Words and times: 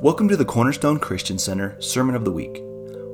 Welcome 0.00 0.28
to 0.28 0.36
the 0.36 0.44
Cornerstone 0.44 0.98
Christian 0.98 1.38
Center 1.38 1.80
Sermon 1.80 2.14
of 2.14 2.24
the 2.24 2.32
Week. 2.32 2.60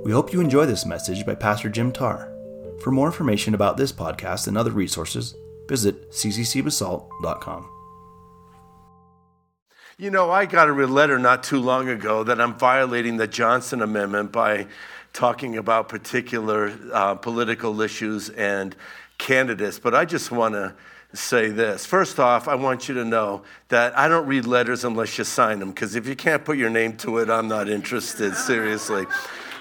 We 0.04 0.12
hope 0.12 0.32
you 0.32 0.40
enjoy 0.40 0.66
this 0.66 0.84
message 0.84 1.24
by 1.24 1.34
Pastor 1.34 1.68
Jim 1.68 1.92
Tarr. 1.92 2.32
For 2.80 2.90
more 2.90 3.06
information 3.06 3.54
about 3.54 3.76
this 3.76 3.92
podcast 3.92 4.48
and 4.48 4.58
other 4.58 4.70
resources, 4.70 5.34
visit 5.68 6.10
cccbasalt.com. 6.10 7.70
You 9.98 10.10
know, 10.10 10.30
I 10.30 10.46
got 10.46 10.68
a 10.68 10.72
letter 10.72 11.18
not 11.18 11.42
too 11.44 11.60
long 11.60 11.88
ago 11.88 12.24
that 12.24 12.40
I'm 12.40 12.54
violating 12.54 13.18
the 13.18 13.28
Johnson 13.28 13.82
Amendment 13.82 14.32
by 14.32 14.66
talking 15.12 15.56
about 15.56 15.88
particular 15.88 16.76
uh, 16.92 17.14
political 17.14 17.80
issues 17.82 18.30
and 18.30 18.74
candidates, 19.18 19.78
but 19.78 19.94
I 19.94 20.04
just 20.06 20.30
want 20.30 20.54
to 20.54 20.74
say 21.12 21.48
this. 21.48 21.84
First 21.86 22.20
off, 22.20 22.46
I 22.48 22.54
want 22.54 22.88
you 22.88 22.94
to 22.94 23.04
know 23.04 23.42
that 23.68 23.96
I 23.98 24.08
don't 24.08 24.26
read 24.26 24.46
letters 24.46 24.84
unless 24.84 25.18
you 25.18 25.24
sign 25.24 25.58
them, 25.58 25.70
because 25.70 25.94
if 25.94 26.06
you 26.06 26.14
can't 26.14 26.44
put 26.44 26.56
your 26.56 26.70
name 26.70 26.96
to 26.98 27.18
it, 27.18 27.28
I'm 27.28 27.48
not 27.48 27.68
interested, 27.68 28.34
seriously. 28.34 29.06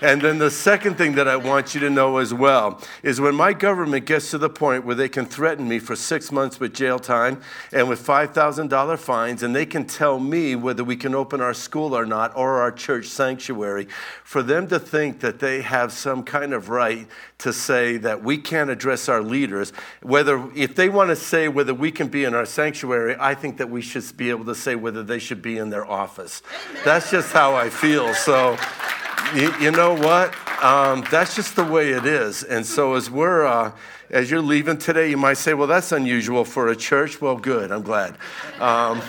And 0.02 0.22
then 0.22 0.38
the 0.38 0.50
second 0.50 0.98
thing 0.98 1.16
that 1.16 1.28
I 1.28 1.36
want 1.36 1.74
you 1.74 1.82
to 1.82 1.90
know 1.90 2.18
as 2.18 2.34
well 2.34 2.82
is 3.04 3.20
when 3.20 3.36
my 3.36 3.52
government 3.54 4.06
gets 4.06 4.32
to 4.32 4.38
the 4.38 4.50
point 4.50 4.86
where 4.86 4.96
they 4.96 5.10
can 5.10 5.26
threaten 5.26 5.68
me 5.68 5.80
for 5.80 5.96
six 5.96 6.32
months 6.32 6.60
with 6.60 6.74
jail 6.74 7.00
time 7.00 7.42
and 7.74 7.90
with 7.90 8.06
$5,000 8.06 9.00
fines, 9.00 9.44
and 9.44 9.56
they 9.56 9.66
can 9.66 9.86
tell 9.86 10.20
me 10.20 10.56
whether 10.56 10.84
we 10.84 10.96
can 10.96 11.14
open 11.14 11.42
our 11.42 11.54
school 11.54 11.96
or 11.96 12.06
not 12.06 12.36
or 12.36 12.62
our 12.62 12.72
church 12.72 13.08
sanctuary, 13.08 13.88
for 14.24 14.42
them 14.42 14.68
to 14.70 14.80
think 14.80 15.20
that 15.20 15.40
they 15.40 15.62
have 15.62 15.92
some 15.92 16.24
kind 16.24 16.54
of 16.54 16.70
right 16.70 17.08
to 17.40 17.52
say 17.52 17.98
that 17.98 18.24
we 18.24 18.38
can't 18.38 18.70
address 18.70 19.10
our 19.10 19.22
leaders, 19.22 19.74
whether 20.02 20.50
if 20.56 20.76
they 20.76 20.88
want 20.90 21.10
to 21.10 21.16
say 21.16 21.48
whether 21.48 21.74
we 21.74 21.92
can 21.92 22.08
be 22.08 22.24
in 22.24 22.34
our 22.34 22.46
sanctuary, 22.46 23.16
I 23.20 23.36
think 23.36 23.58
that 23.58 23.70
we 23.70 23.82
should 23.82 24.06
be 24.16 24.30
able 24.30 24.46
to 24.46 24.56
say 24.56 24.76
whether 24.76 25.04
they 25.04 25.20
should 25.20 25.42
be 25.42 25.58
in 25.58 25.70
their 25.70 25.86
office. 25.86 26.42
That's 26.86 27.12
just 27.12 27.34
how 27.34 27.56
I 27.56 27.70
feel. 27.70 28.14
So 28.14 28.58
you, 29.36 29.54
you 29.60 29.72
know 29.72 29.94
what? 29.94 30.36
Um, 30.64 31.06
that's 31.12 31.36
just 31.36 31.56
the 31.56 31.64
way 31.64 31.92
it 31.92 32.06
is. 32.06 32.44
And 32.44 32.66
so 32.66 32.96
as 32.96 33.10
we're, 33.10 33.46
uh, 33.46 33.72
as 34.10 34.30
you're 34.30 34.42
leaving 34.42 34.78
today, 34.78 35.10
you 35.10 35.18
might 35.18 35.38
say, 35.38 35.54
well, 35.54 35.68
that's 35.68 35.92
unusual 35.92 36.44
for 36.44 36.70
a 36.70 36.76
church. 36.76 37.22
Well, 37.22 37.38
good. 37.38 37.72
I'm 37.72 37.84
glad. 37.84 38.16
Um, 38.60 39.02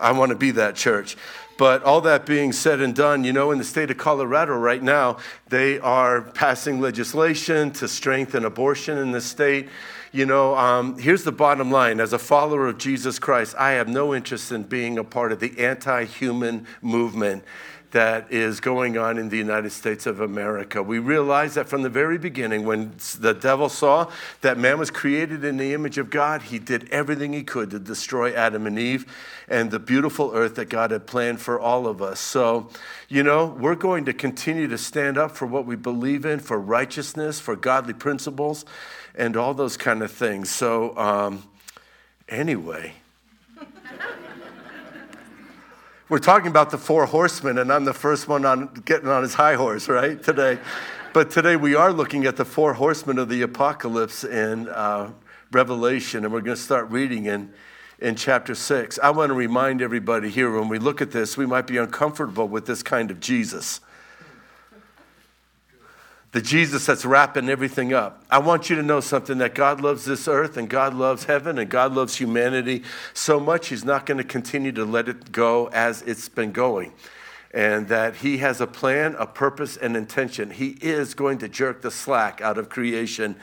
I 0.00 0.12
want 0.12 0.30
to 0.30 0.36
be 0.36 0.52
that 0.52 0.74
church. 0.74 1.16
But 1.58 1.82
all 1.82 2.00
that 2.02 2.24
being 2.24 2.52
said 2.52 2.80
and 2.80 2.94
done, 2.94 3.24
you 3.24 3.32
know, 3.32 3.50
in 3.50 3.58
the 3.58 3.64
state 3.64 3.90
of 3.90 3.98
Colorado 3.98 4.56
right 4.56 4.82
now, 4.82 5.18
they 5.48 5.80
are 5.80 6.22
passing 6.22 6.80
legislation 6.80 7.72
to 7.72 7.88
strengthen 7.88 8.44
abortion 8.44 8.96
in 8.96 9.10
the 9.10 9.20
state. 9.20 9.68
You 10.12 10.24
know, 10.24 10.56
um, 10.56 10.98
here's 10.98 11.24
the 11.24 11.32
bottom 11.32 11.70
line 11.70 12.00
as 12.00 12.12
a 12.12 12.18
follower 12.18 12.68
of 12.68 12.78
Jesus 12.78 13.18
Christ, 13.18 13.56
I 13.58 13.72
have 13.72 13.88
no 13.88 14.14
interest 14.14 14.52
in 14.52 14.62
being 14.62 14.98
a 14.98 15.04
part 15.04 15.32
of 15.32 15.40
the 15.40 15.58
anti 15.58 16.04
human 16.04 16.66
movement 16.80 17.44
that 17.90 18.30
is 18.30 18.60
going 18.60 18.98
on 18.98 19.16
in 19.16 19.30
the 19.30 19.36
United 19.36 19.70
States 19.70 20.06
of 20.06 20.20
America. 20.20 20.82
We 20.82 20.98
realize 20.98 21.54
that 21.54 21.68
from 21.68 21.82
the 21.82 21.88
very 21.88 22.18
beginning, 22.18 22.66
when 22.66 22.92
the 23.18 23.32
devil 23.32 23.68
saw 23.68 24.10
that 24.42 24.58
man 24.58 24.78
was 24.78 24.90
created 24.90 25.42
in 25.42 25.56
the 25.56 25.72
image 25.72 25.96
of 25.96 26.10
God, 26.10 26.42
he 26.42 26.58
did 26.58 26.88
everything 26.90 27.32
he 27.32 27.42
could 27.42 27.70
to 27.70 27.78
destroy 27.78 28.34
Adam 28.34 28.66
and 28.66 28.78
Eve 28.78 29.06
and 29.48 29.70
the 29.70 29.78
beautiful 29.78 30.32
earth 30.34 30.56
that 30.56 30.68
God 30.68 30.90
had 30.90 31.06
planned 31.06 31.40
for 31.40 31.58
all 31.58 31.86
of 31.86 32.02
us. 32.02 32.20
So, 32.20 32.68
you 33.08 33.22
know, 33.22 33.46
we're 33.46 33.74
going 33.74 34.04
to 34.04 34.12
continue 34.12 34.68
to 34.68 34.78
stand 34.78 35.16
up 35.16 35.30
for 35.30 35.46
what 35.46 35.64
we 35.64 35.76
believe 35.76 36.26
in, 36.26 36.40
for 36.40 36.58
righteousness, 36.58 37.40
for 37.40 37.56
godly 37.56 37.94
principles, 37.94 38.66
and 39.14 39.36
all 39.36 39.54
those 39.54 39.76
kind 39.78 40.02
of 40.02 40.12
things. 40.12 40.50
So, 40.50 40.96
um, 40.98 41.44
anyway. 42.28 42.94
We're 46.10 46.18
talking 46.18 46.48
about 46.48 46.70
the 46.70 46.78
four 46.78 47.04
horsemen, 47.04 47.58
and 47.58 47.70
I'm 47.70 47.84
the 47.84 47.92
first 47.92 48.28
one 48.28 48.46
on 48.46 48.68
getting 48.86 49.10
on 49.10 49.22
his 49.22 49.34
high 49.34 49.56
horse, 49.56 49.90
right, 49.90 50.22
today. 50.22 50.58
But 51.12 51.30
today 51.30 51.54
we 51.54 51.74
are 51.74 51.92
looking 51.92 52.24
at 52.24 52.36
the 52.36 52.46
four 52.46 52.72
horsemen 52.72 53.18
of 53.18 53.28
the 53.28 53.42
apocalypse 53.42 54.24
in 54.24 54.70
uh, 54.70 55.10
Revelation, 55.52 56.24
and 56.24 56.32
we're 56.32 56.40
going 56.40 56.56
to 56.56 56.62
start 56.62 56.90
reading 56.90 57.26
in, 57.26 57.52
in 57.98 58.14
chapter 58.14 58.54
six. 58.54 58.98
I 59.02 59.10
want 59.10 59.28
to 59.28 59.34
remind 59.34 59.82
everybody 59.82 60.30
here 60.30 60.50
when 60.50 60.70
we 60.70 60.78
look 60.78 61.02
at 61.02 61.10
this, 61.10 61.36
we 61.36 61.44
might 61.44 61.66
be 61.66 61.76
uncomfortable 61.76 62.48
with 62.48 62.64
this 62.64 62.82
kind 62.82 63.10
of 63.10 63.20
Jesus 63.20 63.80
the 66.32 66.42
Jesus 66.42 66.84
that's 66.84 67.04
wrapping 67.04 67.48
everything 67.48 67.94
up. 67.94 68.22
I 68.30 68.38
want 68.38 68.68
you 68.68 68.76
to 68.76 68.82
know 68.82 69.00
something 69.00 69.38
that 69.38 69.54
God 69.54 69.80
loves 69.80 70.04
this 70.04 70.28
earth 70.28 70.56
and 70.56 70.68
God 70.68 70.92
loves 70.92 71.24
heaven 71.24 71.58
and 71.58 71.70
God 71.70 71.94
loves 71.94 72.16
humanity 72.16 72.82
so 73.14 73.40
much, 73.40 73.68
He's 73.68 73.84
not 73.84 74.04
going 74.04 74.18
to 74.18 74.24
continue 74.24 74.72
to 74.72 74.84
let 74.84 75.08
it 75.08 75.32
go 75.32 75.68
as 75.68 76.02
it's 76.02 76.28
been 76.28 76.52
going. 76.52 76.92
And 77.54 77.88
that 77.88 78.16
He 78.16 78.38
has 78.38 78.60
a 78.60 78.66
plan, 78.66 79.16
a 79.18 79.26
purpose, 79.26 79.78
and 79.78 79.96
intention. 79.96 80.50
He 80.50 80.76
is 80.82 81.14
going 81.14 81.38
to 81.38 81.48
jerk 81.48 81.80
the 81.80 81.90
slack 81.90 82.42
out 82.42 82.58
of 82.58 82.68
creation 82.68 83.36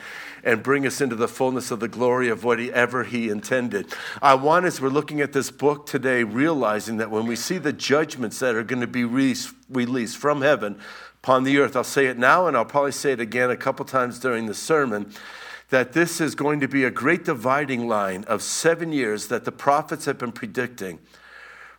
and 0.44 0.62
bring 0.62 0.86
us 0.86 1.00
into 1.00 1.16
the 1.16 1.26
fullness 1.26 1.72
of 1.72 1.80
the 1.80 1.88
glory 1.88 2.28
of 2.28 2.44
whatever 2.44 3.02
He 3.02 3.28
intended. 3.30 3.92
I 4.22 4.34
want, 4.36 4.64
as 4.64 4.80
we're 4.80 4.90
looking 4.90 5.20
at 5.20 5.32
this 5.32 5.50
book 5.50 5.86
today, 5.86 6.22
realizing 6.22 6.98
that 6.98 7.10
when 7.10 7.26
we 7.26 7.34
see 7.34 7.58
the 7.58 7.72
judgments 7.72 8.38
that 8.38 8.54
are 8.54 8.62
going 8.62 8.80
to 8.80 8.86
be 8.86 9.04
released 9.04 10.16
from 10.16 10.40
heaven, 10.40 10.78
upon 11.26 11.42
the 11.42 11.58
earth. 11.58 11.74
I'll 11.74 11.82
say 11.82 12.06
it 12.06 12.16
now, 12.16 12.46
and 12.46 12.56
I'll 12.56 12.64
probably 12.64 12.92
say 12.92 13.10
it 13.10 13.18
again 13.18 13.50
a 13.50 13.56
couple 13.56 13.84
times 13.84 14.20
during 14.20 14.46
the 14.46 14.54
sermon 14.54 15.12
that 15.70 15.92
this 15.92 16.20
is 16.20 16.36
going 16.36 16.60
to 16.60 16.68
be 16.68 16.84
a 16.84 16.90
great 16.92 17.24
dividing 17.24 17.88
line 17.88 18.22
of 18.28 18.44
seven 18.44 18.92
years 18.92 19.26
that 19.26 19.44
the 19.44 19.50
prophets 19.50 20.04
have 20.04 20.18
been 20.18 20.30
predicting. 20.30 21.00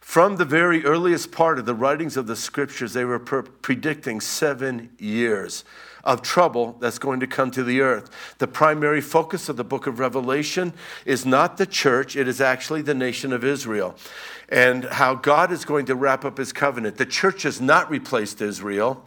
From 0.02 0.36
the 0.36 0.44
very 0.44 0.84
earliest 0.84 1.32
part 1.32 1.60
of 1.60 1.66
the 1.66 1.74
writings 1.74 2.18
of 2.18 2.28
the 2.28 2.36
scriptures, 2.36 2.92
they 2.92 3.06
were 3.06 3.20
pre- 3.20 3.44
predicting 3.62 4.20
seven 4.20 4.90
years 5.00 5.64
of 6.04 6.22
trouble 6.22 6.76
that's 6.82 7.00
going 7.00 7.22
to 7.22 7.28
come 7.28 7.50
to 7.52 7.64
the 7.64 7.80
earth. 7.80 8.10
The 8.40 8.48
primary 8.48 9.00
focus 9.00 9.48
of 9.48 9.56
the 9.56 9.64
book 9.64 9.88
of 9.88 9.98
Revelation 9.98 10.74
is 11.06 11.26
not 11.26 11.56
the 11.56 11.66
church, 11.66 12.18
it 12.18 12.28
is 12.28 12.42
actually 12.42 12.82
the 12.82 12.94
nation 12.94 13.32
of 13.32 13.46
Israel 13.46 13.96
and 14.50 14.84
how 14.84 15.16
God 15.16 15.54
is 15.54 15.64
going 15.64 15.86
to 15.86 15.96
wrap 15.96 16.26
up 16.26 16.38
his 16.38 16.52
covenant. 16.52 16.98
The 16.98 17.06
church 17.06 17.44
has 17.44 17.62
not 17.62 17.90
replaced 17.90 18.42
Israel. 18.42 19.06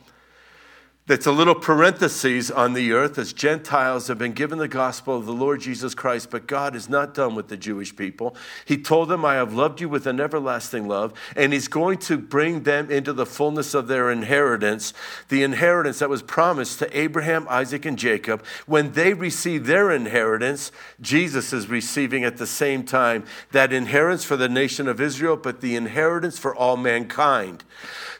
That's 1.06 1.26
a 1.26 1.32
little 1.32 1.56
parenthesis 1.56 2.52
on 2.52 2.72
the 2.72 2.92
earth 2.92 3.18
as 3.18 3.32
Gentiles 3.32 4.06
have 4.06 4.18
been 4.18 4.32
given 4.32 4.58
the 4.58 4.68
gospel 4.68 5.16
of 5.16 5.26
the 5.26 5.32
Lord 5.32 5.60
Jesus 5.60 5.92
Christ, 5.92 6.30
but 6.30 6.46
God 6.46 6.76
is 6.76 6.88
not 6.88 7.14
done 7.14 7.34
with 7.34 7.48
the 7.48 7.56
Jewish 7.56 7.96
people. 7.96 8.36
He 8.64 8.76
told 8.76 9.08
them, 9.08 9.24
I 9.24 9.34
have 9.34 9.52
loved 9.52 9.80
you 9.80 9.88
with 9.88 10.06
an 10.06 10.20
everlasting 10.20 10.86
love, 10.86 11.12
and 11.34 11.52
He's 11.52 11.66
going 11.66 11.98
to 11.98 12.16
bring 12.16 12.62
them 12.62 12.92
into 12.92 13.12
the 13.12 13.26
fullness 13.26 13.74
of 13.74 13.88
their 13.88 14.08
inheritance, 14.08 14.94
the 15.30 15.42
inheritance 15.42 15.98
that 15.98 16.08
was 16.08 16.22
promised 16.22 16.78
to 16.78 16.96
Abraham, 16.96 17.44
Isaac, 17.48 17.84
and 17.86 17.98
Jacob. 17.98 18.44
When 18.66 18.92
they 18.92 19.12
receive 19.12 19.66
their 19.66 19.90
inheritance, 19.90 20.70
Jesus 21.00 21.52
is 21.52 21.68
receiving 21.68 22.22
at 22.22 22.36
the 22.36 22.46
same 22.46 22.84
time 22.84 23.24
that 23.50 23.72
inheritance 23.72 24.22
for 24.22 24.36
the 24.36 24.48
nation 24.48 24.86
of 24.86 25.00
Israel, 25.00 25.36
but 25.36 25.60
the 25.60 25.74
inheritance 25.74 26.38
for 26.38 26.54
all 26.54 26.76
mankind. 26.76 27.64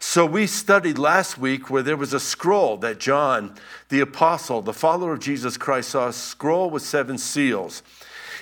So 0.00 0.24
we 0.26 0.46
studied 0.48 0.98
last 0.98 1.38
week 1.38 1.70
where 1.70 1.82
there 1.82 1.96
was 1.96 2.14
a 2.14 2.20
scroll 2.20 2.69
that 2.78 2.98
John, 2.98 3.54
the 3.88 4.00
apostle, 4.00 4.62
the 4.62 4.72
follower 4.72 5.14
of 5.14 5.20
Jesus 5.20 5.56
Christ, 5.56 5.90
saw 5.90 6.08
a 6.08 6.12
scroll 6.12 6.70
with 6.70 6.82
seven 6.82 7.18
seals. 7.18 7.82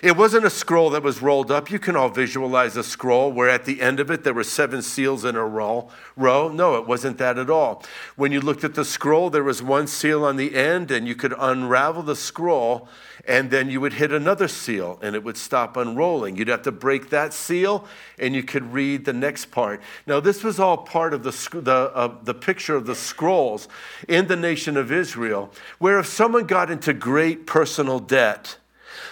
It 0.01 0.17
wasn't 0.17 0.45
a 0.45 0.51
scroll 0.51 0.91
that 0.91 1.03
was 1.03 1.21
rolled 1.21 1.51
up. 1.51 1.71
You 1.71 1.79
can 1.81 1.97
all 1.97 2.09
visualize 2.09 2.77
a 2.77 2.85
scroll 2.85 3.33
where 3.33 3.49
at 3.49 3.65
the 3.65 3.81
end 3.81 3.99
of 3.99 4.11
it 4.11 4.23
there 4.23 4.35
were 4.35 4.45
seven 4.45 4.81
seals 4.81 5.25
in 5.25 5.35
a 5.35 5.45
row. 5.45 5.91
No, 6.17 6.77
it 6.77 6.87
wasn't 6.87 7.19
that 7.19 7.37
at 7.37 7.51
all. 7.51 7.83
When 8.15 8.31
you 8.31 8.41
looked 8.41 8.63
at 8.63 8.75
the 8.75 8.85
scroll, 8.85 9.29
there 9.29 9.43
was 9.43 9.63
one 9.63 9.89
seal 9.89 10.25
on 10.25 10.37
the 10.37 10.55
end, 10.55 10.91
and 10.91 11.09
you 11.09 11.17
could 11.17 11.35
unravel 11.37 12.03
the 12.03 12.15
scroll, 12.15 12.89
and 13.27 13.51
then 13.51 13.71
you 13.71 13.81
would 13.81 13.95
hit 13.95 14.13
another 14.13 14.47
seal, 14.47 15.01
and 15.03 15.17
it 15.17 15.25
would 15.25 15.37
stop 15.37 15.77
unrolling. 15.77 16.37
You'd 16.37 16.49
have 16.49 16.63
to 16.63 16.73
break 16.73 17.11
that 17.11 17.33
seal, 17.33 17.85
and 18.19 18.35
you 18.35 18.45
could 18.45 18.73
read 18.73 19.05
the 19.05 19.13
next 19.13 19.47
part. 19.47 19.81
Now, 20.07 20.21
this 20.21 20.45
was 20.45 20.61
all 20.61 20.77
part 20.77 21.13
of 21.13 21.25
the, 21.25 21.61
the, 21.61 21.93
uh, 21.95 22.15
the 22.23 22.35
picture 22.35 22.77
of 22.77 22.87
the 22.87 22.95
scrolls 22.95 23.69
in 24.07 24.29
the 24.29 24.37
nation 24.37 24.77
of 24.77 24.93
Israel, 24.93 25.51
where 25.79 25.99
if 25.99 26.07
someone 26.07 26.47
got 26.47 26.71
into 26.71 26.93
great 26.93 27.47
personal 27.47 27.99
debt, 27.99 28.59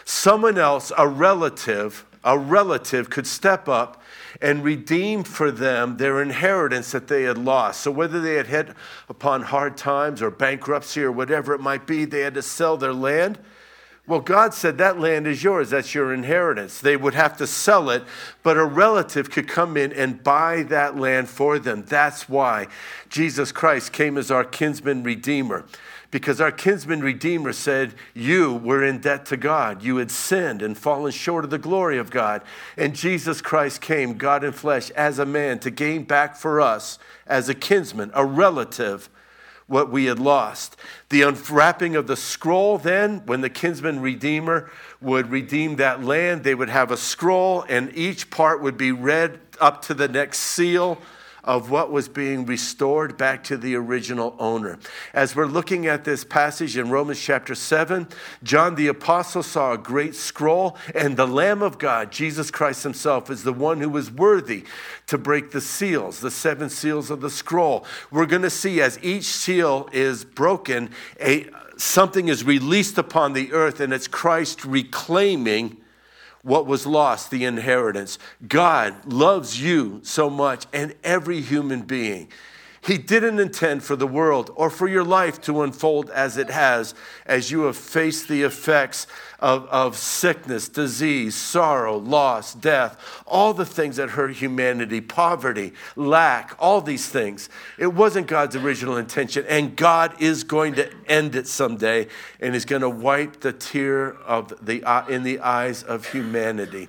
someone 0.04 0.58
else, 0.58 0.92
a 0.98 1.06
relative, 1.08 2.04
a 2.24 2.38
relative 2.38 3.10
could 3.10 3.26
step 3.26 3.68
up 3.68 4.02
and 4.42 4.62
redeem 4.64 5.24
for 5.24 5.50
them 5.50 5.96
their 5.96 6.20
inheritance 6.22 6.92
that 6.92 7.08
they 7.08 7.22
had 7.22 7.38
lost. 7.38 7.80
So, 7.80 7.90
whether 7.90 8.20
they 8.20 8.34
had 8.34 8.48
hit 8.48 8.68
upon 9.08 9.42
hard 9.42 9.76
times 9.76 10.20
or 10.20 10.30
bankruptcy 10.30 11.02
or 11.02 11.12
whatever 11.12 11.54
it 11.54 11.60
might 11.60 11.86
be, 11.86 12.04
they 12.04 12.20
had 12.20 12.34
to 12.34 12.42
sell 12.42 12.76
their 12.76 12.92
land 12.92 13.38
Well, 14.06 14.20
God 14.20 14.54
said 14.54 14.78
that 14.78 15.00
land 15.00 15.26
is 15.26 15.42
yours. 15.42 15.70
That's 15.70 15.92
your 15.92 16.14
inheritance. 16.14 16.80
They 16.80 16.96
would 16.96 17.14
have 17.14 17.36
to 17.38 17.46
sell 17.46 17.90
it, 17.90 18.04
but 18.44 18.56
a 18.56 18.64
relative 18.64 19.30
could 19.30 19.48
come 19.48 19.76
in 19.76 19.92
and 19.92 20.22
buy 20.22 20.62
that 20.64 20.96
land 20.96 21.28
for 21.28 21.58
them. 21.58 21.84
That's 21.84 22.28
why 22.28 22.68
Jesus 23.08 23.50
Christ 23.50 23.92
came 23.92 24.16
as 24.16 24.30
our 24.30 24.44
kinsman 24.44 25.02
redeemer. 25.02 25.64
Because 26.16 26.40
our 26.40 26.50
kinsman 26.50 27.02
redeemer 27.02 27.52
said, 27.52 27.92
You 28.14 28.54
were 28.54 28.82
in 28.82 29.00
debt 29.00 29.26
to 29.26 29.36
God. 29.36 29.82
You 29.82 29.98
had 29.98 30.10
sinned 30.10 30.62
and 30.62 30.74
fallen 30.74 31.12
short 31.12 31.44
of 31.44 31.50
the 31.50 31.58
glory 31.58 31.98
of 31.98 32.08
God. 32.08 32.40
And 32.74 32.96
Jesus 32.96 33.42
Christ 33.42 33.82
came, 33.82 34.16
God 34.16 34.42
in 34.42 34.52
flesh, 34.52 34.88
as 34.92 35.18
a 35.18 35.26
man 35.26 35.58
to 35.58 35.70
gain 35.70 36.04
back 36.04 36.34
for 36.34 36.58
us, 36.58 36.98
as 37.26 37.50
a 37.50 37.54
kinsman, 37.54 38.10
a 38.14 38.24
relative, 38.24 39.10
what 39.66 39.90
we 39.90 40.06
had 40.06 40.18
lost. 40.18 40.78
The 41.10 41.20
unwrapping 41.20 41.96
of 41.96 42.06
the 42.06 42.16
scroll, 42.16 42.78
then, 42.78 43.18
when 43.26 43.42
the 43.42 43.50
kinsman 43.50 44.00
redeemer 44.00 44.70
would 45.02 45.30
redeem 45.30 45.76
that 45.76 46.02
land, 46.02 46.44
they 46.44 46.54
would 46.54 46.70
have 46.70 46.90
a 46.90 46.96
scroll, 46.96 47.62
and 47.68 47.94
each 47.94 48.30
part 48.30 48.62
would 48.62 48.78
be 48.78 48.90
read 48.90 49.38
up 49.60 49.82
to 49.82 49.92
the 49.92 50.08
next 50.08 50.38
seal 50.38 50.96
of 51.46 51.70
what 51.70 51.92
was 51.92 52.08
being 52.08 52.44
restored 52.44 53.16
back 53.16 53.44
to 53.44 53.56
the 53.56 53.74
original 53.76 54.34
owner. 54.38 54.78
As 55.14 55.36
we're 55.36 55.46
looking 55.46 55.86
at 55.86 56.04
this 56.04 56.24
passage 56.24 56.76
in 56.76 56.90
Romans 56.90 57.20
chapter 57.20 57.54
7, 57.54 58.08
John 58.42 58.74
the 58.74 58.88
Apostle 58.88 59.42
saw 59.42 59.72
a 59.72 59.78
great 59.78 60.14
scroll, 60.14 60.76
and 60.94 61.16
the 61.16 61.26
Lamb 61.26 61.62
of 61.62 61.78
God, 61.78 62.10
Jesus 62.10 62.50
Christ 62.50 62.82
Himself, 62.82 63.30
is 63.30 63.44
the 63.44 63.52
one 63.52 63.80
who 63.80 63.88
was 63.88 64.10
worthy 64.10 64.64
to 65.06 65.16
break 65.16 65.52
the 65.52 65.60
seals, 65.60 66.20
the 66.20 66.30
seven 66.30 66.68
seals 66.68 67.10
of 67.10 67.20
the 67.20 67.30
scroll. 67.30 67.86
We're 68.10 68.26
going 68.26 68.42
to 68.42 68.50
see 68.50 68.80
as 68.80 68.98
each 69.02 69.24
seal 69.24 69.88
is 69.92 70.24
broken, 70.24 70.90
a, 71.20 71.48
something 71.76 72.28
is 72.28 72.42
released 72.44 72.98
upon 72.98 73.32
the 73.32 73.52
earth, 73.52 73.80
and 73.80 73.92
it's 73.92 74.08
Christ 74.08 74.64
reclaiming 74.64 75.76
what 76.46 76.64
was 76.64 76.86
lost, 76.86 77.32
the 77.32 77.44
inheritance. 77.44 78.18
God 78.46 79.12
loves 79.12 79.60
you 79.60 80.00
so 80.04 80.30
much 80.30 80.66
and 80.72 80.94
every 81.02 81.40
human 81.40 81.82
being. 81.82 82.28
He 82.86 82.98
didn't 82.98 83.40
intend 83.40 83.82
for 83.82 83.96
the 83.96 84.06
world 84.06 84.52
or 84.54 84.70
for 84.70 84.86
your 84.86 85.02
life 85.02 85.40
to 85.42 85.62
unfold 85.62 86.08
as 86.10 86.36
it 86.36 86.50
has, 86.50 86.94
as 87.26 87.50
you 87.50 87.62
have 87.62 87.76
faced 87.76 88.28
the 88.28 88.44
effects 88.44 89.08
of, 89.40 89.66
of 89.66 89.96
sickness, 89.96 90.68
disease, 90.68 91.34
sorrow, 91.34 91.96
loss, 91.96 92.54
death, 92.54 92.96
all 93.26 93.52
the 93.52 93.66
things 93.66 93.96
that 93.96 94.10
hurt 94.10 94.36
humanity, 94.36 95.00
poverty, 95.00 95.72
lack, 95.96 96.54
all 96.60 96.80
these 96.80 97.08
things. 97.08 97.48
It 97.76 97.92
wasn't 97.92 98.28
God's 98.28 98.54
original 98.54 98.96
intention, 98.96 99.44
and 99.48 99.76
God 99.76 100.14
is 100.22 100.44
going 100.44 100.74
to 100.74 100.88
end 101.08 101.34
it 101.34 101.48
someday, 101.48 102.06
and 102.40 102.54
He's 102.54 102.64
going 102.64 102.82
to 102.82 102.90
wipe 102.90 103.40
the 103.40 103.52
tear 103.52 104.12
of 104.12 104.64
the, 104.64 105.04
in 105.08 105.24
the 105.24 105.40
eyes 105.40 105.82
of 105.82 106.06
humanity. 106.06 106.88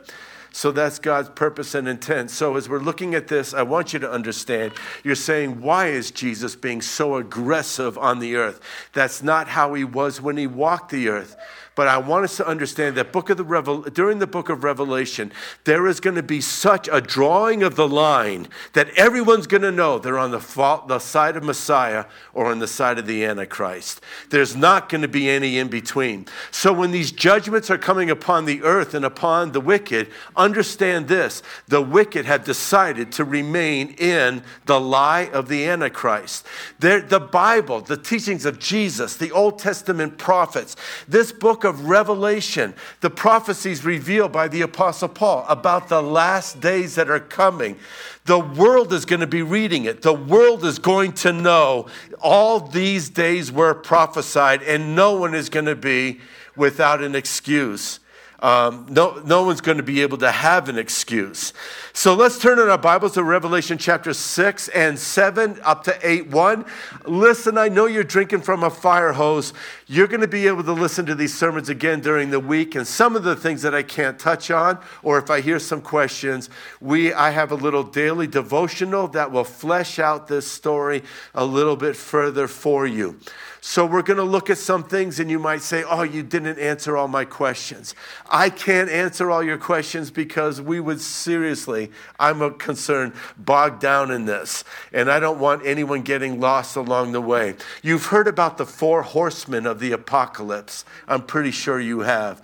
So 0.57 0.71
that's 0.71 0.97
God's 0.97 1.29
purpose 1.29 1.75
and 1.75 1.87
intent. 1.87 2.31
So 2.31 2.55
as 2.55 2.67
we're 2.67 2.79
looking 2.79 3.13
at 3.13 3.27
this, 3.27 3.53
I 3.53 3.61
want 3.61 3.93
you 3.93 3.99
to 3.99 4.09
understand 4.09 4.73
you're 5.03 5.13
saying, 5.13 5.61
why 5.61 5.89
is 5.89 6.09
Jesus 6.09 6.55
being 6.55 6.81
so 6.81 7.17
aggressive 7.17 7.95
on 7.95 8.17
the 8.17 8.37
earth? 8.37 8.59
That's 8.91 9.21
not 9.21 9.47
how 9.47 9.75
he 9.75 9.83
was 9.83 10.19
when 10.19 10.35
he 10.35 10.47
walked 10.47 10.89
the 10.89 11.09
earth. 11.09 11.35
But 11.77 11.87
I 11.87 11.99
want 11.99 12.23
us 12.23 12.37
to 12.37 12.47
understand 12.47 12.97
that 12.97 13.11
book 13.11 13.29
of 13.29 13.37
the 13.37 13.43
Revel- 13.43 13.83
during 13.83 14.17
the 14.17 14.25
book 14.25 14.49
of 14.49 14.63
Revelation, 14.63 15.31
there 15.63 15.85
is 15.85 15.99
going 15.99 16.15
to 16.15 16.23
be 16.23 16.41
such 16.41 16.89
a 16.91 16.99
drawing 16.99 17.61
of 17.61 17.75
the 17.75 17.87
line 17.87 18.47
that 18.73 18.89
everyone's 18.97 19.45
going 19.45 19.61
to 19.61 19.71
know 19.71 19.99
they're 19.99 20.17
on 20.17 20.31
the, 20.31 20.39
fault, 20.39 20.87
the 20.87 20.97
side 20.97 21.37
of 21.37 21.43
Messiah 21.43 22.05
or 22.33 22.47
on 22.47 22.57
the 22.57 22.67
side 22.67 22.97
of 22.97 23.05
the 23.05 23.23
Antichrist. 23.23 24.01
There's 24.31 24.55
not 24.55 24.89
going 24.89 25.03
to 25.03 25.07
be 25.07 25.29
any 25.29 25.59
in 25.59 25.67
between. 25.67 26.25
So 26.49 26.73
when 26.73 26.89
these 26.89 27.11
judgments 27.11 27.69
are 27.69 27.77
coming 27.77 28.09
upon 28.09 28.45
the 28.45 28.63
earth 28.63 28.95
and 28.95 29.05
upon 29.05 29.51
the 29.51 29.61
wicked, 29.61 30.07
understand 30.35 31.07
this 31.07 31.43
the 31.67 31.83
wicked 31.83 32.25
have 32.25 32.43
decided 32.43 33.11
to 33.11 33.23
remain 33.23 33.89
in 33.99 34.41
the 34.65 34.79
lie 34.79 35.29
of 35.31 35.47
the 35.47 35.67
Antichrist. 35.67 36.43
They're, 36.79 37.01
the 37.01 37.19
Bible, 37.19 37.81
the 37.81 37.97
teachings 37.97 38.45
of 38.45 38.57
Jesus, 38.57 39.15
the 39.15 39.31
Old 39.31 39.59
Testament 39.59 40.17
prophets, 40.17 40.75
this 41.07 41.31
book 41.31 41.65
of 41.67 41.87
Revelation, 41.87 42.73
the 43.01 43.09
prophecies 43.09 43.85
revealed 43.85 44.31
by 44.31 44.47
the 44.47 44.61
Apostle 44.61 45.09
Paul 45.09 45.45
about 45.47 45.89
the 45.89 46.01
last 46.01 46.59
days 46.59 46.95
that 46.95 47.09
are 47.09 47.19
coming. 47.19 47.77
The 48.25 48.39
world 48.39 48.91
is 48.93 49.05
going 49.05 49.19
to 49.19 49.27
be 49.27 49.43
reading 49.43 49.85
it. 49.85 50.01
The 50.01 50.13
world 50.13 50.65
is 50.65 50.79
going 50.79 51.13
to 51.13 51.31
know 51.31 51.87
all 52.21 52.59
these 52.59 53.09
days 53.09 53.51
were 53.51 53.73
prophesied, 53.73 54.63
and 54.63 54.95
no 54.95 55.15
one 55.15 55.35
is 55.35 55.49
going 55.49 55.65
to 55.65 55.75
be 55.75 56.19
without 56.55 57.03
an 57.03 57.15
excuse. 57.15 57.99
Um, 58.39 58.85
no, 58.89 59.19
no 59.25 59.43
one's 59.43 59.61
going 59.61 59.77
to 59.77 59.83
be 59.83 60.03
able 60.03 60.19
to 60.19 60.31
have 60.31 60.69
an 60.69 60.77
excuse. 60.77 61.53
So 61.93 62.13
let's 62.13 62.37
turn 62.37 62.59
in 62.59 62.69
our 62.69 62.77
Bibles 62.77 63.13
to 63.13 63.23
Revelation 63.23 63.79
chapter 63.79 64.13
6 64.13 64.67
and 64.69 64.99
7 64.99 65.59
up 65.63 65.83
to 65.85 66.07
8 66.07 66.27
1. 66.27 66.65
Listen, 67.05 67.57
I 67.57 67.67
know 67.69 67.87
you're 67.87 68.03
drinking 68.03 68.41
from 68.41 68.63
a 68.63 68.69
fire 68.69 69.13
hose. 69.13 69.53
You're 69.89 70.07
going 70.07 70.19
to 70.19 70.27
be 70.27 70.47
able 70.47 70.65
to 70.65 70.73
listen 70.73 71.05
to 71.05 71.15
these 71.15 71.33
sermons 71.33 71.69
again 71.69 72.01
during 72.01 72.29
the 72.29 72.41
week. 72.41 72.75
And 72.75 72.85
some 72.85 73.15
of 73.15 73.23
the 73.23 73.37
things 73.37 73.61
that 73.61 73.73
I 73.73 73.83
can't 73.83 74.19
touch 74.19 74.51
on, 74.51 74.79
or 75.01 75.17
if 75.17 75.29
I 75.29 75.39
hear 75.39 75.59
some 75.59 75.81
questions, 75.81 76.49
we, 76.81 77.13
I 77.13 77.29
have 77.29 77.53
a 77.53 77.55
little 77.55 77.83
daily 77.83 78.27
devotional 78.27 79.07
that 79.09 79.31
will 79.31 79.45
flesh 79.45 79.97
out 79.97 80.27
this 80.27 80.45
story 80.45 81.03
a 81.33 81.45
little 81.45 81.77
bit 81.77 81.95
further 81.95 82.49
for 82.49 82.85
you. 82.85 83.17
So, 83.59 83.85
we're 83.85 84.03
going 84.03 84.17
to 84.17 84.23
look 84.23 84.49
at 84.49 84.59
some 84.59 84.83
things, 84.83 85.19
and 85.19 85.29
you 85.29 85.39
might 85.39 85.61
say, 85.61 85.83
Oh, 85.83 86.03
you 86.03 86.23
didn't 86.23 86.57
answer 86.57 86.95
all 86.95 87.09
my 87.09 87.25
questions. 87.25 87.95
I 88.29 88.49
can't 88.49 88.89
answer 88.89 89.29
all 89.29 89.43
your 89.43 89.57
questions 89.57 90.09
because 90.09 90.61
we 90.61 90.79
would 90.79 91.01
seriously, 91.01 91.91
I'm 92.17 92.41
a 92.41 92.51
concern, 92.51 93.13
bog 93.37 93.79
down 93.79 94.11
in 94.11 94.25
this. 94.25 94.63
And 94.93 95.11
I 95.11 95.19
don't 95.19 95.39
want 95.39 95.65
anyone 95.65 96.03
getting 96.03 96.39
lost 96.39 96.75
along 96.77 97.11
the 97.11 97.19
way. 97.19 97.55
You've 97.81 98.05
heard 98.05 98.27
about 98.27 98.57
the 98.57 98.65
four 98.65 99.01
horsemen 99.01 99.65
of 99.65 99.76
the 99.79 99.91
apocalypse. 99.91 100.85
I'm 101.07 101.23
pretty 101.23 101.51
sure 101.51 101.79
you 101.79 102.01
have. 102.01 102.41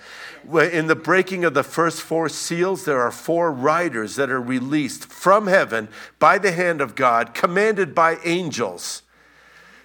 In 0.53 0.87
the 0.87 0.95
breaking 0.95 1.45
of 1.45 1.53
the 1.53 1.63
first 1.63 2.01
four 2.01 2.29
seals, 2.29 2.85
there 2.85 3.01
are 3.01 3.11
four 3.11 3.51
riders 3.51 4.15
that 4.15 4.29
are 4.29 4.41
released 4.41 5.05
from 5.05 5.47
heaven 5.47 5.87
by 6.19 6.37
the 6.37 6.51
hand 6.51 6.81
of 6.81 6.95
God, 6.95 7.33
commanded 7.33 7.95
by 7.95 8.17
angels 8.23 9.03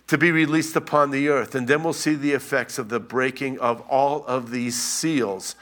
to 0.09 0.19
be 0.19 0.31
released 0.33 0.75
upon 0.75 1.11
the 1.11 1.29
earth. 1.29 1.55
And 1.55 1.69
then 1.69 1.83
we'll 1.83 1.93
see 1.93 2.15
the 2.15 2.33
effects 2.33 2.79
of 2.79 2.89
the 2.89 3.01
breaking 3.01 3.59
of 3.61 3.81
all 3.83 4.25
of 4.25 4.51
these 4.51 4.81
seals. 4.81 5.55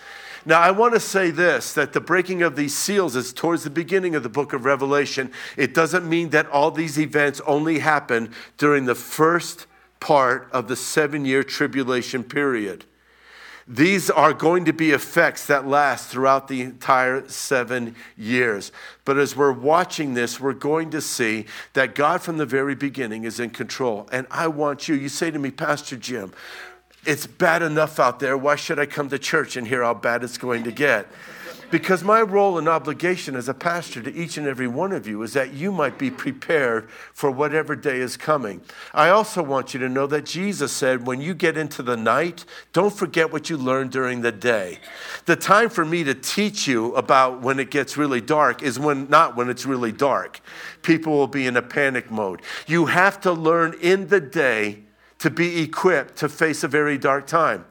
Now, 0.47 0.61
I 0.61 0.71
want 0.71 0.95
to 0.95 1.01
say 1.01 1.33
this 1.33 1.73
that 1.75 1.93
the 1.93 2.01
breaking 2.01 2.43
of 2.43 2.55
these 2.55 2.75
seals 2.75 3.17
is 3.17 3.33
towards 3.33 3.65
the 3.65 3.71
beginning 3.71 4.15
of 4.15 4.23
the 4.23 4.29
book 4.29 4.53
of 4.53 4.65
Revelation. 4.65 5.33
It 5.57 5.75
doesn't 5.75 6.09
mean 6.09 6.31
that 6.31 6.49
all 6.49 6.71
these 6.71 6.99
events 6.99 7.41
only 7.47 7.81
happen 7.81 8.31
during 8.57 8.85
the 8.85 8.95
first 8.95 9.67
part 10.01 10.49
of 10.53 10.69
the 10.69 10.77
seven 10.77 11.25
year 11.25 11.43
tribulation 11.43 12.25
period. 12.25 12.85
These 13.69 14.11
are 14.11 14.33
going 14.33 14.65
to 14.67 14.73
be 14.73 14.93
effects 14.93 15.47
that 15.47 15.67
last 15.67 16.09
throughout 16.09 16.47
the 16.47 16.63
entire 16.63 17.29
seven 17.29 17.97
years. 18.17 18.71
But 19.05 19.19
as 19.19 19.35
we're 19.35 19.51
watching 19.53 20.15
this, 20.15 20.39
we're 20.39 20.53
going 20.53 20.91
to 20.91 21.01
see 21.01 21.47
that 21.73 21.97
God 21.97 22.23
from 22.23 22.39
the 22.39 22.47
very 22.47 22.77
beginning 22.77 23.25
is 23.25 23.41
in 23.41 23.51
control. 23.51 24.09
And 24.13 24.29
I 24.31 24.47
want 24.47 24.87
you, 24.87 24.95
you 24.95 25.09
say 25.09 25.33
to 25.33 25.39
me, 25.39 25.51
Pastor 25.51 25.97
Jim, 25.97 26.33
it's 27.05 27.27
bad 27.27 27.63
enough 27.63 27.99
out 27.99 28.21
there. 28.21 28.37
Why 28.37 28.55
should 28.55 28.79
I 28.79 28.87
come 28.87 29.09
to 29.09 29.19
church 29.19 29.57
and 29.57 29.67
hear 29.67 29.83
how 29.83 29.95
bad 29.95 30.23
it's 30.23 30.39
going 30.39 30.63
to 30.63 30.73
get? 30.73 31.09
Because 31.71 32.05
my 32.05 32.23
role 32.23 32.59
and 32.59 32.69
obligation 32.69 33.35
as 33.35 33.49
a 33.49 33.55
pastor 33.55 34.01
to 34.03 34.15
each 34.15 34.39
and 34.39 34.47
every 34.47 34.69
one 34.69 34.93
of 34.93 35.07
you 35.07 35.23
is 35.23 35.33
that 35.33 35.53
you 35.53 35.73
might 35.73 35.99
be 35.99 36.11
prepared 36.11 36.89
for 37.13 37.31
whatever 37.31 37.75
day 37.75 37.99
is 37.99 38.17
coming. 38.17 38.61
I 38.95 39.09
also 39.09 39.43
want 39.43 39.75
you 39.75 39.81
to 39.81 39.89
know 39.89 40.07
that 40.07 40.25
Jesus 40.25 40.71
said, 40.71 41.07
when 41.07 41.21
you 41.21 41.35
get 41.35 41.57
into 41.57 41.83
the 41.83 41.97
night, 41.97 42.45
don't 42.73 42.95
forget 42.95 43.33
what 43.33 43.51
you 43.51 43.57
learned 43.57 43.91
during 43.91 44.21
the 44.21 44.33
day. 44.33 44.79
The 45.25 45.37
time 45.37 45.69
for 45.69 45.85
me 45.85 46.05
to 46.05 46.15
teach 46.15 46.69
you 46.69 46.95
about 46.95 47.43
when 47.43 47.59
it 47.59 47.71
gets 47.71 47.97
really 47.97 48.21
dark 48.21 48.63
is 48.63 48.79
when 48.79 49.09
not 49.09 49.37
when 49.37 49.49
it's 49.49 49.67
really 49.67 49.93
dark. 49.93 50.41
People 50.83 51.15
will 51.15 51.27
be 51.27 51.47
in 51.47 51.57
a 51.57 51.63
panic 51.63 52.11
mode. 52.11 52.43
You 52.67 52.87
have 52.87 53.21
to 53.23 53.33
learn 53.33 53.75
in 53.81 54.09
the 54.09 54.21
day 54.21 54.85
to 55.19 55.31
be 55.31 55.63
equipped 55.63 56.17
to 56.19 56.29
face 56.29 56.63
a 56.63 56.69
very 56.69 56.99
dark 56.99 57.27
time. 57.27 57.65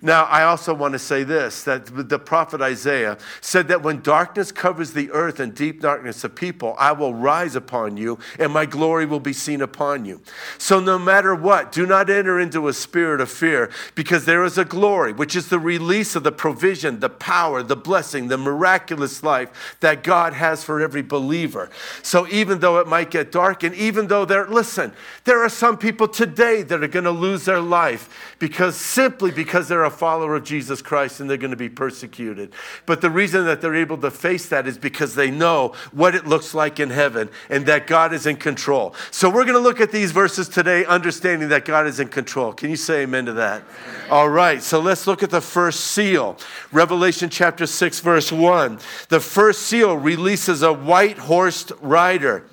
Now, 0.00 0.24
I 0.24 0.44
also 0.44 0.72
want 0.74 0.92
to 0.92 0.98
say 0.98 1.24
this 1.24 1.64
that 1.64 1.86
the 2.08 2.18
prophet 2.18 2.60
Isaiah 2.60 3.18
said 3.40 3.68
that 3.68 3.82
when 3.82 4.00
darkness 4.00 4.52
covers 4.52 4.92
the 4.92 5.10
earth 5.10 5.40
and 5.40 5.54
deep 5.54 5.80
darkness 5.80 6.22
of 6.24 6.34
people, 6.34 6.76
I 6.78 6.92
will 6.92 7.14
rise 7.14 7.56
upon 7.56 7.96
you 7.96 8.18
and 8.38 8.52
my 8.52 8.66
glory 8.66 9.06
will 9.06 9.20
be 9.20 9.32
seen 9.32 9.60
upon 9.60 10.04
you. 10.04 10.20
So, 10.56 10.78
no 10.78 10.98
matter 10.98 11.34
what, 11.34 11.72
do 11.72 11.86
not 11.86 12.10
enter 12.10 12.38
into 12.38 12.68
a 12.68 12.72
spirit 12.72 13.20
of 13.20 13.30
fear 13.30 13.70
because 13.94 14.24
there 14.24 14.44
is 14.44 14.56
a 14.56 14.64
glory, 14.64 15.12
which 15.12 15.34
is 15.34 15.48
the 15.48 15.58
release 15.58 16.14
of 16.14 16.22
the 16.22 16.32
provision, 16.32 17.00
the 17.00 17.10
power, 17.10 17.62
the 17.62 17.76
blessing, 17.76 18.28
the 18.28 18.38
miraculous 18.38 19.22
life 19.22 19.76
that 19.80 20.04
God 20.04 20.32
has 20.32 20.62
for 20.62 20.80
every 20.80 21.02
believer. 21.02 21.70
So, 22.02 22.28
even 22.28 22.60
though 22.60 22.78
it 22.78 22.86
might 22.86 23.10
get 23.10 23.32
dark, 23.32 23.64
and 23.64 23.74
even 23.74 24.06
though 24.06 24.24
there, 24.24 24.46
listen, 24.46 24.92
there 25.24 25.42
are 25.42 25.48
some 25.48 25.76
people 25.76 26.06
today 26.06 26.62
that 26.62 26.84
are 26.84 26.88
going 26.88 27.04
to 27.04 27.10
lose 27.10 27.44
their 27.44 27.60
life 27.60 28.36
because 28.38 28.76
simply 28.76 29.30
because 29.30 29.68
they're 29.68 29.87
a 29.88 29.90
follower 29.90 30.36
of 30.36 30.44
Jesus 30.44 30.80
Christ 30.80 31.18
and 31.18 31.28
they're 31.28 31.36
going 31.36 31.50
to 31.50 31.56
be 31.56 31.68
persecuted. 31.68 32.52
But 32.86 33.00
the 33.00 33.10
reason 33.10 33.44
that 33.46 33.60
they're 33.60 33.74
able 33.74 33.98
to 33.98 34.10
face 34.10 34.48
that 34.50 34.68
is 34.68 34.78
because 34.78 35.14
they 35.14 35.30
know 35.30 35.74
what 35.92 36.14
it 36.14 36.26
looks 36.26 36.54
like 36.54 36.78
in 36.78 36.90
heaven 36.90 37.28
and 37.50 37.66
that 37.66 37.86
God 37.86 38.12
is 38.12 38.26
in 38.26 38.36
control. 38.36 38.94
So 39.10 39.28
we're 39.28 39.44
going 39.44 39.54
to 39.54 39.60
look 39.60 39.80
at 39.80 39.90
these 39.90 40.12
verses 40.12 40.48
today, 40.48 40.84
understanding 40.84 41.48
that 41.48 41.64
God 41.64 41.86
is 41.86 41.98
in 41.98 42.08
control. 42.08 42.52
Can 42.52 42.70
you 42.70 42.76
say 42.76 43.02
amen 43.02 43.24
to 43.26 43.32
that? 43.32 43.64
All 44.10 44.28
right, 44.28 44.62
so 44.62 44.78
let's 44.78 45.06
look 45.06 45.22
at 45.22 45.30
the 45.30 45.40
first 45.40 45.80
seal. 45.80 46.38
Revelation 46.70 47.30
chapter 47.30 47.66
6, 47.66 48.00
verse 48.00 48.30
1. 48.30 48.78
The 49.08 49.20
first 49.20 49.62
seal 49.62 49.96
releases 49.96 50.62
a 50.62 50.72
white 50.72 51.18
horsed 51.18 51.72
rider, 51.80 52.44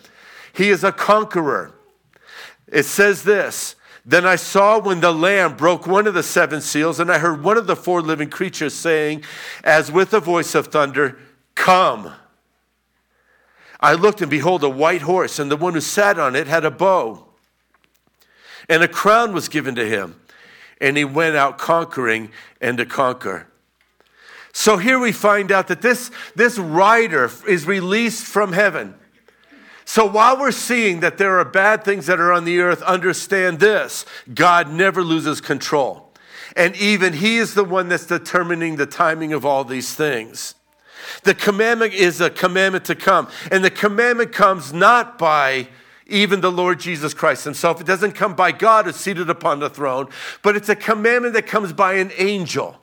he 0.54 0.70
is 0.70 0.84
a 0.84 0.92
conqueror. 0.92 1.74
It 2.68 2.84
says 2.84 3.24
this. 3.24 3.76
Then 4.06 4.26
I 4.26 4.36
saw 4.36 4.80
when 4.80 5.00
the 5.00 5.12
Lamb 5.12 5.58
broke 5.58 5.88
one 5.88 6.06
of 6.06 6.14
the 6.14 6.22
seven 6.22 6.62
seals, 6.62 7.00
and 7.00 7.12
I 7.12 7.18
heard 7.18 7.44
one 7.44 7.58
of 7.58 7.66
the 7.66 7.76
four 7.76 8.02
living 8.02 8.30
creatures 8.30 8.76
saying, 8.76 9.24
as 9.64 9.92
with 9.92 10.14
a 10.14 10.20
voice 10.20 10.54
of 10.54 10.68
thunder, 10.68 11.18
Come. 11.56 12.14
I 13.80 13.94
looked, 13.94 14.22
and 14.22 14.30
behold, 14.30 14.64
a 14.64 14.70
white 14.70 15.02
horse, 15.02 15.40
and 15.40 15.50
the 15.50 15.58
one 15.58 15.74
who 15.74 15.82
sat 15.82 16.20
on 16.20 16.36
it 16.36 16.48
had 16.48 16.66
a 16.66 16.72
bow, 16.72 17.26
and 18.70 18.84
a 18.84 18.88
crown 18.88 19.34
was 19.34 19.50
given 19.50 19.74
to 19.76 19.88
him, 19.88 20.20
and 20.80 20.98
he 20.98 21.06
went 21.06 21.36
out 21.36 21.58
conquering 21.58 22.32
and 22.62 22.78
to 22.78 22.86
conquer. 22.86 23.48
So 24.54 24.78
here 24.78 25.00
we 25.00 25.12
find 25.12 25.52
out 25.52 25.68
that 25.68 25.82
this, 25.82 26.12
this 26.36 26.58
rider 26.58 27.30
is 27.48 27.66
released 27.66 28.26
from 28.26 28.54
heaven. 28.54 28.96
So 29.86 30.06
while 30.06 30.40
we're 30.40 30.52
seeing 30.52 31.02
that 31.02 31.20
there 31.20 31.40
are 31.40 31.46
bad 31.46 31.84
things 31.84 32.08
that 32.08 32.20
are 32.20 32.34
on 32.34 32.44
the 32.44 32.60
earth, 32.60 32.82
understand 32.82 33.60
this 33.60 34.06
God 34.34 34.72
never 34.72 35.04
loses 35.04 35.40
control. 35.40 36.12
And 36.56 36.76
even 36.76 37.14
He 37.14 37.38
is 37.38 37.54
the 37.54 37.64
one 37.64 37.88
that's 37.88 38.06
determining 38.06 38.76
the 38.76 38.88
timing 38.88 39.32
of 39.32 39.46
all 39.46 39.64
these 39.64 39.94
things. 39.94 40.56
The 41.24 41.36
commandment 41.36 41.94
is 41.94 42.20
a 42.20 42.30
commandment 42.30 42.86
to 42.86 42.96
come. 42.96 43.30
And 43.52 43.64
the 43.64 43.70
commandment 43.70 44.32
comes 44.32 44.74
not 44.74 45.18
by 45.18 45.68
even 46.08 46.42
the 46.42 46.52
Lord 46.52 46.80
Jesus 46.80 47.14
Christ 47.14 47.44
Himself. 47.44 47.80
It 47.80 47.88
doesn't 47.88 48.14
come 48.14 48.36
by 48.36 48.52
God 48.52 48.86
who's 48.86 48.96
seated 48.96 49.30
upon 49.30 49.60
the 49.60 49.70
throne, 49.70 50.08
but 50.42 50.56
it's 50.56 50.70
a 50.70 50.76
commandment 50.76 51.34
that 51.36 51.48
comes 51.48 51.74
by 51.74 51.94
an 51.96 52.12
angel. 52.18 52.80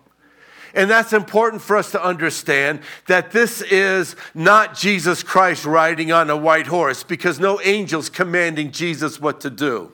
And 0.74 0.90
that's 0.90 1.12
important 1.12 1.62
for 1.62 1.76
us 1.76 1.90
to 1.92 2.02
understand 2.02 2.80
that 3.06 3.30
this 3.30 3.62
is 3.62 4.16
not 4.34 4.76
Jesus 4.76 5.22
Christ 5.22 5.64
riding 5.64 6.12
on 6.12 6.30
a 6.30 6.36
white 6.36 6.66
horse 6.66 7.02
because 7.02 7.38
no 7.38 7.58
angel's 7.60 8.08
commanding 8.08 8.72
Jesus 8.72 9.20
what 9.20 9.40
to 9.42 9.50
do. 9.50 9.92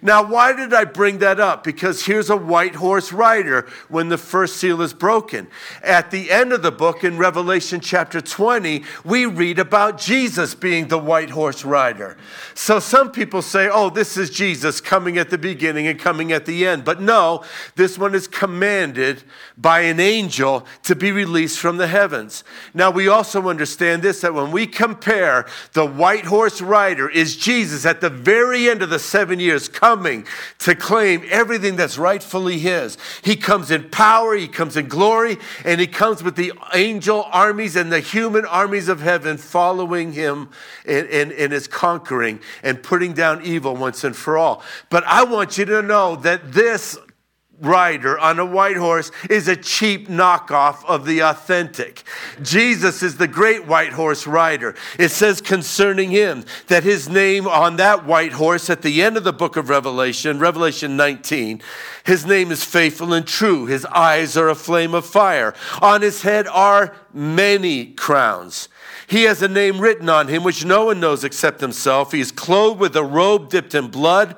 Now, 0.00 0.22
why 0.22 0.52
did 0.52 0.72
I 0.72 0.84
bring 0.84 1.18
that 1.18 1.40
up? 1.40 1.64
Because 1.64 2.06
here's 2.06 2.30
a 2.30 2.36
white 2.36 2.76
horse 2.76 3.12
rider 3.12 3.66
when 3.88 4.08
the 4.08 4.18
first 4.18 4.56
seal 4.56 4.80
is 4.82 4.94
broken. 4.94 5.48
At 5.82 6.10
the 6.10 6.30
end 6.30 6.52
of 6.52 6.62
the 6.62 6.70
book 6.70 7.04
in 7.04 7.18
Revelation 7.18 7.80
chapter 7.80 8.20
20, 8.20 8.84
we 9.04 9.26
read 9.26 9.58
about 9.58 9.98
Jesus 9.98 10.54
being 10.54 10.88
the 10.88 10.98
white 10.98 11.30
horse 11.30 11.64
rider. 11.64 12.16
So 12.54 12.78
some 12.78 13.10
people 13.10 13.42
say, 13.42 13.68
oh, 13.70 13.90
this 13.90 14.16
is 14.16 14.30
Jesus 14.30 14.80
coming 14.80 15.18
at 15.18 15.30
the 15.30 15.38
beginning 15.38 15.86
and 15.86 15.98
coming 15.98 16.32
at 16.32 16.46
the 16.46 16.66
end. 16.66 16.84
But 16.84 17.00
no, 17.00 17.44
this 17.74 17.98
one 17.98 18.14
is 18.14 18.28
commanded 18.28 19.22
by 19.56 19.80
an 19.80 20.00
angel 20.00 20.66
to 20.84 20.94
be 20.94 21.10
released 21.10 21.58
from 21.58 21.76
the 21.76 21.88
heavens. 21.88 22.44
Now, 22.74 22.90
we 22.90 23.08
also 23.08 23.48
understand 23.48 24.02
this 24.02 24.20
that 24.20 24.34
when 24.34 24.52
we 24.52 24.66
compare 24.66 25.46
the 25.72 25.86
white 25.86 26.26
horse 26.26 26.60
rider 26.60 27.08
is 27.08 27.36
Jesus 27.36 27.84
at 27.84 28.00
the 28.00 28.10
very 28.10 28.68
end 28.68 28.82
of 28.82 28.90
the 28.90 28.98
seven 28.98 29.40
years 29.40 29.68
coming 29.88 30.26
to 30.58 30.74
claim 30.74 31.24
everything 31.30 31.74
that's 31.74 31.96
rightfully 31.96 32.58
his. 32.58 32.98
He 33.22 33.36
comes 33.36 33.70
in 33.70 33.88
power, 33.88 34.34
he 34.34 34.46
comes 34.46 34.76
in 34.76 34.86
glory, 34.86 35.38
and 35.64 35.80
he 35.80 35.86
comes 35.86 36.22
with 36.22 36.36
the 36.36 36.52
angel 36.74 37.26
armies 37.32 37.74
and 37.74 37.90
the 37.90 38.00
human 38.00 38.44
armies 38.44 38.88
of 38.88 39.00
heaven 39.00 39.38
following 39.38 40.12
him 40.12 40.50
in, 40.84 41.32
in 41.32 41.50
his 41.52 41.66
conquering 41.66 42.38
and 42.62 42.82
putting 42.82 43.14
down 43.14 43.42
evil 43.42 43.76
once 43.76 44.04
and 44.04 44.14
for 44.14 44.36
all. 44.36 44.62
But 44.90 45.04
I 45.06 45.24
want 45.24 45.56
you 45.56 45.64
to 45.64 45.80
know 45.80 46.16
that 46.16 46.52
this 46.52 46.98
rider 47.60 48.18
on 48.18 48.38
a 48.38 48.44
white 48.44 48.76
horse 48.76 49.10
is 49.28 49.48
a 49.48 49.56
cheap 49.56 50.08
knockoff 50.08 50.84
of 50.84 51.04
the 51.04 51.20
authentic. 51.20 52.04
Jesus 52.42 53.02
is 53.02 53.16
the 53.16 53.28
great 53.28 53.66
white 53.66 53.92
horse 53.92 54.26
rider. 54.26 54.74
It 54.98 55.10
says 55.10 55.40
concerning 55.40 56.10
him 56.10 56.44
that 56.68 56.84
his 56.84 57.08
name 57.08 57.46
on 57.46 57.76
that 57.76 58.04
white 58.06 58.32
horse 58.32 58.70
at 58.70 58.82
the 58.82 59.02
end 59.02 59.16
of 59.16 59.24
the 59.24 59.32
book 59.32 59.56
of 59.56 59.68
Revelation, 59.68 60.38
Revelation 60.38 60.96
19, 60.96 61.60
his 62.04 62.24
name 62.24 62.50
is 62.50 62.64
faithful 62.64 63.12
and 63.12 63.26
true. 63.26 63.66
His 63.66 63.84
eyes 63.86 64.36
are 64.36 64.48
a 64.48 64.54
flame 64.54 64.94
of 64.94 65.04
fire. 65.04 65.54
On 65.82 66.02
his 66.02 66.22
head 66.22 66.46
are 66.46 66.94
many 67.12 67.86
crowns. 67.86 68.68
He 69.08 69.24
has 69.24 69.42
a 69.42 69.48
name 69.48 69.80
written 69.80 70.08
on 70.08 70.28
him 70.28 70.44
which 70.44 70.64
no 70.64 70.86
one 70.86 71.00
knows 71.00 71.24
except 71.24 71.60
himself. 71.60 72.12
He 72.12 72.20
is 72.20 72.30
clothed 72.30 72.78
with 72.78 72.94
a 72.94 73.04
robe 73.04 73.48
dipped 73.48 73.74
in 73.74 73.88
blood 73.88 74.36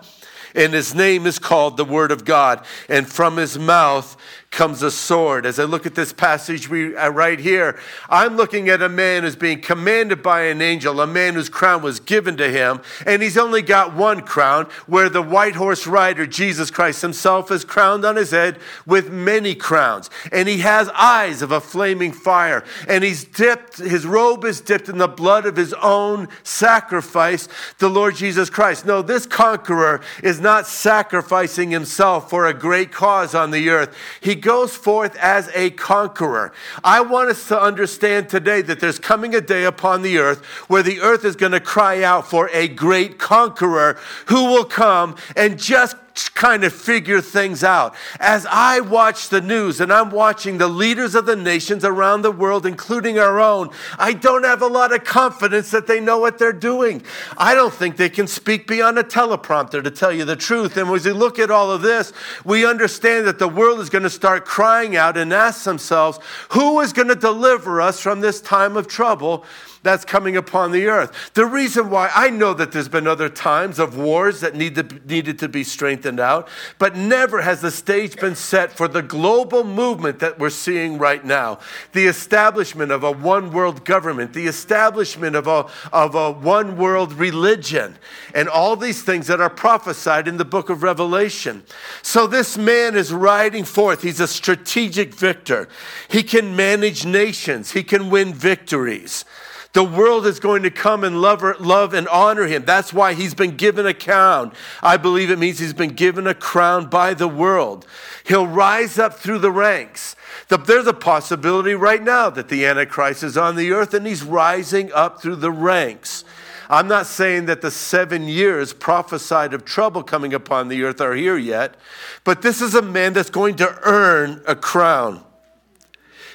and 0.55 0.73
his 0.73 0.95
name 0.95 1.27
is 1.27 1.39
called 1.39 1.77
the 1.77 1.85
Word 1.85 2.11
of 2.11 2.25
God. 2.25 2.65
And 2.89 3.11
from 3.11 3.37
his 3.37 3.59
mouth 3.59 4.17
comes 4.51 4.83
a 4.83 4.91
sword. 4.91 5.47
As 5.47 5.61
I 5.61 5.65
look 5.65 5.87
at 5.87 5.95
this 5.95 6.13
passage 6.13 6.69
we, 6.69 6.97
uh, 6.97 7.09
right 7.11 7.39
here, 7.39 7.79
I'm 8.09 8.37
looking 8.37 8.69
at 8.69 8.83
a 8.83 8.89
man 8.89 9.23
who's 9.23 9.37
being 9.37 9.61
commanded 9.61 10.25
by 10.25 10.43
an 10.43 10.61
angel, 10.61 11.01
a 11.01 11.07
man 11.07 11.35
whose 11.35 11.49
crown 11.49 11.83
was 11.83 12.01
given 12.01 12.37
to 12.39 12.51
him, 12.51 12.81
and 13.07 13.23
he's 13.23 13.39
only 13.39 13.63
got 13.63 13.95
one 13.95 14.23
crown, 14.23 14.67
where 14.87 15.09
the 15.09 15.23
white 15.23 15.55
horse 15.55 15.87
rider, 15.87 16.27
Jesus 16.27 16.71
Christ 16.71 17.01
himself, 17.01 17.51
is 17.53 17.65
crowned 17.65 18.05
on 18.05 18.17
his 18.17 18.33
head 18.33 18.59
with 18.85 19.13
many 19.13 19.55
crowns. 19.55 20.11
And 20.33 20.49
he 20.49 20.59
has 20.59 20.89
eyes 20.91 21.43
of 21.43 21.53
a 21.53 21.61
flaming 21.61 22.13
fire, 22.13 22.65
and 22.89 23.05
he's 23.05 23.25
dipped, 23.25 23.79
his 23.79 24.05
robe 24.05 24.45
is 24.45 24.61
dipped 24.61 24.89
in 24.89 24.99
the 24.99 25.09
blood 25.09 25.47
of 25.47 25.55
his 25.55 25.73
own 25.75 26.29
sacrifice, 26.43 27.49
the 27.79 27.89
Lord 27.89 28.17
Jesus 28.17 28.51
Christ. 28.51 28.85
No, 28.85 29.01
this 29.01 29.27
conqueror 29.27 30.01
is 30.25 30.41
not 30.41 30.67
sacrificing 30.67 31.71
himself 31.71 32.29
for 32.29 32.47
a 32.47 32.55
great 32.55 32.91
cause 32.91 33.33
on 33.33 33.53
the 33.53 33.71
earth. 33.71 33.97
He 34.21 34.40
goes 34.41 34.75
forth 34.77 35.17
as 35.17 35.49
a 35.55 35.71
conqueror. 35.71 36.53
I 36.83 37.01
want 37.03 37.31
us 37.31 37.49
to 37.49 37.61
understand 37.61 38.29
today 38.29 38.63
that 38.63 38.81
there's 38.81 38.99
coming 38.99 39.35
a 39.35 39.41
day 39.41 39.65
upon 39.65 40.03
the 40.03 40.19
earth 40.19 40.45
where 40.69 40.83
the 40.83 41.01
earth 41.01 41.25
is 41.25 41.37
going 41.37 41.53
to 41.53 41.61
cry 41.61 42.03
out 42.03 42.29
for 42.29 42.49
a 42.53 42.69
great 42.69 43.19
conqueror 43.19 43.99
who 44.27 44.47
will 44.47 44.65
come 44.65 45.17
and 45.37 45.59
just 45.59 45.97
kind 46.35 46.65
of 46.65 46.73
figure 46.73 47.21
things 47.21 47.63
out. 47.63 47.95
As 48.19 48.47
I 48.47 48.81
watch 48.81 49.29
the 49.29 49.41
news 49.41 49.81
and 49.81 49.93
I'm 49.93 50.11
watching 50.11 50.59
the 50.59 50.69
leaders 50.69 51.15
of 51.15 51.27
the 51.27 51.37
nations 51.37 51.85
around 51.85 52.23
the 52.23 52.33
world, 52.33 52.67
including 52.67 53.19
our 53.19 53.39
own, 53.39 53.71
I 53.99 54.13
don't 54.13 54.45
have 54.45 54.63
a 54.63 54.67
lot 54.67 54.93
of 54.95 55.05
confidence 55.05 55.71
that 55.71 55.87
they 55.87 56.01
know 56.01 56.19
what 56.19 56.39
they're 56.39 56.53
doing. 56.53 57.03
I 57.37 57.55
don't 57.55 57.73
think 57.73 57.97
they 57.97 58.09
can 58.09 58.27
speak 58.27 58.67
beyond 58.67 58.99
a 58.99 59.05
teleprompter 59.05 59.83
to 59.83 59.91
tell 59.91 60.13
you 60.13 60.25
the 60.25 60.37
truth. 60.37 60.77
And 60.77 60.91
as 60.91 61.05
we 61.05 61.13
look 61.13 61.39
at 61.39 61.51
all 61.51 61.71
of 61.71 61.83
this, 61.83 62.13
we 62.45 62.67
understand 62.67 63.27
that 63.27 63.39
the 63.39 63.49
world 63.49 63.81
is 63.81 63.91
going 63.91 64.05
to 64.05 64.11
start 64.11 64.45
crying 64.45 64.97
out 64.97 65.17
and 65.17 65.33
ask 65.33 65.65
themselves, 65.65 66.19
who 66.51 66.81
is 66.81 66.93
going 66.93 67.09
to 67.09 67.15
deliver 67.15 67.81
us 67.81 68.01
from 68.01 68.21
this 68.21 68.41
time 68.41 68.77
of 68.77 68.89
trouble? 68.89 69.45
That's 69.83 70.05
coming 70.05 70.37
upon 70.37 70.73
the 70.73 70.87
earth. 70.87 71.33
The 71.33 71.47
reason 71.47 71.89
why 71.89 72.11
I 72.15 72.29
know 72.29 72.53
that 72.55 72.73
there's 72.73 72.89
been 72.89 73.07
other 73.07 73.31
times 73.31 73.79
of 73.79 73.97
wars 73.97 74.41
that 74.41 74.55
need 74.55 74.75
to, 74.75 74.83
needed 75.07 75.39
to 75.39 75.49
be 75.49 75.65
strengthened 75.65 76.21
out, 76.21 76.49
but 76.79 76.97
never 76.97 77.41
has 77.41 77.63
the 77.63 77.71
stage 77.71 78.17
been 78.17 78.35
set 78.35 78.73
for 78.73 78.89
the 78.89 79.01
global 79.01 79.65
movement 79.65 80.19
that 80.19 80.39
we're 80.39 80.51
seeing 80.51 80.99
right 80.99 81.25
now. 81.25 81.61
The 81.93 82.07
establishment 82.07 82.93
of 82.93 83.03
a 83.03 83.11
one 83.11 83.53
world 83.53 83.87
government, 83.87 84.35
the 84.35 84.47
establishment 84.47 85.35
of 85.35 85.47
a, 85.47 85.67
of 85.93 86.15
a 86.15 86.31
one 86.31 86.77
world 86.77 87.15
religion, 87.15 87.97
and 88.35 88.49
all 88.49 88.77
these 88.77 89.03
things 89.03 89.29
that 89.29 89.41
are 89.41 89.51
prophesied 89.51 90.29
in 90.29 90.37
the 90.37 90.45
book 90.45 90.69
of 90.69 90.83
Revelation. 90.83 91.63
So 92.03 92.27
this 92.27 92.59
man 92.59 92.95
is 92.97 93.13
riding 93.13 93.65
forth. 93.65 94.03
He's 94.03 94.21
a 94.21 94.29
strategic 94.29 95.15
victor. 95.15 95.69
He 96.09 96.23
can 96.23 96.55
manage 96.55 97.07
nations, 97.07 97.71
he 97.73 97.83
can 97.83 98.11
win 98.11 98.35
victories. 98.35 99.25
The 99.73 99.85
world 99.85 100.27
is 100.27 100.41
going 100.41 100.65
to 100.65 100.71
come 100.71 101.05
and 101.05 101.23
love, 101.23 101.43
love 101.61 101.95
and 101.95 102.09
honor 102.09 102.47
him. 102.47 102.65
That's 102.65 102.93
why 102.93 103.15
he's 103.15 103.35
been 103.35 103.57
given 103.57 103.87
a 103.87 103.95
crown. 103.95 104.53
I 104.83 104.97
believe 104.97 105.31
it 105.31 105.39
means 105.39 105.61
he's 105.61 105.73
been 105.73 105.95
given 105.95 106.27
a 106.27 106.35
crown 106.35 106.89
by 106.89 107.15
the 107.15 107.29
world. 107.29 107.87
He'll 108.25 108.49
rise 108.49 108.99
up 108.99 109.15
through 109.15 109.39
the 109.39 109.53
ranks. 109.53 110.17
There's 110.49 110.89
a 110.89 110.93
possibility 110.93 111.75
right 111.75 112.03
now 112.03 112.31
that 112.31 112.49
the 112.49 112.67
Antichrist 112.67 113.23
is 113.23 113.37
on 113.37 113.55
the 113.55 113.71
earth 113.71 113.95
and 113.95 114.07
he's 114.07 114.25
rising 114.25 114.93
up 114.93 115.23
through 115.23 115.37
the 115.37 115.53
ranks. 115.53 116.25
I'm 116.69 116.89
not 116.89 117.07
saying 117.07 117.47
that 117.47 117.63
the 117.63 117.71
seven 117.71 118.29
years 118.29 118.73
prophesied 118.73 119.55
of 119.55 119.65
trouble 119.65 120.03
coming 120.05 120.35
upon 120.35 120.69
the 120.69 120.83
earth 120.85 121.01
are 121.01 121.15
here 121.15 121.37
yet, 121.37 121.75
but 122.23 122.43
this 122.43 122.61
is 122.61 122.77
a 122.77 122.83
man 122.83 123.13
that's 123.13 123.31
going 123.31 123.57
to 123.57 123.79
earn 123.83 124.43
a 124.47 124.55
crown. 124.55 125.25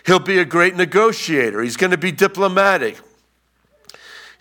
He'll 0.06 0.20
be 0.20 0.38
a 0.38 0.46
great 0.46 0.76
negotiator, 0.76 1.62
he's 1.62 1.78
going 1.78 1.92
to 1.92 1.98
be 1.98 2.12
diplomatic. 2.12 3.00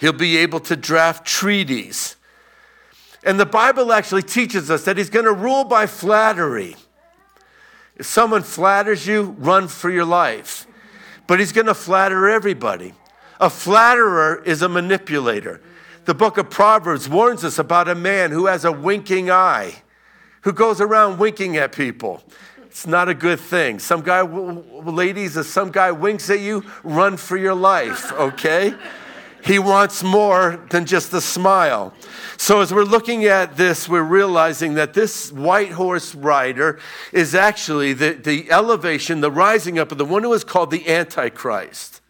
He'll 0.05 0.13
be 0.13 0.37
able 0.37 0.61
to 0.61 0.77
draft 0.77 1.27
treaties. 1.27 2.17
And 3.23 3.41
the 3.41 3.47
Bible 3.47 3.91
actually 3.91 4.21
teaches 4.21 4.71
us 4.71 4.85
that 4.85 4.99
he's 4.99 5.09
going 5.09 5.25
to 5.25 5.33
rule 5.33 5.65
by 5.65 5.87
flattery. 5.87 6.77
If 7.97 8.05
someone 8.05 8.43
flatters 8.43 9.07
you, 9.07 9.35
run 9.39 9.67
for 9.67 9.89
your 9.89 10.05
life. 10.05 10.67
But 11.27 11.41
he's 11.41 11.53
going 11.53 11.69
to 11.69 11.75
flatter 11.75 12.29
everybody. 12.29 12.93
A 13.41 13.49
flatterer 13.49 14.43
is 14.45 14.61
a 14.61 14.69
manipulator. 14.69 15.63
The 16.05 16.13
book 16.13 16.37
of 16.37 16.51
Proverbs 16.51 17.09
warns 17.09 17.43
us 17.43 17.59
about 17.59 17.89
a 17.89 17.95
man 17.95 18.31
who 18.31 18.45
has 18.45 18.67
a 18.67 18.73
winking 18.73 19.31
eye, 19.31 19.77
who 20.43 20.53
goes 20.53 20.83
around 20.83 21.19
winking 21.19 21.57
at 21.57 21.73
people. 21.73 22.23
It's 22.67 22.87
not 22.87 23.09
a 23.09 23.15
good 23.15 23.41
thing. 23.41 23.79
Some 23.79 24.03
guy, 24.03 24.21
ladies, 24.21 25.39
if 25.39 25.47
some 25.47 25.71
guy 25.71 25.93
winks 25.93 26.29
at 26.29 26.41
you, 26.41 26.63
run 26.83 27.17
for 27.17 27.39
your 27.39 27.55
life, 27.55 28.13
okay? 28.13 28.75
He 29.45 29.59
wants 29.59 30.03
more 30.03 30.65
than 30.71 30.87
just 30.87 31.13
a 31.13 31.21
smile. 31.21 31.93
So, 32.39 32.63
as 32.63 32.73
we're 32.73 32.85
looking 32.85 33.27
at 33.27 33.59
this, 33.59 33.87
we're 33.87 34.03
realizing 34.03 34.75
that 34.75 34.95
this 34.95 35.31
white 35.31 35.73
horse 35.73 36.15
rider 36.15 36.79
is 37.13 37.35
actually 37.35 37.93
the, 37.93 38.13
the 38.13 38.51
elevation, 38.51 39.21
the 39.21 39.31
rising 39.31 39.79
up 39.79 39.93
of 39.93 39.99
the 39.99 40.05
one 40.05 40.23
who 40.23 40.33
is 40.33 40.45
called 40.45 40.71
the 40.71 40.89
Antichrist. 40.89 42.01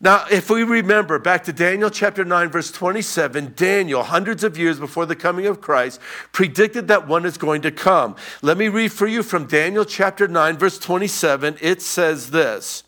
Now, 0.00 0.24
if 0.30 0.48
we 0.48 0.62
remember 0.62 1.18
back 1.18 1.44
to 1.44 1.52
Daniel 1.52 1.90
chapter 1.90 2.24
9, 2.24 2.48
verse 2.48 2.72
27, 2.72 3.52
Daniel, 3.54 4.02
hundreds 4.02 4.42
of 4.42 4.56
years 4.56 4.80
before 4.80 5.04
the 5.04 5.14
coming 5.14 5.46
of 5.46 5.60
Christ, 5.60 6.00
predicted 6.32 6.88
that 6.88 7.06
one 7.06 7.26
is 7.26 7.36
going 7.36 7.60
to 7.62 7.70
come. 7.70 8.16
Let 8.40 8.56
me 8.56 8.68
read 8.68 8.92
for 8.92 9.06
you 9.06 9.22
from 9.22 9.46
Daniel 9.46 9.84
chapter 9.84 10.26
9, 10.26 10.56
verse 10.56 10.78
27. 10.78 11.58
It 11.60 11.82
says 11.82 12.30
this 12.30 12.84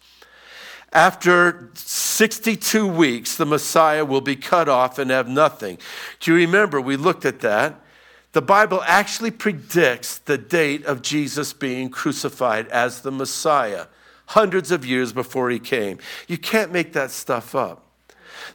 after 0.92 1.70
62 1.74 2.86
weeks, 2.86 3.36
the 3.36 3.46
Messiah 3.46 4.04
will 4.04 4.20
be 4.20 4.36
cut 4.36 4.68
off 4.68 4.98
and 4.98 5.10
have 5.10 5.28
nothing. 5.28 5.78
Do 6.20 6.32
you 6.32 6.36
remember? 6.36 6.80
We 6.80 6.96
looked 6.96 7.24
at 7.24 7.40
that. 7.40 7.80
The 8.32 8.42
Bible 8.42 8.82
actually 8.86 9.30
predicts 9.30 10.18
the 10.18 10.38
date 10.38 10.84
of 10.86 11.02
Jesus 11.02 11.52
being 11.52 11.90
crucified 11.90 12.68
as 12.68 13.00
the 13.00 13.10
Messiah, 13.10 13.86
hundreds 14.26 14.70
of 14.70 14.86
years 14.86 15.12
before 15.12 15.50
he 15.50 15.58
came. 15.58 15.98
You 16.28 16.38
can't 16.38 16.72
make 16.72 16.92
that 16.92 17.10
stuff 17.10 17.54
up. 17.54 17.86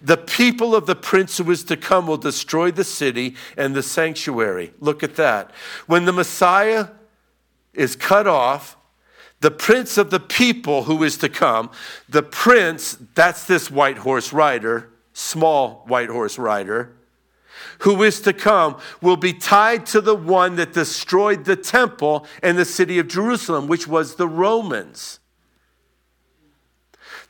The 0.01 0.17
people 0.17 0.75
of 0.75 0.85
the 0.85 0.95
prince 0.95 1.37
who 1.37 1.49
is 1.51 1.63
to 1.65 1.77
come 1.77 2.07
will 2.07 2.17
destroy 2.17 2.71
the 2.71 2.83
city 2.83 3.35
and 3.55 3.75
the 3.75 3.83
sanctuary. 3.83 4.73
Look 4.79 5.03
at 5.03 5.15
that. 5.15 5.51
When 5.85 6.05
the 6.05 6.13
Messiah 6.13 6.89
is 7.73 7.95
cut 7.95 8.27
off, 8.27 8.76
the 9.39 9.51
prince 9.51 9.97
of 9.97 10.09
the 10.09 10.19
people 10.19 10.83
who 10.83 11.03
is 11.03 11.17
to 11.17 11.29
come, 11.29 11.69
the 12.09 12.23
prince, 12.23 12.97
that's 13.13 13.45
this 13.45 13.69
white 13.69 13.99
horse 13.99 14.33
rider, 14.33 14.89
small 15.13 15.83
white 15.87 16.09
horse 16.09 16.37
rider, 16.37 16.93
who 17.79 18.01
is 18.03 18.21
to 18.21 18.33
come, 18.33 18.79
will 19.01 19.17
be 19.17 19.33
tied 19.33 19.85
to 19.87 20.01
the 20.01 20.15
one 20.15 20.55
that 20.55 20.73
destroyed 20.73 21.45
the 21.45 21.55
temple 21.55 22.25
and 22.41 22.57
the 22.57 22.65
city 22.65 22.99
of 22.99 23.07
Jerusalem, 23.07 23.67
which 23.67 23.87
was 23.87 24.15
the 24.15 24.27
Romans. 24.27 25.19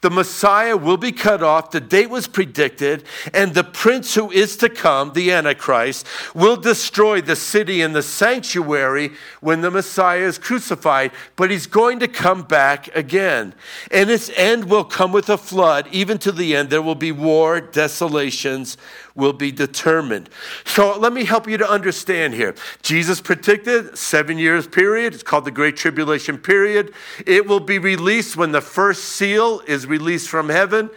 The 0.02 0.10
Messiah 0.12 0.78
will 0.78 0.98
be 0.98 1.12
cut 1.12 1.42
off. 1.42 1.72
The 1.72 1.82
date 1.82 2.12
was 2.12 2.28
predicted, 2.28 3.04
and 3.34 3.54
the 3.54 3.64
prince 3.64 4.14
who 4.14 4.30
is 4.30 4.56
to 4.58 4.70
come, 4.70 5.14
the 5.14 5.32
Antichrist, 5.32 6.06
will 6.36 6.56
destroy 6.56 7.20
the 7.20 7.36
city 7.36 7.82
and 7.82 7.96
the 7.96 8.04
sanctuary 8.04 9.14
when 9.42 9.62
the 9.62 9.72
Messiah 9.72 10.22
is 10.22 10.38
crucified. 10.38 11.12
But 11.36 11.50
he's 11.50 11.66
going 11.66 12.00
to 12.00 12.08
come 12.08 12.44
back 12.44 12.96
again. 12.96 13.56
And 13.90 14.12
its 14.12 14.30
end 14.36 14.70
will 14.70 14.84
come 14.84 15.12
with 15.12 15.30
a 15.30 15.38
flood. 15.38 15.88
Even 15.92 16.20
to 16.20 16.32
the 16.32 16.56
end, 16.56 16.70
there 16.70 16.82
will 16.82 16.96
be 16.96 17.12
war, 17.12 17.60
desolations, 17.60 18.78
will 19.18 19.34
be 19.34 19.52
determined. 19.52 20.30
So 20.64 20.98
let 20.98 21.12
me 21.12 21.26
help 21.26 21.50
you 21.50 21.58
to 21.58 21.70
understand 21.70 22.36
here. 22.36 22.56
Jesus 22.82 23.20
predicted 23.20 23.98
seven 23.98 24.38
years 24.38 24.68
period. 24.68 25.14
It's 25.14 25.24
called 25.24 25.46
the 25.46 25.52
Great 25.52 25.76
Tribulation 25.76 26.38
period. 26.38 26.94
It 27.26 27.48
will 27.48 27.60
be 27.60 27.80
released 27.80 28.38
when 28.38 28.54
the 28.54 28.62
first 28.62 29.04
seal 29.04 29.62
is 29.68 29.88
released 29.88 30.30
from 30.30 30.50
heaven. 30.50 30.90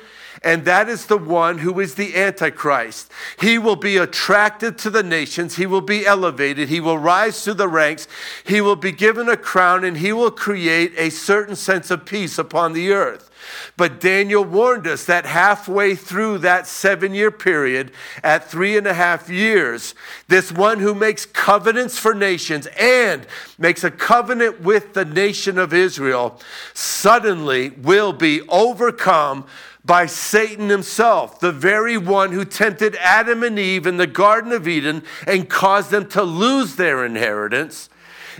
And 0.42 0.64
that 0.64 0.88
is 0.88 1.06
the 1.06 1.18
one 1.18 1.58
who 1.58 1.80
is 1.80 1.96
the 1.96 2.16
Antichrist. 2.16 3.10
He 3.40 3.58
will 3.58 3.76
be 3.76 3.96
attracted 3.96 4.78
to 4.78 4.90
the 4.90 5.02
nations. 5.02 5.56
He 5.56 5.66
will 5.66 5.82
be 5.82 6.06
elevated. 6.06 6.68
He 6.68 6.80
will 6.80 6.98
rise 6.98 7.44
through 7.44 7.54
the 7.54 7.68
ranks. 7.68 8.08
He 8.44 8.60
will 8.60 8.76
be 8.76 8.92
given 8.92 9.28
a 9.28 9.36
crown 9.36 9.84
and 9.84 9.98
he 9.98 10.12
will 10.12 10.30
create 10.30 10.92
a 10.96 11.10
certain 11.10 11.56
sense 11.56 11.90
of 11.90 12.06
peace 12.06 12.38
upon 12.38 12.72
the 12.72 12.92
earth. 12.92 13.29
But 13.76 14.00
Daniel 14.00 14.44
warned 14.44 14.86
us 14.86 15.04
that 15.06 15.26
halfway 15.26 15.94
through 15.94 16.38
that 16.38 16.66
seven 16.66 17.14
year 17.14 17.30
period, 17.30 17.92
at 18.22 18.50
three 18.50 18.76
and 18.76 18.86
a 18.86 18.94
half 18.94 19.28
years, 19.28 19.94
this 20.28 20.52
one 20.52 20.80
who 20.80 20.94
makes 20.94 21.26
covenants 21.26 21.98
for 21.98 22.14
nations 22.14 22.66
and 22.78 23.26
makes 23.58 23.84
a 23.84 23.90
covenant 23.90 24.60
with 24.60 24.94
the 24.94 25.04
nation 25.04 25.58
of 25.58 25.72
Israel 25.72 26.40
suddenly 26.74 27.70
will 27.70 28.12
be 28.12 28.42
overcome 28.48 29.46
by 29.84 30.06
Satan 30.06 30.68
himself, 30.68 31.40
the 31.40 31.52
very 31.52 31.96
one 31.96 32.32
who 32.32 32.44
tempted 32.44 32.96
Adam 32.96 33.42
and 33.42 33.58
Eve 33.58 33.86
in 33.86 33.96
the 33.96 34.06
Garden 34.06 34.52
of 34.52 34.68
Eden 34.68 35.02
and 35.26 35.48
caused 35.48 35.90
them 35.90 36.06
to 36.10 36.22
lose 36.22 36.76
their 36.76 37.04
inheritance 37.04 37.88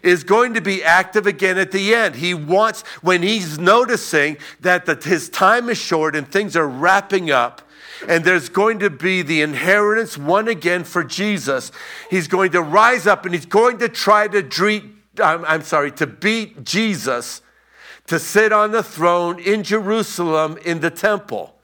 is 0.02 0.24
going 0.24 0.54
to 0.54 0.60
be 0.60 0.82
active 0.82 1.26
again 1.26 1.58
at 1.58 1.72
the 1.72 1.94
end. 1.94 2.16
He 2.16 2.34
wants, 2.34 2.82
when 3.02 3.22
he's 3.22 3.58
noticing 3.58 4.36
that 4.60 4.86
the, 4.86 4.94
his 4.94 5.28
time 5.28 5.68
is 5.68 5.78
short 5.78 6.16
and 6.16 6.26
things 6.26 6.56
are 6.56 6.68
wrapping 6.68 7.30
up, 7.30 7.62
and 8.08 8.24
there's 8.24 8.48
going 8.48 8.78
to 8.78 8.90
be 8.90 9.22
the 9.22 9.42
inheritance 9.42 10.16
won 10.16 10.48
again 10.48 10.84
for 10.84 11.04
Jesus, 11.04 11.70
he's 12.08 12.28
going 12.28 12.52
to 12.52 12.62
rise 12.62 13.06
up 13.06 13.24
and 13.24 13.34
he's 13.34 13.46
going 13.46 13.78
to 13.78 13.88
try 13.88 14.26
to 14.28 14.42
treat, 14.42 14.84
I'm, 15.22 15.44
I'm 15.44 15.62
sorry, 15.62 15.92
to 15.92 16.06
beat 16.06 16.64
Jesus 16.64 17.42
to 18.06 18.18
sit 18.18 18.52
on 18.52 18.72
the 18.72 18.82
throne 18.82 19.38
in 19.38 19.62
Jerusalem 19.62 20.58
in 20.64 20.80
the 20.80 20.90
temple. 20.90 21.54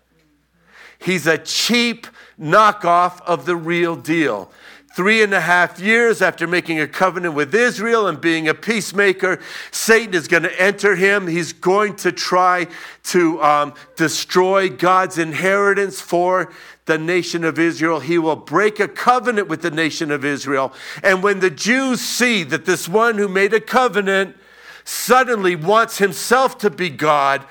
He's 0.99 1.27
a 1.27 1.39
cheap 1.39 2.07
knockoff 2.39 3.21
of 3.23 3.47
the 3.47 3.57
real 3.57 3.97
deal. 3.97 4.51
Three 4.97 5.23
and 5.23 5.35
a 5.35 5.43
half 5.43 5.79
years 5.79 6.23
after 6.23 6.47
making 6.47 6.81
a 6.81 6.89
covenant 6.89 7.35
with 7.35 7.55
Israel 7.55 8.07
and 8.07 8.19
being 8.19 8.49
a 8.49 8.55
peacemaker, 8.55 9.39
Satan 9.71 10.15
is 10.15 10.27
going 10.27 10.45
to 10.45 10.59
enter 10.59 10.97
him. 10.97 11.27
He's 11.27 11.53
going 11.53 11.97
to 11.97 12.11
try 12.11 12.67
to 13.09 13.43
um, 13.43 13.75
destroy 13.97 14.71
God's 14.71 15.19
inheritance 15.19 16.01
for 16.01 16.51
the 16.87 16.97
nation 16.97 17.45
of 17.45 17.59
Israel. 17.59 18.01
He 18.01 18.17
will 18.17 18.37
break 18.37 18.81
a 18.81 18.89
covenant 18.89 19.49
with 19.49 19.61
the 19.61 19.71
nation 19.71 20.11
of 20.11 20.25
Israel. 20.25 20.73
And 21.03 21.23
when 21.23 21.41
the 21.41 21.51
Jews 21.51 22.01
see 22.01 22.43
that 22.45 22.65
this 22.65 22.89
one 22.89 23.19
who 23.19 23.29
made 23.29 23.53
a 23.53 23.61
covenant 23.61 24.35
suddenly 24.83 25.57
wants 25.57 25.99
himself 25.99 26.57
to 26.61 26.71
be 26.71 26.89
God, 26.89 27.45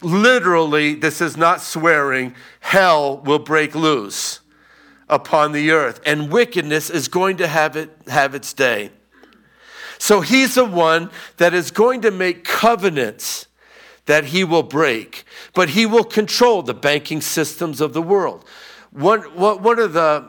literally, 0.00 0.94
this 0.94 1.20
is 1.20 1.36
not 1.36 1.60
swearing, 1.60 2.36
hell 2.60 3.18
will 3.18 3.40
break 3.40 3.74
loose 3.74 4.41
upon 5.08 5.52
the 5.52 5.70
earth, 5.70 6.00
and 6.06 6.30
wickedness 6.30 6.90
is 6.90 7.08
going 7.08 7.36
to 7.38 7.46
have, 7.46 7.76
it, 7.76 7.90
have 8.08 8.34
its 8.34 8.52
day. 8.52 8.90
So 9.98 10.20
he's 10.20 10.56
the 10.56 10.64
one 10.64 11.10
that 11.36 11.54
is 11.54 11.70
going 11.70 12.00
to 12.02 12.10
make 12.10 12.44
covenants 12.44 13.46
that 14.06 14.26
he 14.26 14.42
will 14.42 14.64
break, 14.64 15.24
but 15.54 15.70
he 15.70 15.86
will 15.86 16.04
control 16.04 16.62
the 16.62 16.74
banking 16.74 17.20
systems 17.20 17.80
of 17.80 17.92
the 17.92 18.02
world. 18.02 18.44
One, 18.90 19.20
what 19.36 19.62
one 19.62 19.78
of 19.78 19.92
the 19.92 20.28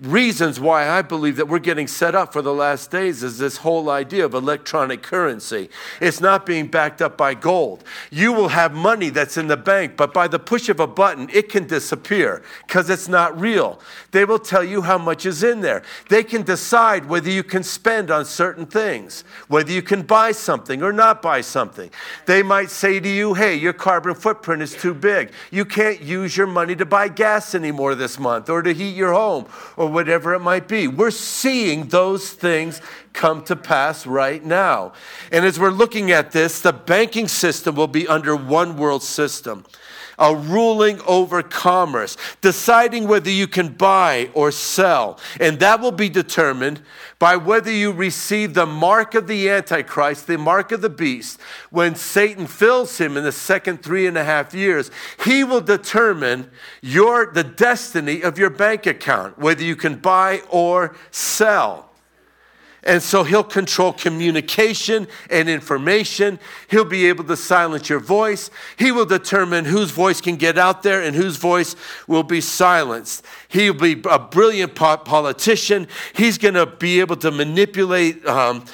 reasons 0.00 0.58
why 0.58 0.88
I 0.88 1.02
believe 1.02 1.36
that 1.36 1.46
we're 1.46 1.60
getting 1.60 1.86
set 1.86 2.16
up 2.16 2.32
for 2.32 2.42
the 2.42 2.52
last 2.52 2.90
days 2.90 3.22
is 3.22 3.38
this 3.38 3.58
whole 3.58 3.88
idea 3.88 4.24
of 4.24 4.34
electronic 4.34 5.02
currency. 5.02 5.70
It's 6.00 6.20
not 6.20 6.44
being 6.44 6.66
backed 6.66 7.00
up 7.00 7.16
by 7.16 7.34
gold. 7.34 7.84
You 8.10 8.32
will 8.32 8.48
have 8.48 8.74
money 8.74 9.10
that's 9.10 9.36
in 9.36 9.46
the 9.46 9.56
bank, 9.56 9.96
but 9.96 10.12
by 10.12 10.26
the 10.26 10.40
push 10.40 10.68
of 10.68 10.80
a 10.80 10.86
button, 10.88 11.30
it 11.32 11.48
can 11.48 11.68
disappear 11.68 12.42
because 12.66 12.90
it's 12.90 13.06
not 13.06 13.38
real. 13.40 13.80
They 14.10 14.24
will 14.24 14.40
tell 14.40 14.64
you 14.64 14.82
how 14.82 14.98
much 14.98 15.26
is 15.26 15.44
in 15.44 15.60
there. 15.60 15.84
They 16.08 16.24
can 16.24 16.42
decide 16.42 17.06
whether 17.06 17.30
you 17.30 17.44
can 17.44 17.62
spend 17.62 18.10
on 18.10 18.24
certain 18.24 18.66
things, 18.66 19.22
whether 19.46 19.70
you 19.70 19.82
can 19.82 20.02
buy 20.02 20.32
something 20.32 20.82
or 20.82 20.92
not 20.92 21.22
buy 21.22 21.40
something. 21.40 21.90
They 22.26 22.42
might 22.42 22.70
say 22.70 22.98
to 22.98 23.08
you, 23.08 23.34
hey, 23.34 23.54
your 23.54 23.72
carbon 23.72 24.16
footprint 24.16 24.60
is 24.60 24.74
too 24.74 24.92
big. 24.92 25.30
You 25.52 25.64
can't 25.64 26.00
use 26.00 26.36
your 26.36 26.48
money 26.48 26.74
to 26.76 26.84
buy 26.84 27.08
gas 27.08 27.54
anymore 27.54 27.94
this 27.94 28.18
month 28.18 28.50
or 28.50 28.60
to 28.60 28.74
heat 28.74 28.96
your 28.96 29.12
home 29.12 29.46
or 29.84 29.90
whatever 29.90 30.34
it 30.34 30.40
might 30.40 30.66
be. 30.66 30.88
We're 30.88 31.10
seeing 31.10 31.88
those 31.88 32.30
things 32.30 32.80
come 33.12 33.44
to 33.44 33.56
pass 33.56 34.06
right 34.06 34.44
now. 34.44 34.92
And 35.30 35.44
as 35.44 35.60
we're 35.60 35.70
looking 35.70 36.10
at 36.10 36.32
this, 36.32 36.60
the 36.60 36.72
banking 36.72 37.28
system 37.28 37.74
will 37.74 37.86
be 37.86 38.08
under 38.08 38.34
one 38.34 38.76
world 38.76 39.02
system 39.02 39.64
a 40.18 40.34
ruling 40.34 41.00
over 41.02 41.42
commerce, 41.42 42.16
deciding 42.40 43.08
whether 43.08 43.30
you 43.30 43.46
can 43.46 43.68
buy 43.68 44.30
or 44.34 44.50
sell. 44.50 45.18
And 45.40 45.58
that 45.60 45.80
will 45.80 45.92
be 45.92 46.08
determined 46.08 46.82
by 47.18 47.36
whether 47.36 47.70
you 47.70 47.92
receive 47.92 48.54
the 48.54 48.66
mark 48.66 49.14
of 49.14 49.26
the 49.26 49.48
Antichrist, 49.48 50.26
the 50.26 50.38
mark 50.38 50.72
of 50.72 50.80
the 50.80 50.90
beast. 50.90 51.40
When 51.70 51.94
Satan 51.94 52.46
fills 52.46 52.98
him 52.98 53.16
in 53.16 53.24
the 53.24 53.32
second 53.32 53.82
three 53.82 54.06
and 54.06 54.18
a 54.18 54.24
half 54.24 54.54
years, 54.54 54.90
he 55.24 55.44
will 55.44 55.60
determine 55.60 56.50
your, 56.82 57.26
the 57.26 57.44
destiny 57.44 58.22
of 58.22 58.38
your 58.38 58.50
bank 58.50 58.86
account, 58.86 59.38
whether 59.38 59.62
you 59.62 59.76
can 59.76 59.96
buy 59.96 60.42
or 60.50 60.94
sell. 61.10 61.90
And 62.84 63.02
so 63.02 63.24
he'll 63.24 63.44
control 63.44 63.92
communication 63.92 65.08
and 65.30 65.48
information. 65.48 66.38
He'll 66.68 66.84
be 66.84 67.06
able 67.06 67.24
to 67.24 67.36
silence 67.36 67.88
your 67.88 67.98
voice. 67.98 68.50
He 68.78 68.92
will 68.92 69.06
determine 69.06 69.64
whose 69.64 69.90
voice 69.90 70.20
can 70.20 70.36
get 70.36 70.58
out 70.58 70.82
there 70.82 71.02
and 71.02 71.16
whose 71.16 71.36
voice 71.36 71.76
will 72.06 72.22
be 72.22 72.42
silenced. 72.42 73.24
He'll 73.48 73.72
be 73.72 74.02
a 74.08 74.18
brilliant 74.18 74.74
politician. 74.74 75.88
He's 76.14 76.36
going 76.36 76.54
to 76.54 76.66
be 76.66 77.00
able 77.00 77.16
to 77.16 77.30
manipulate 77.30 78.24
um, 78.26 78.64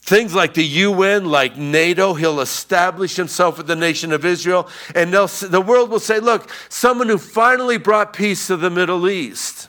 things 0.00 0.34
like 0.34 0.54
the 0.54 0.64
UN, 0.64 1.24
like 1.24 1.56
NATO. 1.56 2.14
He'll 2.14 2.40
establish 2.40 3.16
himself 3.16 3.58
with 3.58 3.66
the 3.66 3.76
nation 3.76 4.12
of 4.12 4.24
Israel. 4.24 4.68
And 4.94 5.12
the 5.12 5.64
world 5.66 5.90
will 5.90 5.98
say, 5.98 6.20
look, 6.20 6.48
someone 6.68 7.08
who 7.08 7.18
finally 7.18 7.78
brought 7.78 8.12
peace 8.12 8.46
to 8.46 8.56
the 8.56 8.70
Middle 8.70 9.08
East. 9.08 9.68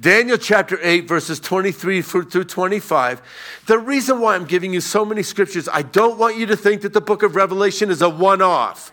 Daniel 0.00 0.36
chapter 0.36 0.78
8, 0.82 1.06
verses 1.06 1.38
23 1.38 2.02
through 2.02 2.44
25. 2.44 3.22
The 3.66 3.78
reason 3.78 4.20
why 4.20 4.34
I'm 4.34 4.44
giving 4.44 4.74
you 4.74 4.80
so 4.80 5.04
many 5.04 5.22
scriptures, 5.22 5.68
I 5.72 5.82
don't 5.82 6.18
want 6.18 6.36
you 6.36 6.46
to 6.46 6.56
think 6.56 6.82
that 6.82 6.92
the 6.92 7.00
book 7.00 7.22
of 7.22 7.36
Revelation 7.36 7.90
is 7.90 8.02
a 8.02 8.08
one 8.08 8.42
off 8.42 8.92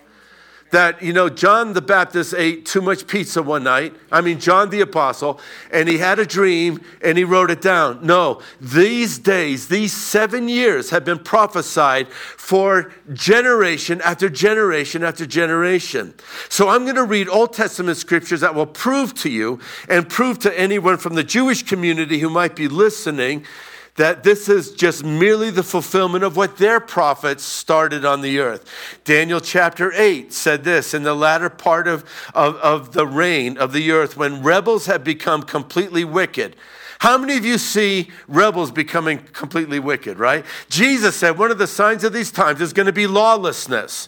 that, 0.71 1.01
you 1.03 1.13
know, 1.13 1.29
John 1.29 1.73
the 1.73 1.81
Baptist 1.81 2.33
ate 2.35 2.65
too 2.65 2.81
much 2.81 3.05
pizza 3.05 3.43
one 3.43 3.63
night. 3.63 3.93
I 4.11 4.21
mean, 4.21 4.39
John 4.39 4.69
the 4.69 4.81
Apostle, 4.81 5.39
and 5.71 5.87
he 5.87 5.97
had 5.97 6.17
a 6.17 6.25
dream 6.25 6.81
and 7.01 7.17
he 7.17 7.23
wrote 7.23 7.51
it 7.51 7.61
down. 7.61 8.05
No, 8.05 8.41
these 8.59 9.19
days, 9.19 9.67
these 9.67 9.93
seven 9.93 10.47
years 10.47 10.89
have 10.89 11.05
been 11.05 11.19
prophesied 11.19 12.07
for 12.07 12.91
generation 13.13 14.01
after 14.01 14.29
generation 14.29 15.03
after 15.03 15.25
generation. 15.25 16.13
So 16.49 16.69
I'm 16.69 16.83
going 16.83 16.95
to 16.95 17.03
read 17.03 17.27
Old 17.27 17.53
Testament 17.53 17.97
scriptures 17.97 18.41
that 18.41 18.55
will 18.55 18.65
prove 18.65 19.13
to 19.15 19.29
you 19.29 19.59
and 19.89 20.09
prove 20.09 20.39
to 20.39 20.59
anyone 20.59 20.97
from 20.97 21.15
the 21.15 21.23
Jewish 21.23 21.63
community 21.63 22.19
who 22.19 22.29
might 22.29 22.55
be 22.55 22.67
listening 22.67 23.45
that 23.95 24.23
this 24.23 24.47
is 24.47 24.71
just 24.71 25.03
merely 25.03 25.49
the 25.49 25.63
fulfillment 25.63 26.23
of 26.23 26.37
what 26.37 26.57
their 26.57 26.79
prophets 26.79 27.43
started 27.43 28.05
on 28.05 28.21
the 28.21 28.39
earth. 28.39 28.65
Daniel 29.03 29.39
chapter 29.39 29.91
8 29.93 30.31
said 30.31 30.63
this 30.63 30.93
in 30.93 31.03
the 31.03 31.13
latter 31.13 31.49
part 31.49 31.87
of, 31.87 32.05
of, 32.33 32.55
of 32.57 32.93
the 32.93 33.05
reign 33.05 33.57
of 33.57 33.73
the 33.73 33.91
earth 33.91 34.15
when 34.15 34.43
rebels 34.43 34.85
have 34.85 35.03
become 35.03 35.43
completely 35.43 36.05
wicked. 36.05 36.55
How 36.99 37.17
many 37.17 37.35
of 37.35 37.43
you 37.43 37.57
see 37.57 38.11
rebels 38.27 38.71
becoming 38.71 39.17
completely 39.33 39.79
wicked, 39.79 40.19
right? 40.19 40.45
Jesus 40.69 41.15
said 41.15 41.37
one 41.37 41.49
of 41.49 41.57
the 41.57 41.67
signs 41.67 42.03
of 42.03 42.13
these 42.13 42.31
times 42.31 42.61
is 42.61 42.73
going 42.73 42.85
to 42.85 42.93
be 42.93 43.07
lawlessness. 43.07 44.07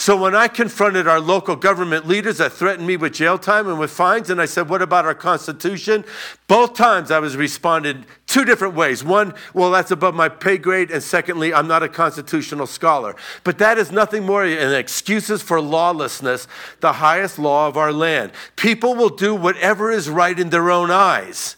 So 0.00 0.16
when 0.16 0.32
I 0.32 0.46
confronted 0.46 1.08
our 1.08 1.18
local 1.18 1.56
government 1.56 2.06
leaders 2.06 2.38
that 2.38 2.52
threatened 2.52 2.86
me 2.86 2.96
with 2.96 3.14
jail 3.14 3.36
time 3.36 3.66
and 3.66 3.80
with 3.80 3.90
fines, 3.90 4.30
and 4.30 4.40
I 4.40 4.46
said, 4.46 4.68
What 4.68 4.80
about 4.80 5.06
our 5.06 5.14
Constitution? 5.14 6.04
Both 6.46 6.74
times 6.74 7.10
I 7.10 7.18
was 7.18 7.36
responded 7.36 8.06
two 8.28 8.44
different 8.44 8.74
ways. 8.74 9.02
One, 9.02 9.34
well, 9.54 9.72
that's 9.72 9.90
above 9.90 10.14
my 10.14 10.28
pay 10.28 10.56
grade. 10.56 10.92
And 10.92 11.02
secondly, 11.02 11.52
I'm 11.52 11.66
not 11.66 11.82
a 11.82 11.88
constitutional 11.88 12.68
scholar. 12.68 13.16
But 13.42 13.58
that 13.58 13.76
is 13.76 13.90
nothing 13.90 14.24
more 14.24 14.48
than 14.48 14.72
excuses 14.72 15.42
for 15.42 15.60
lawlessness, 15.60 16.46
the 16.78 16.94
highest 16.94 17.36
law 17.36 17.66
of 17.66 17.76
our 17.76 17.92
land. 17.92 18.30
People 18.54 18.94
will 18.94 19.10
do 19.10 19.34
whatever 19.34 19.90
is 19.90 20.08
right 20.08 20.38
in 20.38 20.50
their 20.50 20.70
own 20.70 20.92
eyes 20.92 21.56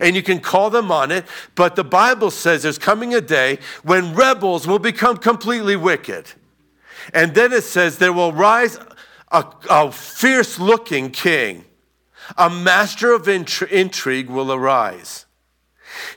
and 0.00 0.16
you 0.16 0.22
can 0.22 0.40
call 0.40 0.68
them 0.68 0.90
on 0.90 1.12
it, 1.12 1.24
but 1.54 1.76
the 1.76 1.84
Bible 1.84 2.32
says 2.32 2.64
there's 2.64 2.78
coming 2.78 3.14
a 3.14 3.20
day 3.20 3.58
when 3.84 4.14
rebels 4.16 4.66
will 4.66 4.80
become 4.80 5.16
completely 5.16 5.76
wicked. 5.76 6.32
And 7.12 7.34
then 7.34 7.52
it 7.52 7.64
says, 7.64 7.98
There 7.98 8.12
will 8.12 8.32
rise 8.32 8.78
a, 9.30 9.44
a 9.68 9.90
fierce 9.90 10.58
looking 10.58 11.10
king, 11.10 11.64
a 12.36 12.48
master 12.48 13.12
of 13.12 13.28
intrigue 13.28 14.28
will 14.28 14.52
arise. 14.52 15.26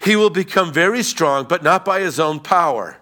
He 0.01 0.15
will 0.15 0.29
become 0.29 0.71
very 0.71 1.03
strong, 1.03 1.45
but 1.45 1.63
not 1.63 1.83
by 1.83 1.99
his 2.01 2.19
own 2.19 2.39
power. 2.39 2.97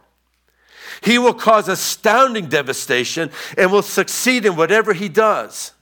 He 1.02 1.18
will 1.18 1.34
cause 1.34 1.68
astounding 1.68 2.48
devastation 2.48 3.30
and 3.58 3.72
will 3.72 3.82
succeed 3.82 4.46
in 4.46 4.56
whatever 4.56 4.94
he 4.94 5.10
does. 5.10 5.74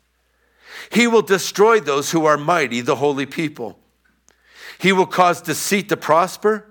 He 0.91 1.07
will 1.07 1.21
destroy 1.21 1.79
those 1.79 2.11
who 2.11 2.25
are 2.25 2.37
mighty, 2.37 2.81
the 2.81 2.95
holy 2.95 3.25
people. 3.25 3.77
He 4.79 4.91
will 4.91 5.05
cause 5.05 5.41
deceit 5.41 5.89
to 5.89 5.97
prosper, 5.97 6.65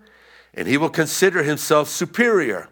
and 0.52 0.66
he 0.66 0.76
will 0.76 0.90
consider 0.90 1.44
himself 1.44 1.88
superior. 1.88 2.68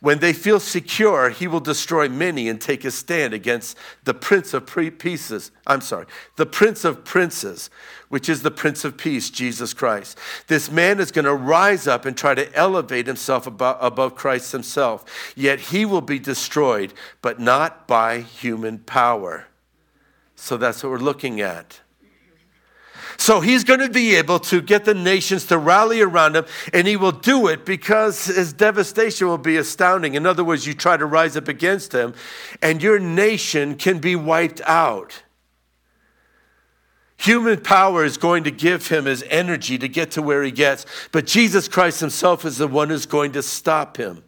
When 0.00 0.18
they 0.18 0.32
feel 0.32 0.60
secure, 0.60 1.30
he 1.30 1.46
will 1.46 1.60
destroy 1.60 2.08
many 2.08 2.48
and 2.48 2.60
take 2.60 2.84
a 2.84 2.90
stand 2.90 3.32
against 3.32 3.76
the 4.04 4.12
prince 4.12 4.52
of 4.52 4.66
pieces. 4.98 5.50
I'm 5.66 5.80
sorry, 5.80 6.06
the 6.36 6.44
prince 6.44 6.84
of 6.84 7.04
princes, 7.04 7.70
which 8.08 8.28
is 8.28 8.42
the 8.42 8.50
prince 8.50 8.84
of 8.84 8.98
peace, 8.98 9.30
Jesus 9.30 9.72
Christ. 9.72 10.18
This 10.48 10.70
man 10.70 11.00
is 11.00 11.10
going 11.10 11.24
to 11.24 11.34
rise 11.34 11.86
up 11.86 12.04
and 12.04 12.16
try 12.16 12.34
to 12.34 12.54
elevate 12.54 13.06
himself 13.06 13.46
above, 13.46 13.78
above 13.80 14.14
Christ 14.14 14.52
himself. 14.52 15.32
Yet 15.34 15.60
he 15.60 15.86
will 15.86 16.02
be 16.02 16.18
destroyed, 16.18 16.92
but 17.22 17.40
not 17.40 17.88
by 17.88 18.20
human 18.20 18.78
power. 18.80 19.46
So 20.34 20.58
that's 20.58 20.82
what 20.82 20.92
we're 20.92 20.98
looking 20.98 21.40
at. 21.40 21.80
So 23.18 23.40
he's 23.40 23.64
going 23.64 23.80
to 23.80 23.88
be 23.88 24.14
able 24.16 24.38
to 24.40 24.60
get 24.60 24.84
the 24.84 24.94
nations 24.94 25.46
to 25.46 25.58
rally 25.58 26.00
around 26.00 26.36
him, 26.36 26.46
and 26.72 26.86
he 26.86 26.96
will 26.96 27.12
do 27.12 27.48
it 27.48 27.64
because 27.64 28.26
his 28.26 28.52
devastation 28.52 29.26
will 29.26 29.38
be 29.38 29.56
astounding. 29.56 30.14
In 30.14 30.26
other 30.26 30.44
words, 30.44 30.66
you 30.66 30.74
try 30.74 30.96
to 30.96 31.06
rise 31.06 31.36
up 31.36 31.48
against 31.48 31.92
him, 31.92 32.14
and 32.62 32.82
your 32.82 32.98
nation 32.98 33.76
can 33.76 33.98
be 33.98 34.16
wiped 34.16 34.60
out. 34.62 35.22
Human 37.18 37.60
power 37.60 38.04
is 38.04 38.18
going 38.18 38.44
to 38.44 38.50
give 38.50 38.88
him 38.88 39.06
his 39.06 39.24
energy 39.30 39.78
to 39.78 39.88
get 39.88 40.10
to 40.12 40.22
where 40.22 40.42
he 40.42 40.50
gets, 40.50 40.84
but 41.12 41.26
Jesus 41.26 41.66
Christ 41.66 42.00
himself 42.00 42.44
is 42.44 42.58
the 42.58 42.68
one 42.68 42.90
who's 42.90 43.06
going 43.06 43.32
to 43.32 43.42
stop 43.42 43.96
him. 43.96 44.22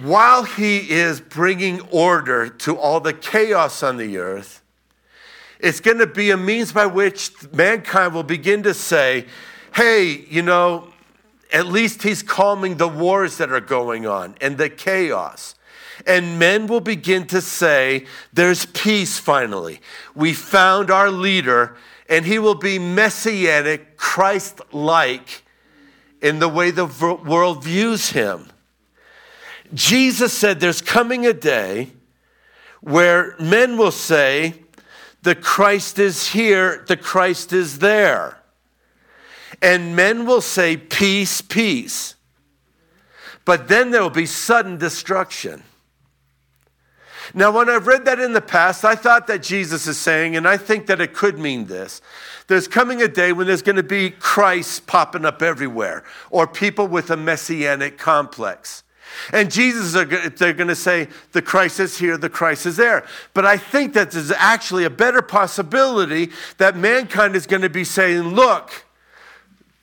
While 0.00 0.44
he 0.44 0.90
is 0.90 1.20
bringing 1.20 1.80
order 1.90 2.48
to 2.48 2.76
all 2.76 3.00
the 3.00 3.12
chaos 3.12 3.82
on 3.82 3.96
the 3.96 4.18
earth, 4.18 4.63
it's 5.58 5.80
going 5.80 5.98
to 5.98 6.06
be 6.06 6.30
a 6.30 6.36
means 6.36 6.72
by 6.72 6.86
which 6.86 7.30
mankind 7.52 8.14
will 8.14 8.22
begin 8.22 8.62
to 8.64 8.74
say, 8.74 9.26
hey, 9.74 10.24
you 10.28 10.42
know, 10.42 10.88
at 11.52 11.66
least 11.66 12.02
he's 12.02 12.22
calming 12.22 12.76
the 12.76 12.88
wars 12.88 13.36
that 13.38 13.52
are 13.52 13.60
going 13.60 14.06
on 14.06 14.34
and 14.40 14.58
the 14.58 14.68
chaos. 14.68 15.54
And 16.06 16.38
men 16.38 16.66
will 16.66 16.80
begin 16.80 17.26
to 17.28 17.40
say, 17.40 18.06
there's 18.32 18.66
peace 18.66 19.18
finally. 19.18 19.80
We 20.14 20.32
found 20.32 20.90
our 20.90 21.10
leader, 21.10 21.76
and 22.08 22.26
he 22.26 22.38
will 22.38 22.56
be 22.56 22.78
messianic, 22.78 23.96
Christ 23.96 24.60
like 24.72 25.44
in 26.20 26.40
the 26.40 26.48
way 26.48 26.70
the 26.70 26.86
world 27.24 27.62
views 27.62 28.10
him. 28.10 28.48
Jesus 29.72 30.32
said, 30.32 30.60
There's 30.60 30.80
coming 30.80 31.26
a 31.26 31.32
day 31.32 31.90
where 32.80 33.34
men 33.38 33.76
will 33.76 33.90
say, 33.90 34.63
the 35.24 35.34
Christ 35.34 35.98
is 35.98 36.28
here, 36.28 36.84
the 36.86 36.96
Christ 36.96 37.52
is 37.52 37.80
there. 37.80 38.38
And 39.60 39.96
men 39.96 40.26
will 40.26 40.42
say, 40.42 40.76
Peace, 40.76 41.40
peace. 41.40 42.14
But 43.44 43.68
then 43.68 43.90
there 43.90 44.02
will 44.02 44.10
be 44.10 44.26
sudden 44.26 44.78
destruction. 44.78 45.62
Now, 47.32 47.50
when 47.50 47.70
I've 47.70 47.86
read 47.86 48.04
that 48.04 48.20
in 48.20 48.34
the 48.34 48.42
past, 48.42 48.84
I 48.84 48.94
thought 48.94 49.26
that 49.28 49.42
Jesus 49.42 49.86
is 49.86 49.96
saying, 49.96 50.36
and 50.36 50.46
I 50.46 50.58
think 50.58 50.86
that 50.86 51.00
it 51.00 51.14
could 51.14 51.38
mean 51.38 51.66
this 51.66 52.02
there's 52.46 52.68
coming 52.68 53.00
a 53.00 53.08
day 53.08 53.32
when 53.32 53.46
there's 53.46 53.62
going 53.62 53.76
to 53.76 53.82
be 53.82 54.10
Christ 54.10 54.86
popping 54.86 55.24
up 55.24 55.40
everywhere, 55.40 56.04
or 56.30 56.46
people 56.46 56.86
with 56.86 57.10
a 57.10 57.16
messianic 57.16 57.96
complex. 57.96 58.82
And 59.32 59.50
Jesus, 59.50 59.92
they're 59.92 60.52
going 60.52 60.68
to 60.68 60.76
say, 60.76 61.08
the 61.32 61.42
Christ 61.42 61.80
is 61.80 61.98
here, 61.98 62.16
the 62.16 62.30
Christ 62.30 62.66
is 62.66 62.76
there. 62.76 63.06
But 63.32 63.46
I 63.46 63.56
think 63.56 63.94
that 63.94 64.10
there's 64.10 64.30
actually 64.30 64.84
a 64.84 64.90
better 64.90 65.22
possibility 65.22 66.30
that 66.58 66.76
mankind 66.76 67.36
is 67.36 67.46
going 67.46 67.62
to 67.62 67.70
be 67.70 67.84
saying, 67.84 68.34
look, 68.34 68.84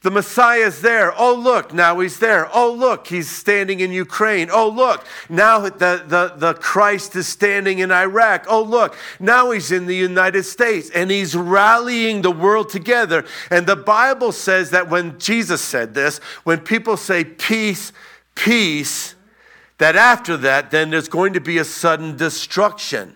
the 0.01 0.09
Messiah 0.09 0.61
is 0.61 0.81
there. 0.81 1.13
Oh, 1.15 1.35
look, 1.35 1.75
now 1.75 1.99
he's 1.99 2.17
there. 2.17 2.49
Oh, 2.55 2.73
look, 2.73 3.05
he's 3.05 3.29
standing 3.29 3.81
in 3.81 3.91
Ukraine. 3.91 4.49
Oh, 4.51 4.67
look, 4.67 5.05
now 5.29 5.59
the, 5.59 5.69
the, 6.07 6.33
the 6.35 6.53
Christ 6.55 7.15
is 7.15 7.27
standing 7.27 7.79
in 7.79 7.91
Iraq. 7.91 8.45
Oh, 8.49 8.63
look, 8.63 8.97
now 9.19 9.51
he's 9.51 9.71
in 9.71 9.85
the 9.85 9.95
United 9.95 10.43
States 10.43 10.89
and 10.89 11.11
he's 11.11 11.35
rallying 11.35 12.23
the 12.23 12.31
world 12.31 12.69
together. 12.69 13.25
And 13.51 13.67
the 13.67 13.75
Bible 13.75 14.31
says 14.31 14.71
that 14.71 14.89
when 14.89 15.19
Jesus 15.19 15.61
said 15.61 15.93
this, 15.93 16.17
when 16.45 16.61
people 16.61 16.97
say 16.97 17.23
peace, 17.23 17.93
peace, 18.33 19.13
that 19.81 19.95
after 19.95 20.37
that, 20.37 20.69
then 20.69 20.91
there's 20.91 21.07
going 21.07 21.33
to 21.33 21.41
be 21.41 21.57
a 21.57 21.65
sudden 21.65 22.15
destruction. 22.15 23.15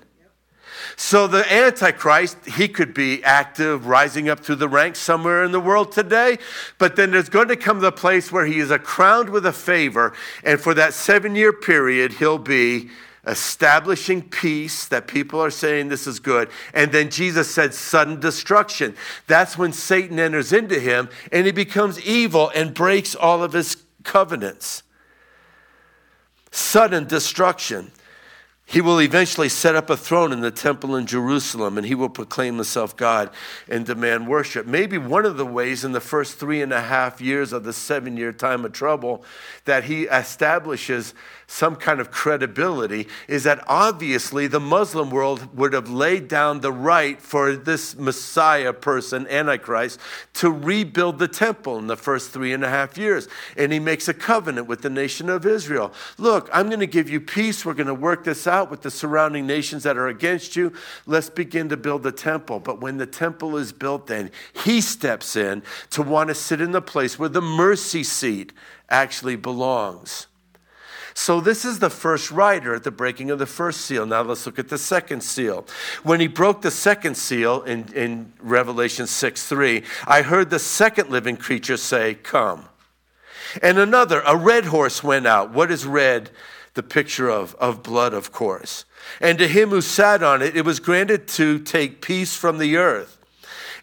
So 0.95 1.28
the 1.28 1.45
Antichrist, 1.54 2.43
he 2.43 2.67
could 2.67 2.91
be 2.91 3.23
active, 3.23 3.86
rising 3.86 4.30
up 4.30 4.39
through 4.39 4.56
the 4.56 4.67
ranks 4.67 4.97
somewhere 4.97 5.43
in 5.43 5.51
the 5.51 5.60
world 5.60 5.91
today, 5.91 6.39
but 6.80 6.95
then 6.95 7.12
there's 7.12 7.30
going 7.30 7.49
to 7.49 7.56
come 7.56 7.82
the 7.82 7.91
place 7.91 8.32
where 8.32 8.47
he 8.47 8.58
is 8.58 8.73
crowned 8.82 9.30
with 9.30 9.45
a 9.45 9.54
favor, 9.54 10.13
and 10.43 10.60
for 10.60 10.73
that 10.73 10.95
seven 10.95 11.36
year 11.36 11.54
period, 11.54 12.13
he'll 12.13 12.39
be 12.39 12.89
establishing 13.28 14.23
peace 14.23 14.88
that 14.88 15.06
people 15.06 15.39
are 15.39 15.51
saying 15.51 15.89
this 15.89 16.08
is 16.08 16.19
good. 16.19 16.49
And 16.73 16.91
then 16.91 17.12
Jesus 17.12 17.54
said 17.54 17.75
sudden 17.75 18.19
destruction. 18.19 18.95
That's 19.28 19.56
when 19.56 19.71
Satan 19.71 20.17
enters 20.17 20.51
into 20.51 20.80
him 20.80 21.10
and 21.32 21.45
he 21.45 21.51
becomes 21.51 21.99
evil 22.01 22.51
and 22.56 22.73
breaks 22.73 23.13
all 23.13 23.43
of 23.43 23.54
his 23.54 23.78
covenants. 24.04 24.82
Sudden 26.56 27.06
destruction. 27.06 27.91
He 28.65 28.80
will 28.80 29.02
eventually 29.02 29.50
set 29.50 29.76
up 29.76 29.89
a 29.89 29.98
throne 29.98 30.32
in 30.32 30.39
the 30.39 30.52
temple 30.52 30.96
in 30.96 31.06
Jerusalem 31.06 31.78
and 31.78 31.86
he 31.86 31.96
will 31.96 32.08
proclaim 32.08 32.56
himself 32.56 32.96
God 32.96 33.30
and 33.68 33.86
demand 33.86 34.30
worship. 34.30 34.65
Maybe 34.65 34.98
one 34.98 35.26
of 35.26 35.36
the 35.36 35.46
ways 35.46 35.84
in 35.84 35.91
the 35.91 36.00
first 36.00 36.39
three 36.39 36.62
and 36.62 36.72
a 36.72 36.82
half 36.82 37.20
years 37.20 37.52
of 37.52 37.65
the 37.65 37.74
seven 37.74 38.15
year 38.15 38.32
time 38.32 38.63
of 38.63 38.72
trouble 38.72 39.26
that 39.65 39.84
he 39.84 40.04
establishes 40.04 41.13
some 41.47 41.75
kind 41.75 41.99
of 41.99 42.12
credibility 42.12 43.08
is 43.27 43.43
that 43.43 43.63
obviously 43.67 44.47
the 44.47 44.60
Muslim 44.60 45.10
world 45.10 45.55
would 45.55 45.73
have 45.73 45.89
laid 45.89 46.27
down 46.27 46.62
the 46.62 46.71
right 46.71 47.21
for 47.21 47.55
this 47.55 47.95
Messiah 47.95 48.73
person, 48.73 49.27
Antichrist, 49.27 49.99
to 50.34 50.49
rebuild 50.49 51.19
the 51.19 51.27
temple 51.27 51.77
in 51.77 51.88
the 51.88 51.95
first 51.95 52.31
three 52.31 52.53
and 52.53 52.63
a 52.63 52.69
half 52.69 52.97
years. 52.97 53.27
And 53.55 53.71
he 53.71 53.79
makes 53.79 54.08
a 54.08 54.13
covenant 54.13 54.67
with 54.67 54.81
the 54.81 54.89
nation 54.89 55.29
of 55.29 55.45
Israel. 55.45 55.93
Look, 56.17 56.49
I'm 56.51 56.67
going 56.67 56.79
to 56.79 56.88
give 56.88 57.10
you 57.10 57.21
peace. 57.21 57.65
We're 57.65 57.73
going 57.73 57.88
to 57.88 57.93
work 57.93 58.23
this 58.23 58.47
out 58.47 58.71
with 58.71 58.81
the 58.81 58.91
surrounding 58.91 59.45
nations 59.45 59.84
that 59.84 59.97
are 59.97 60.08
against 60.08 60.55
you. 60.55 60.73
Let's 61.05 61.29
begin 61.29 61.69
to 61.69 61.77
build 61.77 62.03
the 62.03 62.12
temple. 62.12 62.60
But 62.60 62.81
when 62.81 62.97
the 62.97 63.05
temple 63.05 63.58
is 63.58 63.71
built, 63.71 64.08
then 64.08 64.31
he 64.63 64.81
steps 64.81 65.36
in 65.36 65.63
to 65.91 66.01
want 66.01 66.29
to 66.29 66.36
sit 66.36 66.62
in 66.62 66.71
the 66.71 66.81
place 66.81 67.19
where 67.19 67.29
the 67.29 67.41
mercy 67.41 68.03
seat 68.03 68.51
actually 68.89 69.36
belongs. 69.36 70.27
So, 71.17 71.39
this 71.39 71.63
is 71.63 71.80
the 71.80 71.89
first 71.89 72.30
rider 72.30 72.75
at 72.75 72.84
the 72.84 72.91
breaking 72.91 73.32
of 73.32 73.39
the 73.39 73.45
first 73.45 73.82
seal. 73.82 74.06
Now, 74.06 74.21
let's 74.21 74.45
look 74.45 74.60
at 74.60 74.67
the 74.67 74.78
second 74.78 75.21
seal. 75.21 75.65
When 76.04 76.19
he 76.19 76.28
broke 76.28 76.62
the 76.62 76.69
second 76.69 77.15
seal 77.15 77.62
in, 77.63 77.86
in 77.93 78.34
Revelation 78.41 79.08
6 79.08 79.47
3, 79.47 79.82
I 80.06 80.21
heard 80.23 80.49
the 80.49 80.60
second 80.60 81.10
living 81.10 81.38
creature 81.38 81.78
say, 81.78 82.15
Come. 82.15 82.65
And 83.63 83.80
another, 83.80 84.21
a 84.25 84.36
red 84.36 84.65
horse 84.65 85.04
went 85.04 85.25
out. 85.25 85.51
What 85.51 85.71
is 85.71 85.86
red? 85.86 86.32
The 86.73 86.84
picture 86.84 87.30
of, 87.30 87.56
of 87.56 87.82
blood, 87.82 88.13
of 88.13 88.34
course. 88.34 88.84
And 89.21 89.38
to 89.38 89.47
him 89.47 89.69
who 89.69 89.80
sat 89.80 90.21
on 90.21 90.41
it, 90.41 90.58
it 90.58 90.65
was 90.65 90.82
granted 90.82 91.30
to 91.30 91.60
take 91.60 92.01
peace 92.01 92.36
from 92.36 92.58
the 92.58 92.75
earth 92.75 93.14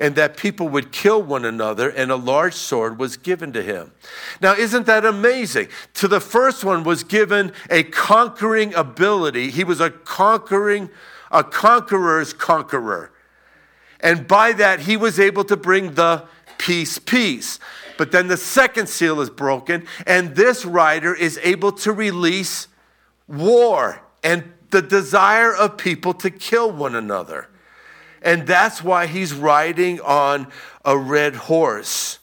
and 0.03 0.17
that 0.17 0.37
people 0.37 0.69
would 0.69 0.91
kill 0.91 1.23
one 1.23 1.45
another, 1.45 1.88
and 1.88 2.11
a 2.11 2.17
large 2.17 2.55
sword 2.55 2.99
was 2.99 3.17
given 3.17 3.53
to 3.53 3.62
him. 3.62 3.93
Now, 4.41 4.53
isn't 4.53 4.85
that 4.87 5.05
amazing? 5.05 5.69
To 5.95 6.09
the 6.09 6.19
first 6.19 6.65
one 6.65 6.83
was 6.83 7.05
given 7.05 7.53
a 7.71 7.85
conquering 7.85 8.75
ability. 8.75 9.53
He 9.53 9.62
was 9.62 9.81
a 9.81 9.91
conquering, 9.91 10.91
a 11.31 11.45
conqueror's 11.45 12.33
conqueror. 12.33 13.12
And 14.01 14.27
by 14.27 14.53
that, 14.55 14.81
he 14.81 14.97
was 14.97 15.21
able 15.21 15.45
to 15.45 15.57
bring 15.57 15.95
the 15.95 16.25
peace, 16.59 16.99
peace. 16.99 17.61
But 17.97 18.11
then 18.11 18.27
the 18.27 18.37
second 18.37 18.88
seal 18.88 19.21
is 19.21 19.31
broken, 19.31 19.87
and 20.05 20.35
this 20.35 20.65
rider 20.65 21.15
is 21.15 21.38
able 21.45 21.71
to 21.73 21.93
release 21.93 22.67
war 23.29 24.03
and 24.25 24.53
the 24.71 24.83
desire 24.83 25.55
of 25.55 25.77
people 25.77 26.12
to 26.15 26.31
kill 26.31 26.73
one 26.73 26.97
another. 26.97 27.47
And 28.23 28.47
that's 28.47 28.83
why 28.83 29.07
he's 29.07 29.33
riding 29.35 30.01
on 30.01 30.47
a 30.85 30.97
red 30.97 31.35
horse. 31.35 32.19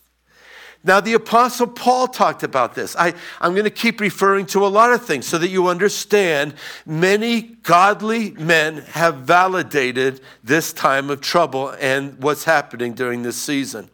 Now, 0.82 1.02
the 1.02 1.14
Apostle 1.14 1.68
Paul 1.68 2.08
talked 2.08 2.42
about 2.42 2.74
this. 2.74 2.96
I, 2.96 3.14
am 3.42 3.52
going 3.52 3.66
to 3.66 3.70
keep 3.70 4.00
referring 4.00 4.46
to 4.48 4.66
a 4.66 4.70
lot 4.70 4.94
of 4.94 5.06
things 5.06 5.28
so 5.28 5.38
that 5.38 5.50
you 5.50 5.68
understand 5.68 6.54
many 6.86 7.42
godly 7.42 8.32
men 8.32 8.78
have 8.78 9.18
validated 9.18 10.22
this 10.42 10.72
time 10.72 11.10
of 11.10 11.20
trouble 11.20 11.70
and 11.80 12.18
what's 12.24 12.46
happening 12.46 12.94
during 12.94 13.24
this 13.24 13.36
season. 13.36 13.90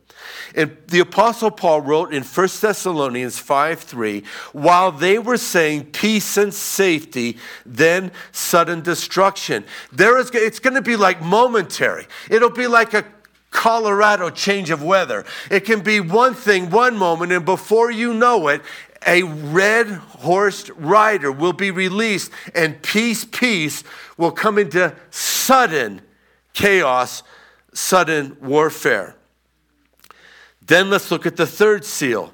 And 0.56 0.78
the 0.88 1.00
Apostle 1.00 1.52
Paul 1.52 1.82
wrote 1.82 2.14
in 2.14 2.24
1 2.24 2.48
Thessalonians 2.62 3.40
5 3.40 3.80
3, 3.80 4.24
while 4.54 4.92
they 4.92 5.20
were 5.20 5.38
saying 5.38 5.86
peace 5.92 6.38
and 6.38 6.54
safety, 6.54 7.38
then 7.66 8.12
sudden 8.32 8.82
destruction. 8.82 9.66
There 9.92 10.18
is, 10.18 10.32
it's 10.34 10.60
going 10.60 10.76
to 10.76 10.82
be 10.82 10.96
like 10.96 11.22
momentary. 11.22 12.08
It'll 12.30 12.50
be 12.50 12.68
like 12.68 12.94
a 12.94 13.06
Colorado 13.56 14.30
change 14.30 14.70
of 14.70 14.84
weather. 14.84 15.24
It 15.50 15.62
can 15.62 15.80
be 15.80 16.02
one 16.02 16.34
thing 16.34 16.70
one 16.70 16.98
moment, 16.98 17.32
and 17.32 17.46
before 17.46 17.90
you 17.90 18.14
know 18.14 18.50
it, 18.50 18.62
a 19.08 19.24
red 19.24 19.88
horsed 19.88 20.70
rider 20.76 21.32
will 21.32 21.54
be 21.54 21.72
released, 21.72 22.32
and 22.54 22.82
peace, 22.82 23.24
peace 23.24 23.84
will 24.18 24.32
come 24.32 24.58
into 24.58 24.94
sudden 25.10 26.02
chaos, 26.54 27.24
sudden 27.74 28.36
warfare. 28.42 29.15
Then 30.68 30.90
let's 30.90 31.12
look 31.12 31.26
at 31.26 31.36
the 31.36 31.46
third 31.46 31.86
seal, 31.86 32.34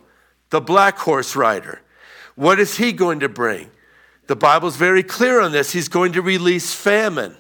the 0.50 0.62
black 0.62 0.98
horse 0.98 1.36
rider. 1.36 1.82
What 2.36 2.60
is 2.60 2.78
he 2.78 2.94
going 2.94 3.20
to 3.20 3.30
bring? 3.30 3.70
The 4.28 4.36
Bible's 4.36 4.78
very 4.78 5.04
clear 5.04 5.41
on 5.41 5.52
this. 5.52 5.72
He's 5.72 5.89
going 5.89 6.13
to 6.13 6.22
release 6.22 6.74
famine. 6.74 7.36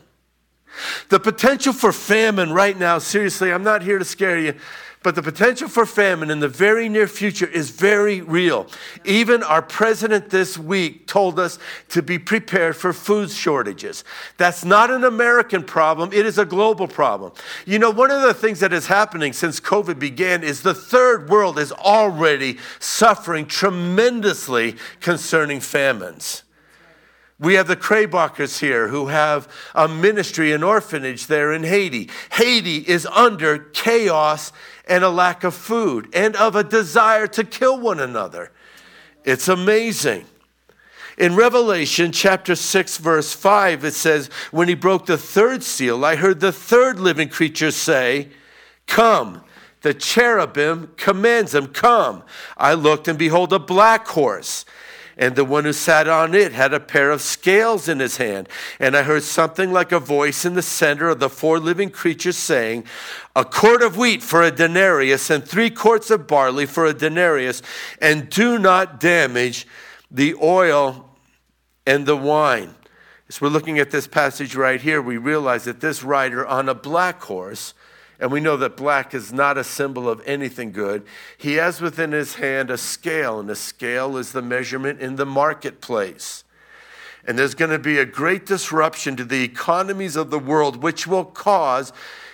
The 1.09 1.19
potential 1.19 1.73
for 1.73 1.91
famine 1.91 2.51
right 2.51 2.77
now, 2.77 2.97
seriously, 2.97 3.51
I'm 3.51 3.63
not 3.63 3.81
here 3.81 3.99
to 3.99 4.05
scare 4.05 4.39
you. 4.39 4.55
But 5.03 5.15
the 5.15 5.23
potential 5.23 5.67
for 5.67 5.87
famine 5.87 6.29
in 6.29 6.41
the 6.41 6.47
very 6.47 6.87
near 6.87 7.07
future 7.07 7.47
is 7.47 7.71
very 7.71 8.21
real. 8.21 8.67
Even 9.03 9.41
our 9.41 9.63
president 9.63 10.29
this 10.29 10.59
week 10.59 11.07
told 11.07 11.39
us 11.39 11.57
to 11.89 12.03
be 12.03 12.19
prepared 12.19 12.75
for 12.75 12.93
food 12.93 13.31
shortages. 13.31 14.03
That's 14.37 14.63
not 14.63 14.91
an 14.91 15.03
American 15.03 15.63
problem, 15.63 16.13
it 16.13 16.27
is 16.27 16.37
a 16.37 16.45
global 16.45 16.87
problem. 16.87 17.31
You 17.65 17.79
know, 17.79 17.89
one 17.89 18.11
of 18.11 18.21
the 18.21 18.35
things 18.35 18.59
that 18.59 18.73
is 18.73 18.85
happening 18.85 19.33
since 19.33 19.59
COVID 19.59 19.97
began 19.97 20.43
is 20.43 20.61
the 20.61 20.75
third 20.75 21.29
world 21.29 21.57
is 21.57 21.71
already 21.71 22.59
suffering 22.79 23.47
tremendously 23.47 24.75
concerning 24.99 25.61
famines. 25.61 26.43
We 27.41 27.55
have 27.55 27.67
the 27.67 27.75
Kraybachers 27.75 28.59
here 28.59 28.89
who 28.89 29.07
have 29.07 29.51
a 29.73 29.87
ministry, 29.87 30.51
an 30.51 30.61
orphanage 30.61 31.25
there 31.25 31.51
in 31.51 31.63
Haiti. 31.63 32.07
Haiti 32.33 32.77
is 32.87 33.07
under 33.07 33.57
chaos 33.57 34.53
and 34.91 35.05
a 35.05 35.09
lack 35.09 35.45
of 35.45 35.55
food 35.55 36.09
and 36.13 36.35
of 36.35 36.53
a 36.53 36.65
desire 36.65 37.25
to 37.25 37.45
kill 37.45 37.79
one 37.79 38.01
another. 38.01 38.51
It's 39.23 39.47
amazing. 39.47 40.25
In 41.17 41.37
Revelation 41.37 42.11
chapter 42.11 42.55
6, 42.55 42.97
verse 42.97 43.31
5, 43.31 43.85
it 43.85 43.93
says, 43.93 44.27
When 44.51 44.67
he 44.67 44.75
broke 44.75 45.05
the 45.05 45.17
third 45.17 45.63
seal, 45.63 46.03
I 46.03 46.17
heard 46.17 46.41
the 46.41 46.51
third 46.51 46.99
living 46.99 47.29
creature 47.29 47.71
say, 47.71 48.29
Come. 48.85 49.45
The 49.81 49.93
cherubim 49.93 50.91
commands 50.97 51.55
him, 51.55 51.67
Come. 51.67 52.23
I 52.57 52.73
looked, 52.73 53.07
and 53.07 53.17
behold, 53.17 53.53
a 53.53 53.59
black 53.59 54.07
horse 54.07 54.65
and 55.17 55.35
the 55.35 55.45
one 55.45 55.65
who 55.65 55.73
sat 55.73 56.07
on 56.07 56.33
it 56.33 56.51
had 56.51 56.73
a 56.73 56.79
pair 56.79 57.11
of 57.11 57.21
scales 57.21 57.87
in 57.87 57.99
his 57.99 58.17
hand. 58.17 58.47
And 58.79 58.95
I 58.95 59.03
heard 59.03 59.23
something 59.23 59.71
like 59.71 59.91
a 59.91 59.99
voice 59.99 60.45
in 60.45 60.53
the 60.53 60.61
center 60.61 61.09
of 61.09 61.19
the 61.19 61.29
four 61.29 61.59
living 61.59 61.89
creatures 61.89 62.37
saying, 62.37 62.85
A 63.35 63.45
quart 63.45 63.81
of 63.81 63.97
wheat 63.97 64.23
for 64.23 64.41
a 64.41 64.51
denarius, 64.51 65.29
and 65.29 65.45
three 65.45 65.69
quarts 65.69 66.09
of 66.09 66.27
barley 66.27 66.65
for 66.65 66.85
a 66.85 66.93
denarius, 66.93 67.61
and 68.01 68.29
do 68.29 68.57
not 68.57 68.99
damage 68.99 69.67
the 70.09 70.35
oil 70.41 71.09
and 71.85 72.05
the 72.05 72.17
wine. 72.17 72.75
As 73.27 73.39
we're 73.39 73.49
looking 73.49 73.79
at 73.79 73.91
this 73.91 74.07
passage 74.07 74.55
right 74.55 74.81
here, 74.81 75.01
we 75.01 75.17
realize 75.17 75.63
that 75.63 75.79
this 75.79 76.03
rider 76.03 76.45
on 76.45 76.67
a 76.67 76.75
black 76.75 77.21
horse 77.21 77.73
and 78.21 78.31
we 78.31 78.39
know 78.39 78.55
that 78.55 78.77
black 78.77 79.15
is 79.15 79.33
not 79.33 79.57
a 79.57 79.63
symbol 79.63 80.07
of 80.07 80.21
anything 80.27 80.71
good. 80.71 81.03
He 81.39 81.55
has 81.55 81.81
within 81.81 82.11
his 82.11 82.35
hand 82.35 82.69
a 82.69 82.77
scale, 82.77 83.39
and 83.39 83.49
a 83.49 83.55
scale 83.55 84.15
is 84.15 84.31
the 84.31 84.43
measurement 84.43 85.01
in 85.01 85.15
the 85.15 85.25
marketplace. 85.25 86.43
And 87.25 87.37
there's 87.37 87.55
going 87.55 87.71
to 87.71 87.79
be 87.79 87.97
a 87.97 88.05
great 88.05 88.45
disruption 88.45 89.15
to 89.15 89.25
the 89.25 89.43
economies 89.43 90.15
of 90.15 90.29
the 90.29 90.37
world, 90.37 90.83
which 90.83 91.07
will 91.07 91.25
cause 91.25 91.91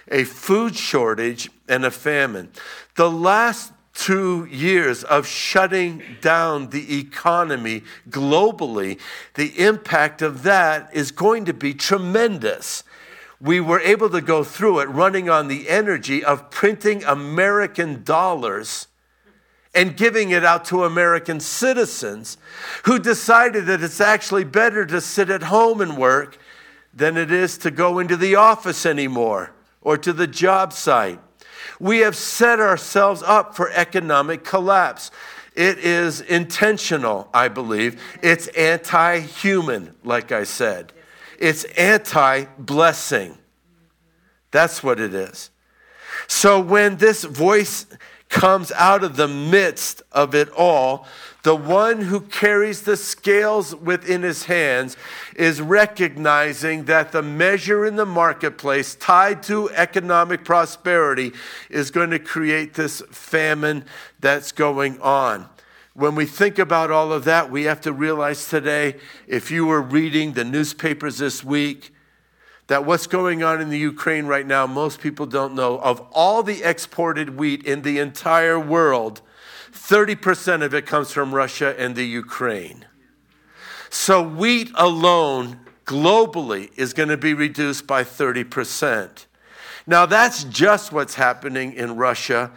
a 0.10 0.26
food 0.26 0.76
shortage 0.76 1.50
and 1.69 1.86
a 1.86 1.91
famine. 1.91 2.52
The 2.95 3.10
last 3.10 3.71
two 3.93 4.45
years 4.52 5.06
of 5.06 5.26
shutting 5.26 6.04
down 6.19 6.69
the 6.69 7.00
economy 7.00 7.84
globally, 8.10 9.00
the 9.36 9.58
impact 9.58 10.21
of 10.21 10.43
that 10.43 10.89
is 10.93 11.12
going 11.12 11.45
to 11.45 11.54
be 11.54 11.73
tremendous 11.73 12.84
we 13.39 13.60
were 13.60 13.80
able 13.82 14.10
to 14.10 14.21
go 14.21 14.43
through 14.43 14.80
it 14.80 14.86
running 14.86 15.30
on 15.30 15.47
the 15.47 15.69
energy 15.69 16.23
of 16.23 16.50
printing 16.50 17.04
American 17.04 18.04
dollars 18.04 18.88
and 19.76 19.95
giving 19.95 20.32
it 20.32 20.43
out 20.43 20.65
to 20.65 20.84
American 20.84 21.39
citizens 21.39 22.38
who 22.86 22.97
decided 22.97 23.67
that 23.67 23.84
it's 23.84 24.02
actually 24.02 24.43
better 24.43 24.86
to 24.86 25.00
sit 25.00 25.30
at 25.30 25.43
home 25.43 25.82
and 25.82 25.97
work 25.97 26.39
than 26.93 27.15
it 27.15 27.32
is 27.32 27.60
to 27.60 27.69
go 27.69 28.00
into 28.00 28.17
the 28.17 28.34
office 28.34 28.86
anymore 28.86 29.52
or 29.82 29.97
to 29.97 30.12
the 30.12 30.26
job 30.26 30.73
site. 30.73 31.19
We 31.80 32.00
have 32.00 32.15
set 32.15 32.60
ourselves 32.60 33.21
up 33.21 33.56
for 33.56 33.69
economic 33.71 34.43
collapse. 34.43 35.12
It 35.56 35.78
is 35.78 36.21
intentional, 36.21 37.30
I 37.34 37.47
believe. 37.47 38.02
It's 38.23 38.47
anti 38.50 39.19
human, 39.19 39.93
like 40.04 40.32
I 40.32 40.43
said. 40.43 40.91
It's 41.38 41.63
anti 41.63 42.45
blessing. 42.58 43.38
That's 44.52 44.82
what 44.82 45.00
it 45.00 45.13
is. 45.13 45.50
So 46.28 46.60
when 46.60 46.97
this 46.97 47.23
voice 47.23 47.86
comes 48.30 48.71
out 48.73 49.04
of 49.04 49.15
the 49.15 49.28
midst 49.28 50.02
of 50.12 50.36
it 50.36 50.50
all, 50.50 51.06
the 51.43 51.56
one 51.56 52.02
who 52.02 52.19
carries 52.19 52.82
the 52.82 52.97
scales 52.97 53.73
within 53.73 54.21
his 54.23 54.45
hands 54.45 54.97
is 55.36 55.62
recognizing 55.62 56.86
that 56.86 57.13
the 57.13 57.21
measure 57.21 57.86
in 57.86 57.95
the 57.95 58.06
marketplace 58.06 58.95
tied 58.95 59.43
to 59.43 59.69
economic 59.69 60.43
prosperity 60.43 61.32
is 61.69 61.89
going 61.89 62.10
to 62.10 62.19
create 62.19 62.73
this 62.73 63.02
famine 63.12 63.86
that's 64.19 64.52
going 64.52 65.00
on. 65.00 65.47
When 65.98 66.14
we 66.14 66.28
think 66.28 66.60
about 66.60 66.92
all 66.92 67.12
of 67.12 67.24
that, 67.24 67.50
we 67.50 67.64
have 67.64 67.82
to 67.82 67.92
realize 67.92 68.48
today 68.48 68.98
if 69.26 69.50
you 69.50 69.66
were 69.66 69.82
reading 69.82 70.34
the 70.34 70.44
newspapers 70.44 71.18
this 71.18 71.44
week, 71.44 71.92
that 72.68 72.86
what's 72.86 73.08
going 73.08 73.42
on 73.42 73.62
in 73.62 73.70
the 73.70 73.80
Ukraine 73.80 74.28
right 74.28 74.46
now, 74.46 74.68
most 74.68 75.02
people 75.02 75.26
don't 75.26 75.56
know. 75.56 75.80
Of 75.80 76.00
all 76.12 76.44
the 76.44 76.62
exported 76.62 77.40
wheat 77.40 77.66
in 77.66 77.82
the 77.82 77.98
entire 77.98 78.60
world, 78.60 79.24
30% 79.72 80.64
of 80.64 80.76
it 80.76 80.86
comes 80.86 81.12
from 81.12 81.34
Russia 81.34 81.74
and 81.80 81.96
the 81.96 82.06
Ukraine. 82.06 82.86
So, 83.90 84.22
wheat 84.22 84.70
alone 84.76 85.62
globally 85.86 86.70
is 86.76 86.94
going 86.94 87.10
to 87.10 87.18
be 87.18 87.34
reduced 87.34 87.88
by 87.88 88.04
30%. 88.04 89.26
Now, 89.88 90.06
that's 90.06 90.44
just 90.44 90.92
what's 90.92 91.16
happening 91.16 91.74
in 91.74 91.96
Russia 91.96 92.52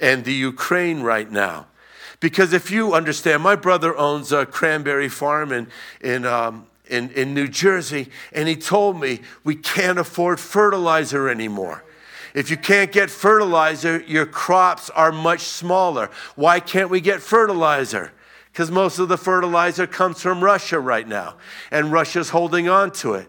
and 0.00 0.24
the 0.24 0.32
Ukraine 0.32 1.02
right 1.02 1.30
now. 1.30 1.66
Because 2.20 2.52
if 2.52 2.70
you 2.70 2.94
understand, 2.94 3.42
my 3.42 3.56
brother 3.56 3.96
owns 3.96 4.32
a 4.32 4.46
cranberry 4.46 5.08
farm 5.08 5.52
in, 5.52 5.68
in, 6.00 6.24
um, 6.24 6.66
in, 6.88 7.10
in 7.10 7.34
New 7.34 7.48
Jersey, 7.48 8.08
and 8.32 8.48
he 8.48 8.56
told 8.56 9.00
me 9.00 9.20
we 9.44 9.54
can't 9.54 9.98
afford 9.98 10.40
fertilizer 10.40 11.28
anymore. 11.28 11.84
If 12.34 12.50
you 12.50 12.56
can't 12.56 12.92
get 12.92 13.10
fertilizer, 13.10 14.02
your 14.06 14.26
crops 14.26 14.90
are 14.90 15.12
much 15.12 15.40
smaller. 15.40 16.10
Why 16.34 16.60
can't 16.60 16.90
we 16.90 17.00
get 17.00 17.22
fertilizer? 17.22 18.12
Because 18.52 18.70
most 18.70 18.98
of 18.98 19.08
the 19.08 19.18
fertilizer 19.18 19.86
comes 19.86 20.20
from 20.20 20.42
Russia 20.42 20.80
right 20.80 21.06
now, 21.06 21.36
and 21.70 21.92
Russia's 21.92 22.30
holding 22.30 22.68
on 22.68 22.90
to 22.92 23.14
it. 23.14 23.28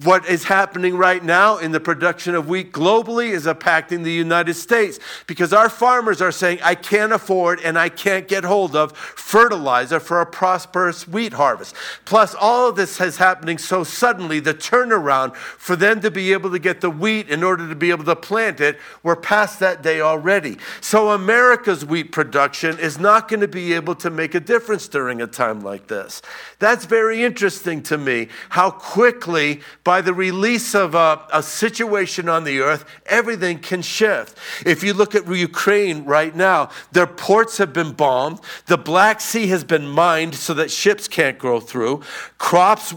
What 0.00 0.26
is 0.26 0.44
happening 0.44 0.96
right 0.96 1.22
now 1.22 1.58
in 1.58 1.70
the 1.72 1.78
production 1.78 2.34
of 2.34 2.48
wheat 2.48 2.72
globally 2.72 3.32
is 3.32 3.44
impacting 3.44 4.02
the 4.02 4.10
United 4.10 4.54
States 4.54 4.98
because 5.26 5.52
our 5.52 5.68
farmers 5.68 6.22
are 6.22 6.32
saying, 6.32 6.60
I 6.62 6.76
can't 6.76 7.12
afford 7.12 7.60
and 7.60 7.78
I 7.78 7.90
can't 7.90 8.26
get 8.26 8.42
hold 8.42 8.74
of 8.74 8.96
fertilizer 8.96 10.00
for 10.00 10.22
a 10.22 10.26
prosperous 10.26 11.06
wheat 11.06 11.34
harvest. 11.34 11.74
Plus, 12.06 12.34
all 12.34 12.70
of 12.70 12.76
this 12.76 13.02
is 13.02 13.18
happening 13.18 13.58
so 13.58 13.84
suddenly, 13.84 14.40
the 14.40 14.54
turnaround 14.54 15.36
for 15.36 15.76
them 15.76 16.00
to 16.00 16.10
be 16.10 16.32
able 16.32 16.50
to 16.52 16.58
get 16.58 16.80
the 16.80 16.88
wheat 16.88 17.28
in 17.28 17.44
order 17.44 17.68
to 17.68 17.74
be 17.74 17.90
able 17.90 18.04
to 18.04 18.16
plant 18.16 18.62
it, 18.62 18.78
we're 19.02 19.14
past 19.14 19.60
that 19.60 19.82
day 19.82 20.00
already. 20.00 20.56
So, 20.80 21.10
America's 21.10 21.84
wheat 21.84 22.12
production 22.12 22.78
is 22.78 22.98
not 22.98 23.28
going 23.28 23.40
to 23.40 23.48
be 23.48 23.74
able 23.74 23.94
to 23.96 24.08
make 24.08 24.34
a 24.34 24.40
difference 24.40 24.88
during 24.88 25.20
a 25.20 25.26
time 25.26 25.60
like 25.60 25.88
this. 25.88 26.22
That's 26.60 26.86
very 26.86 27.22
interesting 27.22 27.82
to 27.84 27.98
me 27.98 28.28
how 28.48 28.70
quickly 28.70 29.60
by 29.84 30.00
the 30.00 30.14
release 30.14 30.74
of 30.74 30.94
a, 30.94 31.26
a, 31.32 31.42
situation 31.42 32.28
on 32.28 32.44
the 32.44 32.60
earth, 32.60 32.84
everything 33.06 33.58
can 33.58 33.82
shift. 33.82 34.38
If 34.64 34.84
you 34.84 34.94
look 34.94 35.14
at 35.14 35.26
Ukraine 35.26 36.04
right 36.04 36.34
now, 36.34 36.70
their 36.92 37.06
ports 37.06 37.58
have 37.58 37.72
been 37.72 37.92
bombed, 37.92 38.40
the 38.66 38.78
Black 38.78 39.20
Sea 39.20 39.48
has 39.48 39.64
been 39.64 39.88
mined 39.88 40.34
so 40.34 40.54
that 40.54 40.70
ships 40.70 41.08
can't 41.08 41.38
go 41.38 41.58
through, 41.58 42.02
crops 42.38 42.94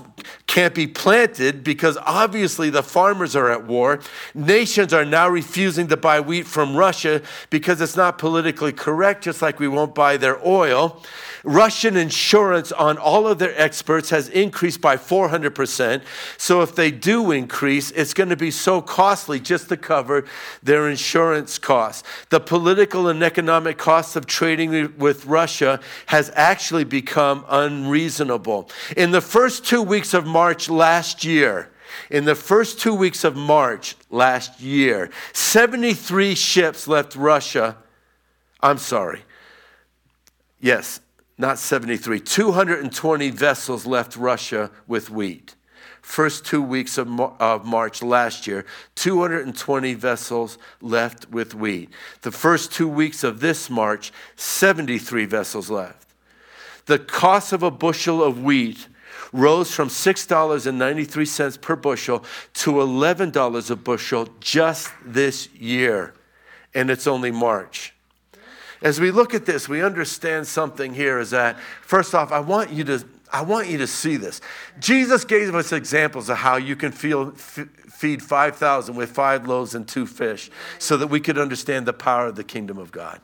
can't 0.47 0.75
be 0.75 0.87
planted 0.87 1.63
because 1.63 1.97
obviously 2.05 2.69
the 2.69 2.83
farmers 2.83 3.35
are 3.35 3.49
at 3.51 3.65
war. 3.65 3.99
Nations 4.33 4.93
are 4.93 5.05
now 5.05 5.27
refusing 5.27 5.87
to 5.87 5.97
buy 5.97 6.19
wheat 6.19 6.45
from 6.45 6.75
Russia 6.75 7.21
because 7.49 7.81
it's 7.81 7.95
not 7.95 8.17
politically 8.17 8.71
correct, 8.71 9.23
just 9.23 9.41
like 9.41 9.59
we 9.59 9.67
won't 9.67 9.95
buy 9.95 10.17
their 10.17 10.45
oil. 10.47 11.03
Russian 11.45 11.95
insurance 11.95 12.71
on 12.71 12.97
all 12.97 13.27
of 13.27 13.37
their 13.37 13.59
experts 13.59 14.09
has 14.09 14.29
increased 14.29 14.81
by 14.81 14.97
400%. 14.97 16.01
So 16.37 16.61
if 16.61 16.75
they 16.75 16.89
do 16.89 17.31
increase, 17.31 17.91
it's 17.91 18.13
going 18.13 18.29
to 18.29 18.35
be 18.35 18.51
so 18.51 18.81
costly 18.81 19.39
just 19.39 19.69
to 19.69 19.77
cover 19.77 20.25
their 20.63 20.89
insurance 20.89 21.59
costs. 21.59 22.03
The 22.29 22.39
political 22.39 23.07
and 23.07 23.23
economic 23.23 23.77
costs 23.77 24.15
of 24.15 24.25
trading 24.25 24.97
with 24.97 25.25
Russia 25.27 25.79
has 26.07 26.31
actually 26.35 26.83
become 26.83 27.45
unreasonable. 27.47 28.69
In 28.97 29.11
the 29.11 29.21
first 29.21 29.65
two 29.65 29.83
weeks 29.83 30.15
of 30.15 30.25
March 30.25 30.67
last 30.67 31.23
year, 31.23 31.71
in 32.09 32.25
the 32.25 32.35
first 32.35 32.79
two 32.79 32.93
weeks 32.93 33.23
of 33.23 33.35
March 33.35 33.95
last 34.09 34.59
year, 34.59 35.11
73 35.33 36.35
ships 36.35 36.87
left 36.87 37.15
Russia. 37.15 37.77
I'm 38.61 38.79
sorry. 38.79 39.23
Yes, 40.59 40.99
not 41.37 41.59
73, 41.59 42.19
220 42.19 43.29
vessels 43.29 43.85
left 43.85 44.15
Russia 44.15 44.71
with 44.87 45.09
wheat. 45.09 45.55
First 46.01 46.45
two 46.45 46.61
weeks 46.61 46.97
of, 46.99 47.19
of 47.19 47.65
March 47.65 48.03
last 48.03 48.45
year, 48.45 48.63
220 48.93 49.95
vessels 49.95 50.57
left 50.79 51.29
with 51.31 51.55
wheat. 51.55 51.89
The 52.21 52.31
first 52.31 52.71
two 52.71 52.87
weeks 52.87 53.23
of 53.23 53.39
this 53.39 53.71
March, 53.71 54.13
73 54.35 55.25
vessels 55.25 55.69
left. 55.69 56.07
The 56.85 56.99
cost 56.99 57.53
of 57.53 57.63
a 57.63 57.71
bushel 57.71 58.23
of 58.23 58.43
wheat 58.43 58.87
rose 59.33 59.73
from 59.73 59.89
$6.93 59.89 61.61
per 61.61 61.75
bushel 61.75 62.23
to 62.53 62.73
$11 62.73 63.71
a 63.71 63.75
bushel 63.75 64.29
just 64.39 64.91
this 65.03 65.51
year. 65.53 66.13
And 66.75 66.91
it's 66.91 67.07
only 67.07 67.31
March. 67.31 67.94
As 68.81 68.99
we 68.99 69.11
look 69.11 69.33
at 69.33 69.45
this, 69.45 69.69
we 69.69 69.81
understand 69.81 70.47
something 70.47 70.93
here 70.93 71.19
is 71.19 71.31
that, 71.31 71.57
first 71.81 72.13
off, 72.13 72.31
I 72.31 72.39
want 72.39 72.71
you 72.71 72.83
to, 72.85 73.05
I 73.31 73.41
want 73.41 73.67
you 73.67 73.77
to 73.79 73.87
see 73.87 74.17
this. 74.17 74.41
Jesus 74.79 75.25
gave 75.25 75.53
us 75.55 75.71
examples 75.71 76.29
of 76.29 76.37
how 76.37 76.57
you 76.57 76.75
can 76.75 76.91
feel, 76.91 77.33
f- 77.35 77.67
feed 77.87 78.21
5,000 78.21 78.95
with 78.95 79.11
five 79.11 79.47
loaves 79.47 79.75
and 79.75 79.87
two 79.87 80.05
fish 80.05 80.49
so 80.79 80.97
that 80.97 81.07
we 81.07 81.19
could 81.19 81.37
understand 81.37 81.85
the 81.85 81.93
power 81.93 82.27
of 82.27 82.35
the 82.35 82.43
kingdom 82.43 82.77
of 82.77 82.91
God. 82.91 83.19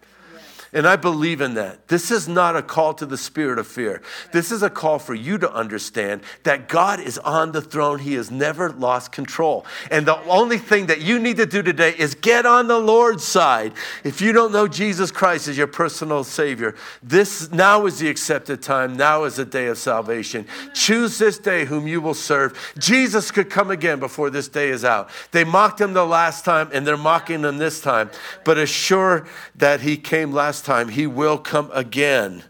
And 0.73 0.88
I 0.88 0.95
believe 0.95 1.41
in 1.41 1.55
that. 1.55 1.89
This 1.89 2.12
is 2.12 2.29
not 2.29 2.55
a 2.55 2.62
call 2.62 2.93
to 2.93 3.05
the 3.05 3.17
spirit 3.17 3.60
of 3.60 3.67
fear. 3.67 4.01
This 4.31 4.53
is 4.53 4.63
a 4.63 4.69
call 4.69 4.99
for 4.99 5.13
you 5.13 5.38
to 5.38 5.51
understand 5.51 6.21
that 6.43 6.69
God 6.69 7.01
is 7.01 7.17
on 7.17 7.51
the 7.51 7.62
throne. 7.62 7.99
He 7.99 8.13
has 8.13 8.31
never 8.31 8.69
lost 8.71 9.12
control. 9.12 9.65
And 9.89 10.05
the 10.05 10.17
only 10.29 10.57
thing 10.57 10.86
that 10.86 11.01
you 11.01 11.19
need 11.19 11.36
to 11.38 11.45
do 11.45 11.62
today 11.62 11.93
is 11.97 12.15
get 12.15 12.45
on 12.45 12.67
the 12.67 12.79
Lord's 12.79 13.25
side. 13.25 13.73
If 14.05 14.21
you 14.21 14.31
don't 14.31 14.53
know 14.53 14.65
Jesus 14.65 15.12
Christ 15.12 15.49
as 15.49 15.57
your 15.57 15.67
personal 15.67 16.23
Savior, 16.23 16.75
this 17.03 17.51
now 17.51 17.86
is 17.86 17.99
the 17.99 18.07
accepted 18.07 18.62
time. 18.62 18.95
Now 18.95 19.25
is 19.25 19.36
the 19.36 19.45
day 19.45 19.67
of 19.67 19.77
salvation. 19.77 20.47
Choose 20.73 21.17
this 21.17 21.38
day 21.38 21.65
whom 21.65 21.86
you 21.86 21.99
will 21.99 22.13
serve. 22.13 22.73
Jesus 22.79 23.29
could 23.29 23.49
come 23.49 23.71
again 23.71 23.99
before 23.99 24.29
this 24.29 24.47
day 24.47 24.69
is 24.69 24.86
out. 24.86 25.10
They 25.31 25.43
mocked 25.43 25.81
him 25.81 25.91
the 25.91 26.05
last 26.05 26.45
time 26.45 26.69
and 26.73 26.88
they're 26.88 26.95
mocking 26.95 27.41
him 27.41 27.57
this 27.57 27.81
time. 27.81 28.10
But 28.45 28.57
assure 28.57 29.27
that 29.55 29.81
he 29.81 29.97
came 29.97 30.31
last 30.31 30.61
time, 30.62 30.89
he 30.89 31.08
will 31.08 31.38
come 31.38 31.69
again. 31.74 32.43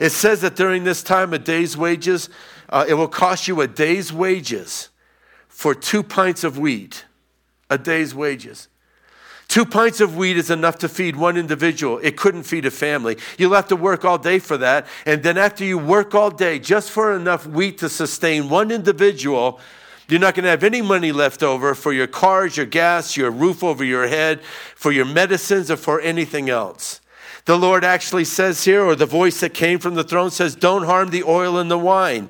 It 0.00 0.10
says 0.10 0.40
that 0.42 0.56
during 0.56 0.84
this 0.84 1.02
time, 1.02 1.32
a 1.32 1.38
day's 1.38 1.76
wages, 1.76 2.28
uh, 2.68 2.84
it 2.88 2.94
will 2.94 3.08
cost 3.08 3.48
you 3.48 3.60
a 3.60 3.66
day's 3.66 4.12
wages 4.12 4.90
for 5.48 5.74
two 5.74 6.02
pints 6.02 6.44
of 6.44 6.58
wheat. 6.58 7.04
A 7.70 7.76
day's 7.78 8.14
wages. 8.14 8.68
Two 9.48 9.64
pints 9.64 10.00
of 10.00 10.14
wheat 10.16 10.36
is 10.36 10.50
enough 10.50 10.78
to 10.78 10.88
feed 10.88 11.16
one 11.16 11.36
individual. 11.38 11.98
It 12.02 12.18
couldn't 12.18 12.42
feed 12.42 12.66
a 12.66 12.70
family. 12.70 13.16
You'll 13.38 13.54
have 13.54 13.68
to 13.68 13.76
work 13.76 14.04
all 14.04 14.18
day 14.18 14.38
for 14.38 14.58
that. 14.58 14.86
And 15.06 15.22
then, 15.22 15.38
after 15.38 15.64
you 15.64 15.78
work 15.78 16.14
all 16.14 16.30
day 16.30 16.58
just 16.58 16.90
for 16.90 17.16
enough 17.16 17.46
wheat 17.46 17.78
to 17.78 17.88
sustain 17.88 18.50
one 18.50 18.70
individual, 18.70 19.58
you're 20.08 20.20
not 20.20 20.34
going 20.34 20.44
to 20.44 20.50
have 20.50 20.64
any 20.64 20.82
money 20.82 21.12
left 21.12 21.42
over 21.42 21.74
for 21.74 21.92
your 21.92 22.06
cars, 22.06 22.56
your 22.58 22.66
gas, 22.66 23.16
your 23.16 23.30
roof 23.30 23.64
over 23.64 23.84
your 23.84 24.06
head, 24.06 24.42
for 24.74 24.92
your 24.92 25.06
medicines, 25.06 25.70
or 25.70 25.76
for 25.76 26.00
anything 26.00 26.50
else. 26.50 27.00
The 27.48 27.56
Lord 27.56 27.82
actually 27.82 28.26
says 28.26 28.64
here, 28.64 28.84
or 28.84 28.94
the 28.94 29.06
voice 29.06 29.40
that 29.40 29.54
came 29.54 29.78
from 29.78 29.94
the 29.94 30.04
throne 30.04 30.30
says, 30.30 30.54
Don't 30.54 30.84
harm 30.84 31.08
the 31.08 31.22
oil 31.22 31.56
and 31.56 31.70
the 31.70 31.78
wine. 31.78 32.28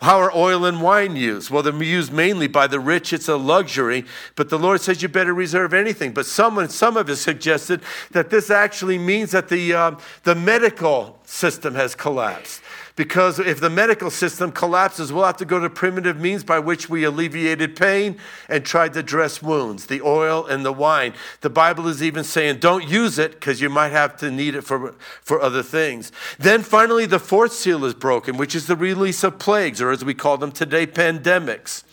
How 0.00 0.18
are 0.18 0.34
oil 0.34 0.64
and 0.64 0.82
wine 0.82 1.14
used? 1.14 1.48
Well, 1.48 1.62
they're 1.62 1.80
used 1.80 2.12
mainly 2.12 2.48
by 2.48 2.66
the 2.66 2.80
rich. 2.80 3.12
It's 3.12 3.28
a 3.28 3.36
luxury, 3.36 4.04
but 4.34 4.48
the 4.48 4.58
Lord 4.58 4.80
says 4.80 5.00
you 5.00 5.06
better 5.06 5.32
reserve 5.32 5.72
anything. 5.72 6.10
But 6.10 6.26
someone, 6.26 6.68
some 6.70 6.96
of 6.96 7.08
us 7.08 7.20
suggested 7.20 7.82
that 8.10 8.30
this 8.30 8.50
actually 8.50 8.98
means 8.98 9.30
that 9.30 9.48
the, 9.48 9.72
um, 9.74 9.98
the 10.24 10.34
medical 10.34 11.20
system 11.24 11.76
has 11.76 11.94
collapsed 11.94 12.62
Because 12.96 13.38
if 13.38 13.60
the 13.60 13.68
medical 13.68 14.10
system 14.10 14.50
collapses, 14.50 15.12
we'll 15.12 15.26
have 15.26 15.36
to 15.36 15.44
go 15.44 15.60
to 15.60 15.68
primitive 15.68 16.18
means 16.18 16.42
by 16.42 16.58
which 16.58 16.88
we 16.88 17.04
alleviated 17.04 17.76
pain 17.76 18.16
and 18.48 18.64
tried 18.64 18.94
to 18.94 19.02
dress 19.02 19.42
wounds 19.42 19.86
the 19.86 20.00
oil 20.00 20.46
and 20.46 20.64
the 20.64 20.72
wine. 20.72 21.12
The 21.42 21.50
Bible 21.50 21.88
is 21.88 22.02
even 22.02 22.24
saying 22.24 22.60
don't 22.60 22.88
use 22.88 23.18
it 23.18 23.32
because 23.32 23.60
you 23.60 23.68
might 23.68 23.90
have 23.90 24.16
to 24.18 24.30
need 24.30 24.54
it 24.54 24.62
for, 24.62 24.94
for 25.20 25.42
other 25.42 25.62
things. 25.62 26.10
Then 26.38 26.62
finally, 26.62 27.04
the 27.04 27.18
fourth 27.18 27.52
seal 27.52 27.84
is 27.84 27.92
broken, 27.92 28.38
which 28.38 28.54
is 28.54 28.66
the 28.66 28.76
release 28.76 29.22
of 29.22 29.38
plagues, 29.38 29.82
or 29.82 29.90
as 29.90 30.02
we 30.02 30.14
call 30.14 30.38
them 30.38 30.50
today, 30.50 30.86
pandemics. 30.86 31.84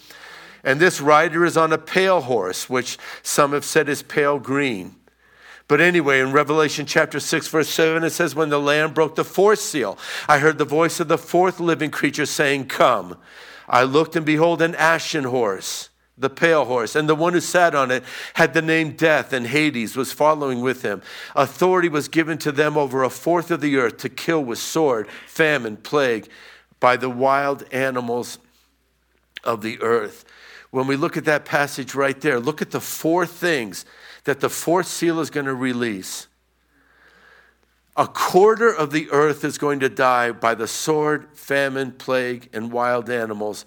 And 0.63 0.79
this 0.79 1.01
rider 1.01 1.43
is 1.43 1.57
on 1.57 1.73
a 1.73 1.77
pale 1.77 2.21
horse, 2.21 2.69
which 2.69 2.97
some 3.21 3.51
have 3.51 3.65
said 3.65 3.89
is 3.89 4.01
pale 4.01 4.39
green. 4.39 4.95
But 5.67 5.79
anyway, 5.79 6.19
in 6.19 6.31
Revelation 6.31 6.85
chapter 6.85 7.19
6, 7.19 7.47
verse 7.47 7.69
7, 7.69 8.03
it 8.03 8.09
says, 8.09 8.35
When 8.35 8.49
the 8.49 8.59
Lamb 8.59 8.93
broke 8.93 9.15
the 9.15 9.23
fourth 9.23 9.59
seal, 9.59 9.97
I 10.27 10.39
heard 10.39 10.57
the 10.57 10.65
voice 10.65 10.99
of 10.99 11.07
the 11.07 11.17
fourth 11.17 11.59
living 11.59 11.89
creature 11.89 12.25
saying, 12.25 12.67
Come. 12.67 13.17
I 13.67 13.83
looked, 13.83 14.15
and 14.15 14.25
behold, 14.25 14.61
an 14.61 14.75
ashen 14.75 15.23
horse, 15.23 15.89
the 16.17 16.29
pale 16.29 16.65
horse, 16.65 16.95
and 16.97 17.07
the 17.07 17.15
one 17.15 17.31
who 17.31 17.39
sat 17.39 17.73
on 17.73 17.91
it 17.91 18.03
had 18.33 18.53
the 18.53 18.61
name 18.61 18.91
Death, 18.91 19.31
and 19.31 19.47
Hades 19.47 19.95
was 19.95 20.11
following 20.11 20.61
with 20.61 20.81
him. 20.81 21.01
Authority 21.33 21.87
was 21.87 22.09
given 22.09 22.37
to 22.39 22.51
them 22.51 22.77
over 22.77 23.03
a 23.03 23.09
fourth 23.09 23.49
of 23.49 23.61
the 23.61 23.77
earth 23.77 23.97
to 23.99 24.09
kill 24.09 24.43
with 24.43 24.59
sword, 24.59 25.07
famine, 25.27 25.77
plague, 25.77 26.27
by 26.81 26.97
the 26.97 27.09
wild 27.09 27.63
animals 27.71 28.37
of 29.45 29.61
the 29.61 29.81
earth. 29.81 30.25
When 30.71 30.87
we 30.87 30.97
look 30.97 31.15
at 31.15 31.25
that 31.25 31.45
passage 31.45 31.95
right 31.95 32.19
there, 32.19 32.39
look 32.39 32.61
at 32.61 32.71
the 32.71 32.81
four 32.81 33.25
things 33.25 33.85
that 34.23 34.39
the 34.39 34.49
fourth 34.49 34.87
seal 34.87 35.19
is 35.19 35.29
going 35.29 35.45
to 35.45 35.53
release. 35.53 36.27
A 37.95 38.07
quarter 38.07 38.73
of 38.73 38.91
the 38.91 39.09
earth 39.11 39.43
is 39.43 39.57
going 39.57 39.79
to 39.81 39.89
die 39.89 40.31
by 40.31 40.55
the 40.55 40.67
sword, 40.67 41.27
famine, 41.33 41.91
plague, 41.91 42.49
and 42.51 42.71
wild 42.71 43.09
animals 43.09 43.65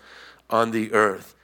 on 0.51 0.73
the 0.73 0.93
earth. 0.93 1.35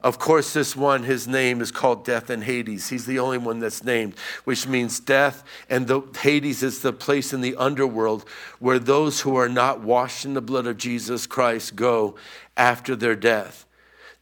Of 0.00 0.18
course, 0.18 0.52
this 0.52 0.76
one, 0.76 1.04
his 1.04 1.26
name 1.26 1.62
is 1.62 1.70
called 1.70 2.04
Death 2.04 2.28
and 2.28 2.44
Hades. 2.44 2.90
He's 2.90 3.06
the 3.06 3.20
only 3.20 3.38
one 3.38 3.58
that's 3.58 3.82
named, 3.84 4.14
which 4.44 4.66
means 4.66 5.00
death. 5.00 5.42
And 5.70 5.86
the, 5.86 6.02
Hades 6.20 6.62
is 6.62 6.80
the 6.80 6.92
place 6.92 7.32
in 7.32 7.40
the 7.40 7.56
underworld 7.56 8.28
where 8.58 8.78
those 8.78 9.22
who 9.22 9.36
are 9.36 9.48
not 9.48 9.80
washed 9.80 10.26
in 10.26 10.34
the 10.34 10.42
blood 10.42 10.66
of 10.66 10.76
Jesus 10.76 11.26
Christ 11.26 11.74
go 11.74 12.16
after 12.54 12.94
their 12.94 13.16
death. 13.16 13.64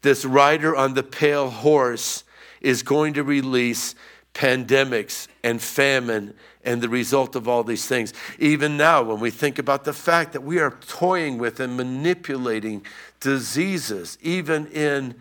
This 0.02 0.24
rider 0.24 0.76
on 0.76 0.94
the 0.94 1.02
pale 1.02 1.50
horse 1.50 2.22
is 2.60 2.84
going 2.84 3.14
to 3.14 3.24
release 3.24 3.96
pandemics 4.34 5.28
and 5.42 5.60
famine 5.60 6.34
and 6.64 6.80
the 6.80 6.88
result 6.88 7.36
of 7.36 7.48
all 7.48 7.64
these 7.64 7.86
things. 7.86 8.12
Even 8.38 8.76
now, 8.76 9.02
when 9.02 9.20
we 9.20 9.30
think 9.30 9.58
about 9.58 9.84
the 9.84 9.92
fact 9.92 10.32
that 10.32 10.42
we 10.42 10.58
are 10.58 10.70
toying 10.86 11.38
with 11.38 11.60
and 11.60 11.76
manipulating 11.76 12.84
diseases, 13.20 14.16
even 14.22 14.66
in, 14.68 15.14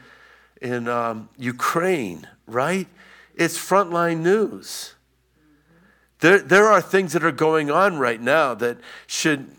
in 0.62 0.88
um, 0.88 1.30
Ukraine, 1.38 2.28
right? 2.45 2.88
It's 3.36 3.57
frontline 3.57 4.20
news. 4.20 4.95
There, 6.20 6.39
there 6.39 6.68
are 6.68 6.82
things 6.82 7.14
that 7.14 7.24
are 7.24 7.32
going 7.32 7.72
on 7.72 7.97
right 7.97 8.22
now 8.22 8.53
that 8.55 8.78
should 9.07 9.49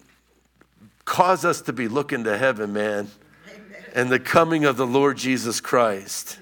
cause 1.05 1.45
us 1.45 1.61
to 1.63 1.73
be 1.73 1.89
looking 1.89 2.23
to 2.25 2.39
heaven, 2.39 2.73
man, 2.73 3.11
Amen. 3.49 3.85
and 3.95 4.11
the 4.11 4.21
coming 4.21 4.65
of 4.65 4.77
the 4.77 4.87
Lord 4.87 5.17
Jesus 5.17 5.61
Christ. 5.61 6.39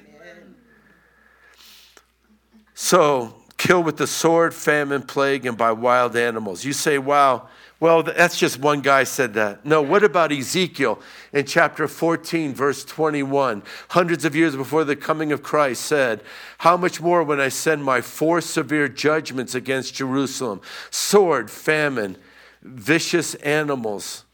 So, 2.82 3.34
kill 3.58 3.82
with 3.82 3.98
the 3.98 4.06
sword, 4.06 4.54
famine, 4.54 5.02
plague, 5.02 5.44
and 5.44 5.56
by 5.56 5.70
wild 5.70 6.16
animals. 6.16 6.64
You 6.64 6.72
say, 6.72 6.96
wow, 6.96 7.46
well, 7.78 8.02
that's 8.02 8.38
just 8.38 8.58
one 8.58 8.80
guy 8.80 9.04
said 9.04 9.34
that. 9.34 9.66
No, 9.66 9.82
what 9.82 10.02
about 10.02 10.32
Ezekiel 10.32 10.98
in 11.30 11.44
chapter 11.44 11.86
14, 11.86 12.54
verse 12.54 12.82
21? 12.86 13.62
Hundreds 13.90 14.24
of 14.24 14.34
years 14.34 14.56
before 14.56 14.84
the 14.84 14.96
coming 14.96 15.30
of 15.30 15.42
Christ 15.42 15.82
said, 15.82 16.22
How 16.56 16.78
much 16.78 17.02
more 17.02 17.22
when 17.22 17.38
I 17.38 17.50
send 17.50 17.84
my 17.84 18.00
four 18.00 18.40
severe 18.40 18.88
judgments 18.88 19.54
against 19.54 19.96
Jerusalem 19.96 20.62
sword, 20.90 21.50
famine, 21.50 22.16
vicious 22.62 23.34
animals, 23.34 24.24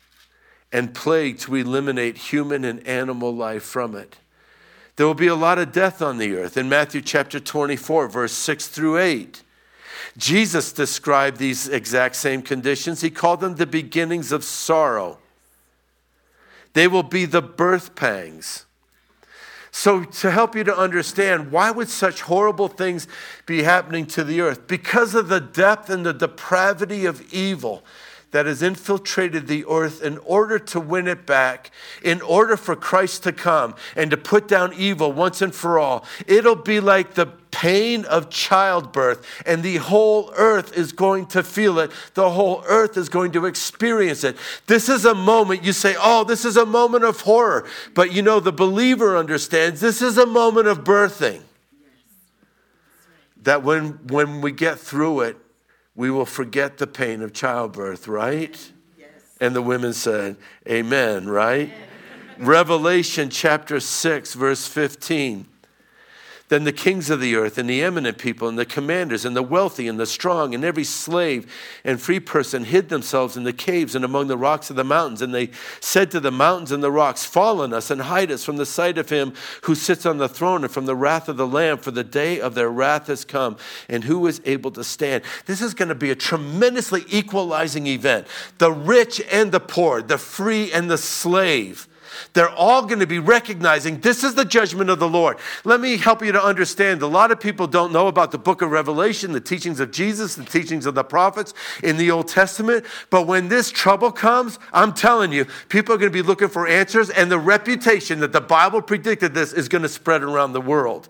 and 0.71 0.95
plague 0.95 1.41
to 1.41 1.57
eliminate 1.57 2.17
human 2.17 2.65
and 2.65 2.87
animal 2.87 3.35
life 3.35 3.65
from 3.65 3.97
it? 3.97 4.19
There 4.97 5.07
will 5.07 5.15
be 5.15 5.27
a 5.27 5.35
lot 5.35 5.59
of 5.59 5.73
death 5.73 6.01
on 6.01 6.17
the 6.17 6.35
earth. 6.37 6.57
In 6.57 6.69
Matthew 6.69 7.03
chapter 7.03 7.39
24, 7.39 8.09
verse 8.09 8.33
6 8.33 8.69
through 8.69 8.99
8, 8.99 9.43
Jesus 10.17 10.73
described 10.73 11.37
these 11.37 11.69
exact 11.69 12.17
same 12.17 12.41
conditions. 12.41 13.03
He 13.03 13.11
called 13.11 13.41
them 13.41 13.57
the 13.57 13.67
beginnings 13.67 14.33
of 14.33 14.43
sorrow. 14.43 15.19
They 16.73 16.89
will 16.89 17.03
be 17.03 17.27
the 17.27 17.43
birth 17.43 17.95
pangs. 17.95 18.65
So, 19.71 20.05
to 20.05 20.31
help 20.31 20.57
you 20.57 20.65
to 20.65 20.75
understand, 20.75 21.53
why 21.53 21.71
would 21.71 21.91
such 21.91 22.23
horrible 22.23 22.69
things 22.69 23.07
be 23.45 23.63
happening 23.63 24.07
to 24.07 24.25
the 24.25 24.41
earth? 24.41 24.67
Because 24.67 25.15
of 25.15 25.29
the 25.29 25.41
depth 25.41 25.91
and 25.91 26.07
the 26.07 26.15
depravity 26.15 27.05
of 27.05 27.31
evil 27.31 27.85
that 28.37 28.45
has 28.45 28.63
infiltrated 28.63 29.47
the 29.47 29.65
earth 29.65 30.03
in 30.03 30.19
order 30.19 30.59
to 30.59 30.79
win 30.79 31.09
it 31.09 31.25
back, 31.25 31.71
in 32.03 32.21
order 32.21 32.55
for 32.55 32.77
Christ 32.77 33.23
to 33.23 33.33
come 33.33 33.75
and 33.97 34.11
to 34.11 34.19
put 34.19 34.47
down 34.47 34.75
evil 34.75 35.11
once 35.11 35.41
and 35.41 35.55
for 35.55 35.79
all. 35.79 36.05
It'll 36.27 36.55
be 36.55 36.79
like 36.79 37.15
the 37.15 37.29
pain 37.51 38.05
of 38.05 38.29
childbirth, 38.29 39.27
and 39.47 39.63
the 39.63 39.79
whole 39.79 40.35
earth 40.37 40.77
is 40.77 40.93
going 40.93 41.29
to 41.29 41.43
feel 41.43 41.79
it. 41.79 41.91
The 42.13 42.29
whole 42.29 42.63
earth 42.67 42.99
is 42.99 43.09
going 43.09 43.33
to 43.33 43.47
experience 43.47 44.23
it. 44.23 44.37
This 44.67 44.91
is 44.91 45.07
a 45.07 45.15
moment 45.15 45.65
you 45.65 45.73
say, 45.73 45.97
Oh, 45.99 46.23
this 46.23 46.45
is 46.45 46.59
a 46.59 46.67
moment 46.67 47.05
of 47.05 47.23
horror. 47.23 47.67
But 47.95 48.13
you 48.13 48.21
know, 48.21 48.39
the 48.39 48.53
believer 48.53 49.17
understands 49.17 49.81
this 49.81 50.03
is 50.03 50.19
a 50.19 50.27
moment 50.27 50.67
of 50.67 50.85
birthing. 50.85 51.41
That 53.45 53.63
when, 53.63 53.93
when 54.09 54.43
we 54.43 54.53
get 54.53 54.79
through 54.79 55.21
it, 55.21 55.39
we 55.97 56.11
will 56.11 56.27
forget 56.27 56.77
the 56.77 56.87
pain 56.87 57.23
of 57.23 57.33
childbirth, 57.33 58.07
right? 58.07 58.71
Yes. 58.99 59.09
And 59.41 59.57
the 59.57 59.63
women 59.63 59.95
said, 59.95 60.37
Amen, 60.69 61.27
right? 61.27 61.73
Amen. 61.73 62.47
Revelation 62.47 63.31
chapter 63.31 63.81
6, 63.81 64.35
verse 64.35 64.67
15. 64.69 65.47
Then 66.49 66.63
the 66.63 66.73
kings 66.73 67.11
of 67.11 67.21
the 67.21 67.35
earth 67.35 67.59
and 67.59 67.69
the 67.69 67.83
eminent 67.83 68.19
people 68.19 68.49
and 68.49 68.57
the 68.57 68.65
commanders 68.65 69.25
and 69.25 69.35
the 69.35 69.43
wealthy 69.43 69.89
and 69.89 69.99
the 69.99 70.07
strong 70.07 70.55
and 70.55 70.65
every 70.65 70.85
slave 70.85 71.53
and 71.83 72.01
free 72.01 72.21
person 72.21 72.65
hid 72.65 72.89
themselves 72.89 73.37
in 73.37 73.43
the 73.43 73.53
caves 73.53 73.97
and 73.97 74.05
among 74.05 74.29
the 74.29 74.39
rocks 74.39 74.71
of 74.71 74.77
the 74.77 74.85
mountains. 74.85 75.23
And 75.23 75.35
they 75.35 75.51
said 75.81 76.13
to 76.13 76.21
the 76.21 76.31
mountains 76.31 76.71
and 76.71 76.85
the 76.85 76.93
rocks, 76.93 77.25
Fall 77.25 77.61
on 77.63 77.73
us 77.73 77.91
and 77.91 78.01
hide 78.01 78.31
us 78.31 78.45
from 78.45 78.59
the 78.59 78.67
sight 78.67 78.97
of 78.97 79.09
him 79.09 79.33
who 79.63 79.75
sits 79.75 80.07
on 80.07 80.19
the 80.19 80.29
throne 80.29 80.63
and 80.63 80.73
from 80.73 80.87
the 80.87 80.95
wrath 80.95 81.29
of 81.29 81.37
the 81.37 81.49
Lamb, 81.49 81.79
for 81.79 81.91
the 81.91 82.05
day 82.05 82.41
of 82.41 82.55
their 82.55 82.71
wrath 82.71 83.09
has 83.09 83.25
come. 83.25 83.57
And 83.89 84.05
who 84.05 84.25
is 84.29 84.41
able 84.45 84.71
to 84.73 84.85
stand? 84.85 85.25
This 85.47 85.61
is 85.61 85.75
going 85.75 85.89
to 85.89 85.97
be 85.97 86.13
a 86.13 86.17
tremendously 86.17 87.05
equalizing 87.09 87.89
event. 87.89 88.29
The 88.59 88.71
rich 88.71 89.21
and 89.33 89.51
the 89.51 89.61
poor, 89.61 90.01
the 90.01 90.19
free 90.19 90.73
and 90.73 90.89
the 90.89 90.99
slave 90.99 91.89
they're 92.33 92.51
all 92.51 92.83
going 92.87 93.01
to 93.01 93.07
be 93.07 93.19
recognizing 93.19 94.01
this 94.01 94.25
is 94.25 94.35
the 94.35 94.45
judgment 94.45 94.91
of 94.91 94.99
the 94.99 95.09
Lord. 95.09 95.39
Let 95.65 95.81
me 95.81 95.97
help 95.97 96.25
you 96.25 96.33
to 96.33 96.43
understand. 96.43 97.03
A 97.03 97.07
lot 97.07 97.31
of 97.31 97.41
people 97.41 97.67
don't 97.67 97.93
know 97.93 98.07
about 98.09 98.31
the 98.31 98.39
book 98.39 98.63
of 98.63 98.71
Revelation, 98.71 99.33
the 99.33 99.41
teachings 99.41 99.81
of 99.81 99.91
Jesus, 99.91 100.35
the 100.35 100.45
teachings 100.45 100.87
of 100.87 100.95
the 100.95 101.05
prophets 101.05 101.55
in 101.83 101.97
the 101.97 102.11
Old 102.11 102.29
Testament. 102.29 102.85
But 103.11 103.27
when 103.27 103.49
this 103.49 103.71
trouble 103.71 104.13
comes, 104.13 104.59
I'm 104.73 104.93
telling 104.93 105.33
you, 105.33 105.47
people 105.69 105.95
are 105.95 105.99
going 105.99 106.13
to 106.13 106.17
be 106.17 106.27
looking 106.27 106.49
for 106.49 106.67
answers, 106.67 107.11
and 107.11 107.31
the 107.31 107.39
reputation 107.39 108.21
that 108.21 108.33
the 108.33 108.41
Bible 108.41 108.83
predicted 108.83 109.35
this 109.35 109.53
is 109.53 109.69
going 109.69 109.83
to 109.83 109.89
spread 109.89 110.23
around 110.23 110.53
the 110.53 110.61
world. 110.61 111.09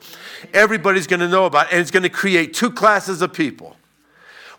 Everybody's 0.52 1.06
going 1.06 1.20
to 1.20 1.28
know 1.28 1.46
about 1.46 1.66
it, 1.66 1.72
and 1.72 1.80
it's 1.80 1.90
going 1.90 2.02
to 2.02 2.08
create 2.08 2.54
two 2.54 2.70
classes 2.70 3.22
of 3.22 3.32
people. 3.32 3.76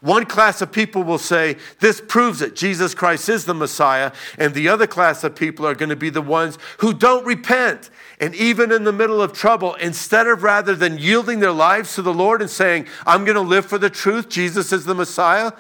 One 0.02 0.26
class 0.26 0.62
of 0.62 0.72
people 0.72 1.04
will 1.04 1.18
say, 1.18 1.58
This 1.80 2.02
proves 2.02 2.42
it. 2.42 2.56
Jesus 2.56 2.94
Christ 2.94 3.30
is 3.30 3.46
the 3.46 3.54
Messiah. 3.54 4.12
And 4.38 4.54
the 4.54 4.70
other 4.70 4.88
class 4.88 5.24
of 5.24 5.36
people 5.36 5.66
are 5.66 5.76
going 5.76 5.90
to 5.90 5.96
be 5.96 6.10
the 6.10 6.22
ones 6.22 6.58
who 6.80 6.94
don't 6.94 7.26
repent. 7.26 7.90
And 8.20 8.36
even 8.36 8.72
in 8.72 8.84
the 8.84 8.92
middle 8.92 9.22
of 9.22 9.34
trouble, 9.34 9.76
instead 9.76 10.28
of 10.28 10.44
rather 10.44 10.76
than 10.76 10.98
yielding 10.98 11.40
their 11.40 11.52
lives 11.52 11.96
to 11.96 12.02
the 12.02 12.14
Lord 12.14 12.42
and 12.42 12.50
saying, 12.50 12.88
I'm 13.06 13.26
going 13.26 13.36
to 13.36 13.42
live 13.42 13.66
for 13.66 13.78
the 13.78 13.90
truth, 13.90 14.30
Jesus 14.30 14.72
is 14.72 14.86
the 14.86 14.96
Messiah, 14.96 15.52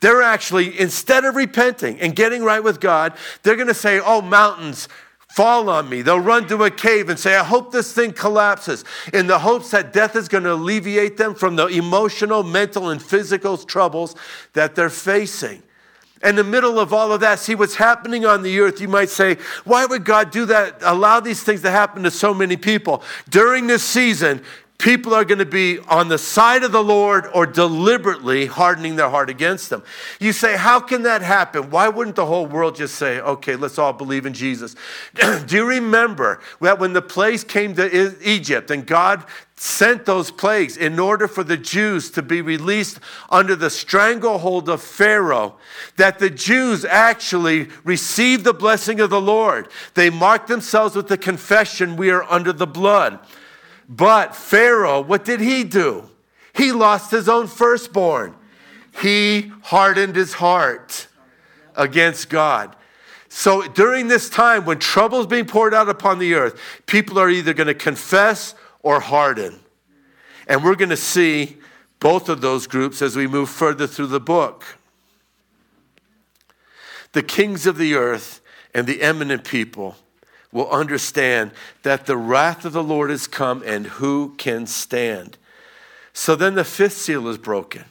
they're 0.00 0.22
actually, 0.22 0.78
instead 0.78 1.24
of 1.24 1.34
repenting 1.34 2.00
and 2.00 2.14
getting 2.14 2.44
right 2.44 2.62
with 2.62 2.80
God, 2.80 3.14
they're 3.42 3.56
going 3.56 3.68
to 3.68 3.74
say, 3.74 4.00
Oh, 4.00 4.22
mountains, 4.22 4.88
fall 5.38 5.70
on 5.70 5.88
me. 5.88 6.02
They'll 6.02 6.18
run 6.18 6.48
to 6.48 6.64
a 6.64 6.70
cave 6.70 7.08
and 7.08 7.16
say, 7.16 7.36
I 7.36 7.44
hope 7.44 7.70
this 7.70 7.92
thing 7.92 8.12
collapses, 8.12 8.84
in 9.12 9.28
the 9.28 9.38
hopes 9.38 9.70
that 9.70 9.92
death 9.92 10.16
is 10.16 10.26
going 10.26 10.42
to 10.42 10.54
alleviate 10.54 11.16
them 11.16 11.32
from 11.32 11.54
the 11.54 11.68
emotional, 11.68 12.42
mental, 12.42 12.88
and 12.88 13.00
physical 13.00 13.56
troubles 13.56 14.16
that 14.54 14.74
they're 14.74 14.90
facing. 14.90 15.62
In 16.24 16.34
the 16.34 16.42
middle 16.42 16.80
of 16.80 16.92
all 16.92 17.12
of 17.12 17.20
that, 17.20 17.38
see 17.38 17.54
what's 17.54 17.76
happening 17.76 18.26
on 18.26 18.42
the 18.42 18.58
earth. 18.58 18.80
You 18.80 18.88
might 18.88 19.10
say, 19.10 19.36
why 19.62 19.86
would 19.86 20.04
God 20.04 20.32
do 20.32 20.44
that, 20.46 20.78
allow 20.82 21.20
these 21.20 21.44
things 21.44 21.62
to 21.62 21.70
happen 21.70 22.02
to 22.02 22.10
so 22.10 22.34
many 22.34 22.56
people? 22.56 23.04
During 23.28 23.68
this 23.68 23.84
season, 23.84 24.42
People 24.78 25.12
are 25.12 25.24
going 25.24 25.40
to 25.40 25.44
be 25.44 25.80
on 25.88 26.06
the 26.06 26.18
side 26.18 26.62
of 26.62 26.70
the 26.70 26.84
Lord 26.84 27.26
or 27.34 27.46
deliberately 27.46 28.46
hardening 28.46 28.94
their 28.94 29.10
heart 29.10 29.28
against 29.28 29.70
them. 29.70 29.82
You 30.20 30.32
say, 30.32 30.56
How 30.56 30.78
can 30.78 31.02
that 31.02 31.20
happen? 31.20 31.70
Why 31.70 31.88
wouldn't 31.88 32.14
the 32.14 32.26
whole 32.26 32.46
world 32.46 32.76
just 32.76 32.94
say, 32.94 33.18
Okay, 33.18 33.56
let's 33.56 33.76
all 33.76 33.92
believe 33.92 34.24
in 34.24 34.34
Jesus? 34.34 34.76
Do 35.46 35.56
you 35.56 35.64
remember 35.64 36.40
that 36.60 36.78
when 36.78 36.92
the 36.92 37.02
plagues 37.02 37.42
came 37.42 37.74
to 37.74 38.16
Egypt 38.22 38.70
and 38.70 38.86
God 38.86 39.24
sent 39.56 40.04
those 40.04 40.30
plagues 40.30 40.76
in 40.76 41.00
order 41.00 41.26
for 41.26 41.42
the 41.42 41.56
Jews 41.56 42.12
to 42.12 42.22
be 42.22 42.40
released 42.40 43.00
under 43.30 43.56
the 43.56 43.70
stranglehold 43.70 44.68
of 44.68 44.80
Pharaoh, 44.80 45.56
that 45.96 46.20
the 46.20 46.30
Jews 46.30 46.84
actually 46.84 47.68
received 47.82 48.44
the 48.44 48.54
blessing 48.54 49.00
of 49.00 49.10
the 49.10 49.20
Lord. 49.20 49.66
They 49.94 50.08
marked 50.08 50.46
themselves 50.46 50.94
with 50.94 51.08
the 51.08 51.18
confession, 51.18 51.96
We 51.96 52.10
are 52.10 52.22
under 52.30 52.52
the 52.52 52.68
blood. 52.68 53.18
But 53.88 54.36
Pharaoh, 54.36 55.00
what 55.00 55.24
did 55.24 55.40
he 55.40 55.64
do? 55.64 56.08
He 56.54 56.72
lost 56.72 57.10
his 57.10 57.28
own 57.28 57.46
firstborn. 57.46 58.34
He 59.00 59.52
hardened 59.62 60.16
his 60.16 60.34
heart 60.34 61.06
against 61.76 62.28
God. 62.28 62.74
So 63.28 63.62
during 63.62 64.08
this 64.08 64.28
time, 64.28 64.64
when 64.64 64.78
trouble 64.78 65.20
is 65.20 65.26
being 65.26 65.46
poured 65.46 65.72
out 65.72 65.88
upon 65.88 66.18
the 66.18 66.34
earth, 66.34 66.60
people 66.86 67.18
are 67.18 67.30
either 67.30 67.54
going 67.54 67.66
to 67.68 67.74
confess 67.74 68.54
or 68.82 69.00
harden. 69.00 69.60
And 70.46 70.64
we're 70.64 70.74
going 70.74 70.88
to 70.90 70.96
see 70.96 71.58
both 72.00 72.28
of 72.28 72.40
those 72.40 72.66
groups 72.66 73.00
as 73.02 73.16
we 73.16 73.26
move 73.26 73.50
further 73.50 73.86
through 73.86 74.06
the 74.08 74.20
book. 74.20 74.64
The 77.12 77.22
kings 77.22 77.66
of 77.66 77.78
the 77.78 77.94
earth 77.94 78.40
and 78.74 78.86
the 78.86 79.02
eminent 79.02 79.44
people 79.44 79.96
will 80.52 80.70
understand 80.70 81.50
that 81.82 82.06
the 82.06 82.16
wrath 82.16 82.64
of 82.64 82.72
the 82.72 82.82
Lord 82.82 83.10
has 83.10 83.26
come 83.26 83.62
and 83.66 83.86
who 83.86 84.34
can 84.38 84.66
stand. 84.66 85.36
So 86.12 86.34
then 86.34 86.54
the 86.54 86.64
fifth 86.64 86.96
seal 86.96 87.28
is 87.28 87.38
broken. 87.38 87.84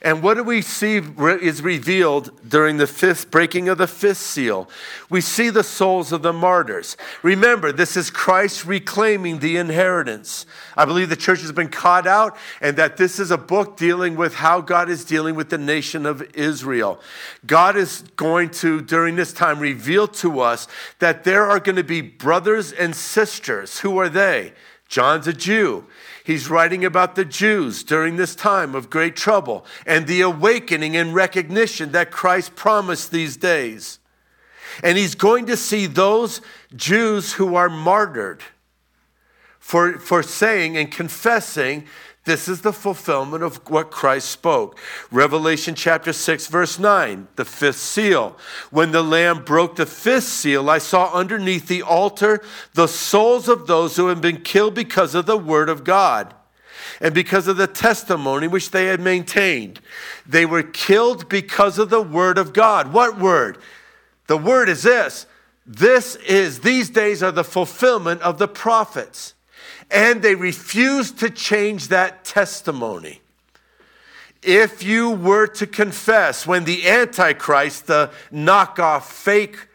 And 0.00 0.22
what 0.22 0.34
do 0.34 0.44
we 0.44 0.62
see 0.62 0.96
is 0.98 1.60
revealed 1.60 2.30
during 2.48 2.76
the 2.76 2.86
fifth 2.86 3.30
breaking 3.30 3.68
of 3.68 3.78
the 3.78 3.88
fifth 3.88 4.18
seal? 4.18 4.70
We 5.10 5.20
see 5.20 5.50
the 5.50 5.64
souls 5.64 6.12
of 6.12 6.22
the 6.22 6.32
martyrs. 6.32 6.96
Remember, 7.22 7.72
this 7.72 7.96
is 7.96 8.10
Christ 8.10 8.64
reclaiming 8.64 9.40
the 9.40 9.56
inheritance. 9.56 10.46
I 10.76 10.84
believe 10.84 11.08
the 11.08 11.16
church 11.16 11.40
has 11.40 11.50
been 11.50 11.68
caught 11.68 12.06
out, 12.06 12.36
and 12.60 12.76
that 12.76 12.96
this 12.96 13.18
is 13.18 13.32
a 13.32 13.38
book 13.38 13.76
dealing 13.76 14.14
with 14.14 14.34
how 14.34 14.60
God 14.60 14.88
is 14.88 15.04
dealing 15.04 15.34
with 15.34 15.50
the 15.50 15.58
nation 15.58 16.06
of 16.06 16.22
Israel. 16.34 17.00
God 17.44 17.76
is 17.76 18.04
going 18.16 18.50
to, 18.50 18.80
during 18.80 19.16
this 19.16 19.32
time, 19.32 19.58
reveal 19.58 20.06
to 20.08 20.40
us 20.40 20.68
that 21.00 21.24
there 21.24 21.46
are 21.46 21.58
going 21.58 21.76
to 21.76 21.84
be 21.84 22.00
brothers 22.00 22.72
and 22.72 22.94
sisters. 22.94 23.80
Who 23.80 23.98
are 23.98 24.08
they? 24.08 24.52
John's 24.88 25.26
a 25.26 25.32
Jew. 25.32 25.84
He's 26.28 26.50
writing 26.50 26.84
about 26.84 27.14
the 27.14 27.24
Jews 27.24 27.82
during 27.82 28.16
this 28.16 28.34
time 28.34 28.74
of 28.74 28.90
great 28.90 29.16
trouble 29.16 29.64
and 29.86 30.06
the 30.06 30.20
awakening 30.20 30.94
and 30.94 31.14
recognition 31.14 31.92
that 31.92 32.10
Christ 32.10 32.54
promised 32.54 33.10
these 33.10 33.38
days. 33.38 33.98
And 34.84 34.98
he's 34.98 35.14
going 35.14 35.46
to 35.46 35.56
see 35.56 35.86
those 35.86 36.42
Jews 36.76 37.32
who 37.32 37.54
are 37.54 37.70
martyred 37.70 38.42
for, 39.58 39.98
for 39.98 40.22
saying 40.22 40.76
and 40.76 40.92
confessing 40.92 41.86
this 42.28 42.46
is 42.46 42.60
the 42.60 42.74
fulfillment 42.74 43.42
of 43.42 43.56
what 43.70 43.90
Christ 43.90 44.30
spoke. 44.30 44.78
Revelation 45.10 45.74
chapter 45.74 46.12
6, 46.12 46.46
verse 46.48 46.78
9, 46.78 47.26
the 47.36 47.44
fifth 47.46 47.78
seal. 47.78 48.36
When 48.70 48.92
the 48.92 49.02
Lamb 49.02 49.44
broke 49.44 49.76
the 49.76 49.86
fifth 49.86 50.24
seal, 50.24 50.68
I 50.68 50.76
saw 50.76 51.10
underneath 51.14 51.68
the 51.68 51.80
altar 51.82 52.42
the 52.74 52.86
souls 52.86 53.48
of 53.48 53.66
those 53.66 53.96
who 53.96 54.08
had 54.08 54.20
been 54.20 54.42
killed 54.42 54.74
because 54.74 55.14
of 55.14 55.24
the 55.24 55.38
word 55.38 55.70
of 55.70 55.84
God 55.84 56.34
and 57.00 57.14
because 57.14 57.48
of 57.48 57.56
the 57.56 57.66
testimony 57.66 58.46
which 58.46 58.72
they 58.72 58.84
had 58.86 59.00
maintained. 59.00 59.80
They 60.26 60.44
were 60.44 60.62
killed 60.62 61.30
because 61.30 61.78
of 61.78 61.88
the 61.88 62.02
word 62.02 62.36
of 62.36 62.52
God. 62.52 62.92
What 62.92 63.18
word? 63.18 63.56
The 64.26 64.36
word 64.36 64.68
is 64.68 64.82
this. 64.82 65.24
This 65.66 66.14
is, 66.16 66.60
these 66.60 66.90
days 66.90 67.22
are 67.22 67.32
the 67.32 67.42
fulfillment 67.42 68.20
of 68.20 68.38
the 68.38 68.48
prophets 68.48 69.32
and 69.90 70.22
they 70.22 70.34
refused 70.34 71.18
to 71.20 71.30
change 71.30 71.88
that 71.88 72.24
testimony. 72.24 73.20
If 74.42 74.82
you 74.82 75.10
were 75.10 75.46
to 75.48 75.66
confess 75.66 76.46
when 76.46 76.64
the 76.64 76.88
Antichrist, 76.88 77.86
the 77.86 78.10
knockoff 78.32 79.02
fake 79.02 79.68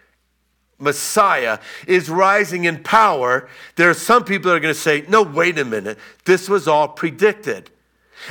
Messiah, 0.80 1.60
is 1.88 2.10
rising 2.10 2.66
in 2.66 2.82
power, 2.84 3.50
there 3.76 3.90
are 3.90 3.96
some 3.96 4.24
people 4.24 4.52
that 4.52 4.58
are 4.58 4.62
going 4.62 4.74
to 4.74 4.80
say, 4.80 5.04
No, 5.08 5.22
wait 5.22 5.58
a 5.58 5.66
minute, 5.66 5.98
this 6.26 6.48
was 6.48 6.68
all 6.68 6.88
predicted. 6.88 7.70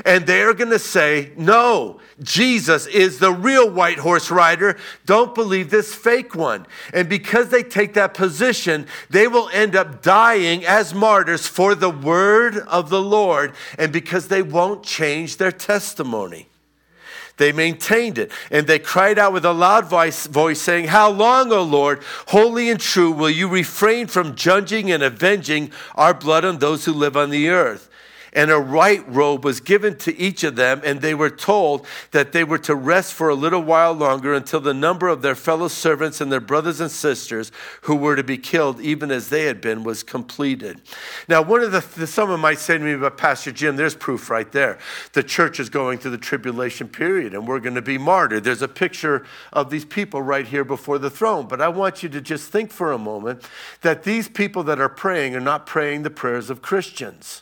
And 0.05 0.27
they're 0.27 0.55
going 0.55 0.71
to 0.71 0.79
say, 0.79 1.33
no, 1.37 2.01
Jesus 2.23 2.87
is 2.87 3.19
the 3.19 3.33
real 3.33 3.69
white 3.69 3.99
horse 3.99 4.31
rider. 4.31 4.79
Don't 5.05 5.35
believe 5.35 5.71
this 5.71 5.95
fake 5.95 6.35
one. 6.35 6.67
And 6.95 7.09
because 7.09 7.51
they 7.51 7.63
take 7.63 7.95
that 7.95 8.15
position, 8.15 8.87
they 9.11 9.29
will 9.29 9.49
end 9.51 9.77
up 9.77 10.03
dying 10.03 10.65
as 10.65 10.95
martyrs 10.95 11.47
for 11.47 11.75
the 11.75 11.91
word 11.91 12.59
of 12.59 12.91
the 12.91 13.03
Lord 13.03 13.55
and 13.79 13.93
because 13.93 14.29
they 14.29 14.43
won't 14.43 14.83
change 14.83 15.37
their 15.37 15.53
testimony. 15.53 16.49
They 17.37 17.53
maintained 17.53 18.19
it 18.19 18.31
and 18.51 18.67
they 18.67 18.79
cried 18.79 19.19
out 19.19 19.33
with 19.33 19.45
a 19.45 19.53
loud 19.53 19.87
voice, 19.87 20.27
voice, 20.27 20.61
saying, 20.61 20.89
How 20.89 21.11
long, 21.11 21.53
O 21.53 21.63
Lord, 21.63 22.03
holy 22.29 22.71
and 22.71 22.79
true, 22.79 23.11
will 23.11 23.31
you 23.31 23.49
refrain 23.49 24.07
from 24.07 24.37
judging 24.37 24.91
and 24.91 25.03
avenging 25.03 25.73
our 25.95 26.15
blood 26.15 26.45
on 26.45 26.59
those 26.59 26.85
who 26.85 26.93
live 26.93 27.17
on 27.17 27.31
the 27.31 27.49
earth? 27.49 27.89
And 28.33 28.51
a 28.51 28.61
white 28.61 29.07
robe 29.09 29.45
was 29.45 29.61
given 29.61 29.97
to 29.99 30.17
each 30.17 30.43
of 30.43 30.57
them, 30.57 30.81
and 30.85 31.01
they 31.01 31.15
were 31.15 31.31
told 31.31 31.87
that 32.13 32.33
they 32.33 32.45
were 32.45 32.59
to 32.59 32.75
rest 32.75 33.13
for 33.13 33.29
a 33.29 33.35
little 33.35 33.63
while 33.63 33.93
longer 33.93 34.33
until 34.33 34.61
the 34.61 34.73
number 34.73 35.09
of 35.09 35.21
their 35.21 35.35
fellow 35.35 35.69
servants 35.69 36.21
and 36.21 36.33
their 36.33 36.41
brothers 36.41 36.81
and 36.81 36.91
sisters 36.91 37.53
who 37.83 37.95
were 37.95 38.17
to 38.17 38.25
be 38.25 38.39
killed, 38.39 38.81
even 38.81 39.11
as 39.11 39.29
they 39.29 39.45
had 39.45 39.61
been, 39.61 39.85
was 39.85 40.03
completed. 40.03 40.81
Now, 41.29 41.43
one 41.43 41.63
of 41.63 41.73
the, 41.73 42.07
someone 42.07 42.41
might 42.41 42.59
say 42.59 42.79
to 42.79 42.85
me, 42.85 42.97
but 42.97 43.19
Pastor 43.19 43.53
Jim, 43.53 43.77
there's 43.77 43.95
proof 43.95 44.31
right 44.31 44.51
there. 44.51 44.79
The 45.13 45.23
church 45.23 45.61
is 45.61 45.69
going 45.69 45.99
through 45.99 46.13
the 46.13 46.19
tribulation 46.19 46.89
period, 46.89 47.35
and 47.35 47.47
we're 47.47 47.61
going 47.61 47.75
to 47.75 47.83
be 47.83 47.99
martyred. 47.99 48.45
There's 48.45 48.63
a 48.63 48.69
picture 48.69 49.27
of 49.53 49.71
these 49.71 49.85
people 49.85 50.23
right 50.23 50.47
here 50.47 50.65
before 50.65 50.99
the 50.99 51.11
throne. 51.11 51.47
But 51.47 51.61
I 51.61 51.69
want 51.69 52.03
you 52.03 52.09
to 52.11 52.21
just 52.21 52.51
think 52.51 52.71
for 52.71 52.93
a 52.93 52.99
moment 52.99 53.47
that 53.83 54.05
these 54.05 54.29
people 54.29 54.63
that 54.65 54.81
are 54.81 54.89
praying 54.89 55.37
are 55.37 55.41
not 55.41 55.67
praying 55.67 56.03
the 56.03 56.11
prayers 56.11 56.49
of 56.49 56.63
Christians 56.63 57.42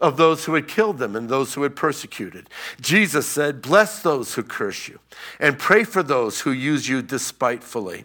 of 0.00 0.16
those 0.16 0.44
who 0.44 0.54
had 0.54 0.68
killed 0.68 0.98
them 0.98 1.16
and 1.16 1.28
those 1.28 1.54
who 1.54 1.62
had 1.62 1.74
persecuted. 1.74 2.48
Jesus 2.80 3.26
said, 3.26 3.62
Bless 3.62 4.02
those 4.02 4.34
who 4.34 4.42
curse 4.42 4.88
you, 4.88 5.00
and 5.40 5.58
pray 5.58 5.84
for 5.84 6.02
those 6.02 6.40
who 6.40 6.52
use 6.52 6.88
you 6.88 7.02
despitefully. 7.02 8.04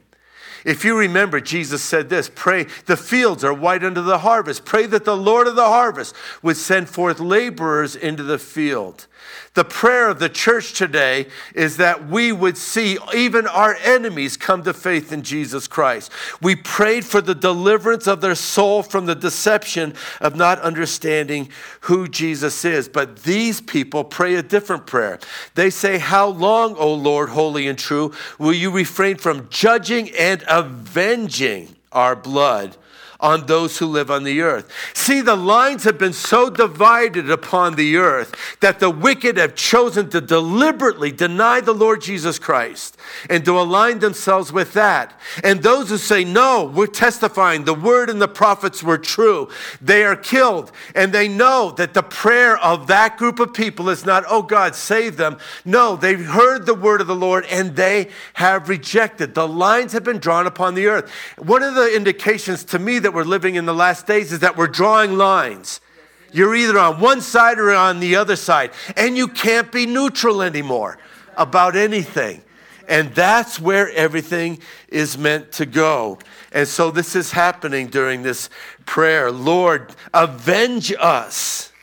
If 0.63 0.85
you 0.85 0.97
remember, 0.97 1.41
Jesus 1.41 1.81
said 1.81 2.09
this 2.09 2.29
Pray, 2.33 2.65
the 2.85 2.97
fields 2.97 3.43
are 3.43 3.53
white 3.53 3.83
unto 3.83 4.01
the 4.01 4.19
harvest. 4.19 4.63
Pray 4.63 4.85
that 4.87 5.05
the 5.05 5.17
Lord 5.17 5.47
of 5.47 5.55
the 5.55 5.65
harvest 5.65 6.15
would 6.41 6.57
send 6.57 6.87
forth 6.87 7.19
laborers 7.19 7.95
into 7.95 8.23
the 8.23 8.39
field. 8.39 9.07
The 9.53 9.65
prayer 9.65 10.07
of 10.07 10.19
the 10.19 10.29
church 10.29 10.73
today 10.73 11.27
is 11.53 11.75
that 11.75 12.07
we 12.07 12.31
would 12.31 12.57
see 12.57 12.97
even 13.13 13.47
our 13.47 13.75
enemies 13.83 14.37
come 14.37 14.63
to 14.63 14.73
faith 14.73 15.11
in 15.11 15.23
Jesus 15.23 15.67
Christ. 15.67 16.09
We 16.41 16.55
prayed 16.55 17.03
for 17.03 17.19
the 17.19 17.35
deliverance 17.35 18.07
of 18.07 18.21
their 18.21 18.35
soul 18.35 18.81
from 18.81 19.07
the 19.07 19.15
deception 19.15 19.93
of 20.21 20.37
not 20.37 20.59
understanding 20.59 21.49
who 21.81 22.07
Jesus 22.07 22.63
is. 22.63 22.87
But 22.87 23.23
these 23.23 23.59
people 23.59 24.05
pray 24.05 24.35
a 24.35 24.43
different 24.43 24.87
prayer. 24.87 25.19
They 25.55 25.69
say, 25.69 25.97
How 25.97 26.27
long, 26.27 26.75
O 26.77 26.93
Lord, 26.93 27.29
holy 27.29 27.67
and 27.67 27.77
true, 27.77 28.13
will 28.39 28.53
you 28.53 28.71
refrain 28.71 29.17
from 29.17 29.49
judging 29.49 30.11
and 30.11 30.45
avenging 30.47 31.75
our 31.91 32.15
blood? 32.15 32.77
On 33.21 33.45
those 33.45 33.77
who 33.77 33.85
live 33.85 34.09
on 34.09 34.23
the 34.23 34.41
earth. 34.41 34.71
See, 34.93 35.21
the 35.21 35.35
lines 35.35 35.83
have 35.83 35.97
been 35.97 36.13
so 36.13 36.49
divided 36.49 37.29
upon 37.29 37.75
the 37.75 37.95
earth 37.97 38.35
that 38.59 38.79
the 38.79 38.89
wicked 38.89 39.37
have 39.37 39.55
chosen 39.55 40.09
to 40.09 40.19
deliberately 40.19 41.11
deny 41.11 41.61
the 41.61 41.73
Lord 41.73 42.01
Jesus 42.01 42.39
Christ 42.39 42.97
and 43.29 43.45
to 43.45 43.59
align 43.59 43.99
themselves 43.99 44.51
with 44.51 44.73
that. 44.73 45.13
And 45.43 45.61
those 45.61 45.89
who 45.89 45.97
say, 45.97 46.23
no, 46.23 46.65
we're 46.65 46.87
testifying 46.87 47.63
the 47.63 47.73
word 47.73 48.09
and 48.09 48.21
the 48.21 48.27
prophets 48.27 48.81
were 48.81 48.97
true, 48.97 49.49
they 49.79 50.03
are 50.03 50.15
killed. 50.15 50.71
And 50.95 51.13
they 51.13 51.27
know 51.27 51.71
that 51.77 51.93
the 51.93 52.03
prayer 52.03 52.57
of 52.57 52.87
that 52.87 53.17
group 53.17 53.39
of 53.39 53.53
people 53.53 53.89
is 53.89 54.05
not, 54.05 54.23
oh 54.27 54.41
God, 54.41 54.75
save 54.75 55.17
them. 55.17 55.37
No, 55.63 55.95
they've 55.95 56.25
heard 56.25 56.65
the 56.65 56.73
word 56.73 57.01
of 57.01 57.07
the 57.07 57.15
Lord 57.15 57.45
and 57.45 57.75
they 57.75 58.09
have 58.33 58.67
rejected. 58.67 59.35
The 59.35 59.47
lines 59.47 59.93
have 59.93 60.03
been 60.03 60.17
drawn 60.17 60.47
upon 60.47 60.73
the 60.73 60.87
earth. 60.87 61.11
One 61.37 61.61
of 61.61 61.75
the 61.75 61.95
indications 61.95 62.63
to 62.65 62.79
me 62.79 62.99
that 62.99 63.10
that 63.11 63.17
we're 63.17 63.23
living 63.25 63.55
in 63.55 63.65
the 63.65 63.73
last 63.73 64.07
days 64.07 64.31
is 64.31 64.39
that 64.39 64.55
we're 64.55 64.67
drawing 64.67 65.17
lines. 65.17 65.81
You're 66.31 66.55
either 66.55 66.79
on 66.79 67.01
one 67.01 67.19
side 67.19 67.59
or 67.59 67.71
on 67.71 67.99
the 67.99 68.15
other 68.15 68.37
side, 68.37 68.71
and 68.95 69.17
you 69.17 69.27
can't 69.27 69.69
be 69.69 69.85
neutral 69.85 70.41
anymore 70.41 70.97
about 71.35 71.75
anything. 71.75 72.41
And 72.87 73.13
that's 73.13 73.59
where 73.59 73.91
everything 73.91 74.59
is 74.87 75.17
meant 75.17 75.51
to 75.53 75.65
go. 75.65 76.19
And 76.53 76.67
so 76.67 76.89
this 76.89 77.15
is 77.15 77.31
happening 77.31 77.87
during 77.87 78.23
this 78.23 78.49
prayer. 78.85 79.29
Lord, 79.29 79.93
avenge 80.13 80.93
us. 80.97 81.73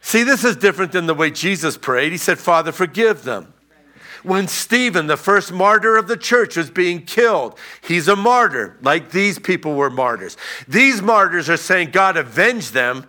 See, 0.00 0.22
this 0.22 0.44
is 0.44 0.56
different 0.56 0.92
than 0.92 1.06
the 1.06 1.14
way 1.14 1.30
Jesus 1.30 1.78
prayed. 1.78 2.12
He 2.12 2.18
said, 2.18 2.38
Father, 2.38 2.72
forgive 2.72 3.24
them. 3.24 3.54
When 4.22 4.48
Stephen, 4.48 5.06
the 5.06 5.16
first 5.16 5.52
martyr 5.52 5.96
of 5.96 6.08
the 6.08 6.16
church, 6.16 6.56
was 6.56 6.70
being 6.70 7.02
killed, 7.02 7.58
he's 7.80 8.08
a 8.08 8.16
martyr, 8.16 8.76
like 8.82 9.10
these 9.10 9.38
people 9.38 9.74
were 9.74 9.90
martyrs. 9.90 10.36
These 10.66 11.02
martyrs 11.02 11.48
are 11.48 11.56
saying, 11.56 11.90
God, 11.90 12.16
avenge 12.16 12.72
them, 12.72 13.06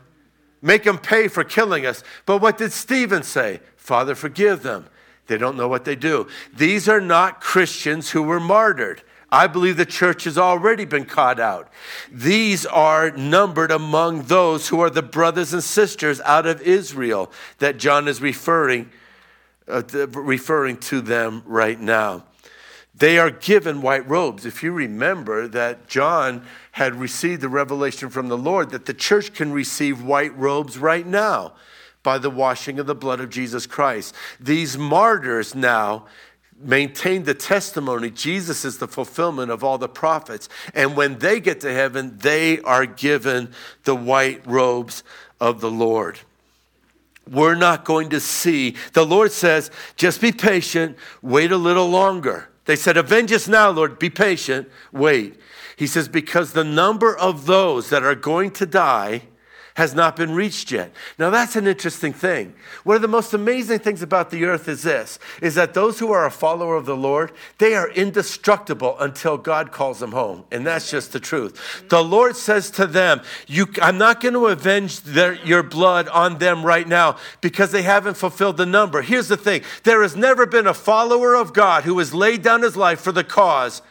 make 0.62 0.84
them 0.84 0.98
pay 0.98 1.28
for 1.28 1.44
killing 1.44 1.86
us. 1.86 2.04
But 2.26 2.38
what 2.42 2.58
did 2.58 2.72
Stephen 2.72 3.24
say? 3.24 3.60
Father, 3.76 4.16
forgive 4.16 4.64
them. 4.64 4.88
They 5.28 5.38
don't 5.38 5.58
know 5.58 5.68
what 5.68 5.86
they 5.86 5.96
do. 5.96 6.28
These 6.56 6.90
are 6.90 7.02
not 7.02 7.42
Christians 7.42 8.10
who 8.12 8.24
were 8.24 8.40
martyred. 8.40 9.04
I 9.32 9.46
believe 9.46 9.78
the 9.78 9.86
church 9.86 10.24
has 10.24 10.40
already 10.40 10.86
been 10.86 11.06
caught 11.06 11.40
out. 11.40 11.70
These 12.12 12.66
are 12.66 13.12
numbered 13.12 13.70
among 13.70 14.24
those 14.24 14.70
who 14.70 14.80
are 14.80 14.90
the 14.90 15.04
brothers 15.04 15.54
and 15.54 15.64
sisters 15.64 16.20
out 16.22 16.48
of 16.48 16.62
Israel 16.62 17.32
that 17.60 17.78
John 17.78 18.08
is 18.08 18.22
referring, 18.22 18.90
uh, 19.70 20.08
referring 20.08 20.78
to 20.78 21.02
them 21.02 21.44
right 21.46 21.80
now. 21.80 22.24
They 22.96 23.18
are 23.18 23.32
given 23.32 23.82
white 23.82 24.08
robes. 24.10 24.46
If 24.46 24.62
you 24.62 24.74
remember 24.74 25.48
that 25.48 25.88
John 25.88 26.44
had 26.74 26.96
received 26.96 27.42
the 27.42 27.50
revelation 27.50 28.10
from 28.10 28.28
the 28.28 28.38
Lord 28.38 28.72
that 28.72 28.86
the 28.86 28.94
church 28.94 29.34
can 29.34 29.54
receive 29.54 30.04
white 30.04 30.38
robes 30.38 30.78
right 30.78 31.08
now 31.08 31.54
by 32.04 32.18
the 32.18 32.30
washing 32.30 32.80
of 32.80 32.88
the 32.88 32.96
blood 32.96 33.20
of 33.20 33.30
Jesus 33.30 33.66
Christ. 33.66 34.14
These 34.40 34.78
martyrs 34.78 35.56
now 35.56 36.08
maintain 36.62 37.24
the 37.24 37.34
testimony 37.34 38.10
Jesus 38.10 38.66
is 38.66 38.80
the 38.80 38.88
fulfillment 38.88 39.52
of 39.52 39.64
all 39.64 39.78
the 39.78 39.88
prophets. 39.88 40.50
And 40.74 40.98
when 40.98 41.20
they 41.20 41.40
get 41.40 41.62
to 41.62 41.74
heaven, 41.74 42.18
they 42.18 42.60
are 42.62 42.86
given 42.86 43.54
the 43.84 43.96
white 43.96 44.46
robes 44.46 45.04
of 45.40 45.62
the 45.62 45.72
Lord. 45.72 46.20
We're 47.30 47.56
not 47.56 47.86
going 47.86 48.10
to 48.10 48.20
see. 48.20 48.76
The 48.94 49.06
Lord 49.06 49.32
says, 49.32 49.72
just 49.96 50.20
be 50.22 50.32
patient, 50.32 50.98
wait 51.22 51.52
a 51.52 51.58
little 51.58 51.90
longer. 51.90 52.50
They 52.66 52.76
said, 52.76 52.98
Avenge 52.98 53.32
us 53.32 53.48
now, 53.48 53.70
Lord, 53.70 53.98
be 53.98 54.10
patient, 54.10 54.70
wait. 54.92 55.40
He 55.76 55.88
says, 55.88 56.08
Because 56.08 56.54
the 56.54 56.64
number 56.64 57.18
of 57.18 57.46
those 57.46 57.90
that 57.90 58.04
are 58.04 58.16
going 58.16 58.52
to 58.52 58.66
die 58.66 59.24
has 59.80 59.96
not 59.96 60.18
been 60.18 60.36
reached 60.36 60.74
yet. 60.74 60.92
Now 61.18 61.30
that's 61.30 61.56
an 61.56 61.66
interesting 61.66 62.12
thing. 62.12 62.54
One 62.84 62.98
of 62.98 63.02
the 63.02 63.08
most 63.08 63.34
amazing 63.34 63.80
things 63.80 64.02
about 64.02 64.30
the 64.30 64.44
earth 64.44 64.68
is 64.68 64.84
this 64.84 65.20
is 65.42 65.56
that 65.56 65.74
those 65.74 66.00
who 66.00 66.12
are 66.12 66.26
a 66.26 66.32
follower 66.32 66.76
of 66.76 66.86
the 66.86 66.98
Lord, 66.98 67.32
they 67.60 67.76
are 67.76 67.90
indestructible 67.92 69.00
until 69.00 69.38
God 69.38 69.72
calls 69.72 70.00
them 70.00 70.12
home. 70.12 70.44
And 70.52 70.68
that's 70.68 70.92
just 70.92 71.14
the 71.14 71.20
truth. 71.22 71.88
The 71.88 72.04
Lord 72.04 72.36
says 72.36 72.70
to 72.72 72.88
them, 72.88 73.22
you, 73.48 73.68
I'm 73.82 73.98
not 73.98 74.20
going 74.20 74.34
to 74.34 74.48
avenge 74.48 75.00
their, 75.00 75.36
your 75.46 75.64
blood 75.64 76.10
on 76.10 76.40
them 76.40 76.66
right 76.66 76.86
now 76.86 77.16
because 77.40 77.72
they 77.72 77.84
haven't 77.84 78.18
fulfilled 78.18 78.58
the 78.58 78.66
number. 78.66 79.02
Here's 79.02 79.30
the 79.30 79.38
thing. 79.38 79.62
There 79.86 80.02
has 80.02 80.14
never 80.14 80.46
been 80.46 80.68
a 80.68 80.74
follower 80.74 81.36
of 81.36 81.54
God 81.54 81.86
who 81.86 81.98
has 82.00 82.14
laid 82.14 82.42
down 82.42 82.64
his 82.64 82.76
life 82.76 83.00
for 83.00 83.14
the 83.14 83.24
cause 83.24 83.82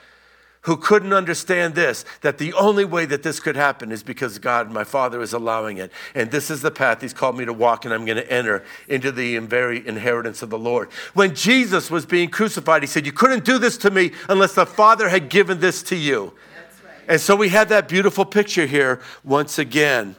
who 0.69 0.77
couldn't 0.77 1.15
understand 1.15 1.75
this 1.75 2.05
that 2.21 2.37
the 2.37 2.53
only 2.53 2.85
way 2.85 3.07
that 3.07 3.23
this 3.23 3.41
could 3.41 3.57
happen 3.57 3.91
is 3.91 4.03
because 4.03 4.39
God, 4.39 4.71
my 4.71 4.85
Father, 4.85 5.23
is 5.23 5.33
allowing 5.33 5.79
it. 5.79 5.91
And 6.15 6.31
this 6.31 6.51
is 6.51 6.61
the 6.61 6.71
path 6.71 7.01
He's 7.01 7.15
called 7.15 7.39
me 7.39 7.47
to 7.47 7.55
walk, 7.55 7.87
and 7.87 7.95
I'm 7.95 8.05
going 8.05 8.19
to 8.19 8.31
enter 8.31 8.63
into 8.87 9.11
the 9.11 9.39
very 9.39 9.87
inheritance 9.89 10.43
of 10.43 10.51
the 10.51 10.59
Lord. 10.59 10.93
When 11.15 11.35
Jesus 11.35 11.91
was 11.91 12.05
being 12.05 12.29
crucified, 12.29 12.83
He 12.83 12.87
said, 12.87 13.07
You 13.07 13.13
couldn't 13.13 13.47
do 13.47 13.59
this 13.59 13.79
to 13.79 13.91
me 13.91 14.13
unless 14.29 14.55
the 14.55 14.67
Father 14.67 15.09
had 15.09 15.31
given 15.31 15.59
this 15.61 15.83
to 15.85 15.97
you. 15.97 16.35
Right. 16.85 16.93
And 17.09 17.21
so 17.21 17.35
we 17.35 17.49
have 17.49 17.71
that 17.71 17.89
beautiful 17.89 18.27
picture 18.27 18.67
here 18.67 19.01
once 19.25 19.59
again. 19.59 20.17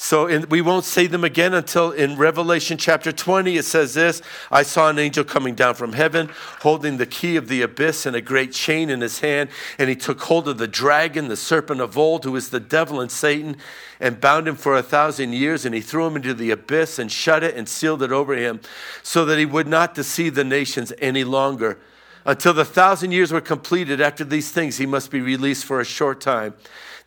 So 0.00 0.28
in, 0.28 0.48
we 0.48 0.60
won't 0.60 0.84
see 0.84 1.08
them 1.08 1.24
again 1.24 1.52
until 1.52 1.90
in 1.90 2.16
Revelation 2.16 2.78
chapter 2.78 3.10
20, 3.10 3.56
it 3.56 3.64
says 3.64 3.94
this 3.94 4.22
I 4.48 4.62
saw 4.62 4.88
an 4.88 4.98
angel 4.98 5.24
coming 5.24 5.56
down 5.56 5.74
from 5.74 5.92
heaven, 5.92 6.30
holding 6.60 6.98
the 6.98 7.04
key 7.04 7.34
of 7.34 7.48
the 7.48 7.62
abyss 7.62 8.06
and 8.06 8.14
a 8.14 8.20
great 8.20 8.52
chain 8.52 8.90
in 8.90 9.00
his 9.00 9.18
hand. 9.18 9.50
And 9.76 9.90
he 9.90 9.96
took 9.96 10.20
hold 10.20 10.46
of 10.46 10.56
the 10.56 10.68
dragon, 10.68 11.26
the 11.26 11.36
serpent 11.36 11.80
of 11.80 11.98
old, 11.98 12.22
who 12.22 12.36
is 12.36 12.50
the 12.50 12.60
devil 12.60 13.00
and 13.00 13.10
Satan, 13.10 13.56
and 13.98 14.20
bound 14.20 14.46
him 14.46 14.54
for 14.54 14.76
a 14.76 14.84
thousand 14.84 15.32
years. 15.32 15.66
And 15.66 15.74
he 15.74 15.80
threw 15.80 16.06
him 16.06 16.14
into 16.14 16.32
the 16.32 16.52
abyss 16.52 17.00
and 17.00 17.10
shut 17.10 17.42
it 17.42 17.56
and 17.56 17.68
sealed 17.68 18.02
it 18.04 18.12
over 18.12 18.36
him, 18.36 18.60
so 19.02 19.24
that 19.24 19.36
he 19.36 19.46
would 19.46 19.66
not 19.66 19.96
deceive 19.96 20.36
the 20.36 20.44
nations 20.44 20.92
any 20.98 21.24
longer. 21.24 21.76
Until 22.24 22.54
the 22.54 22.64
thousand 22.64 23.10
years 23.10 23.32
were 23.32 23.40
completed, 23.40 24.00
after 24.00 24.22
these 24.22 24.52
things, 24.52 24.76
he 24.76 24.86
must 24.86 25.10
be 25.10 25.20
released 25.20 25.64
for 25.64 25.80
a 25.80 25.84
short 25.84 26.20
time. 26.20 26.54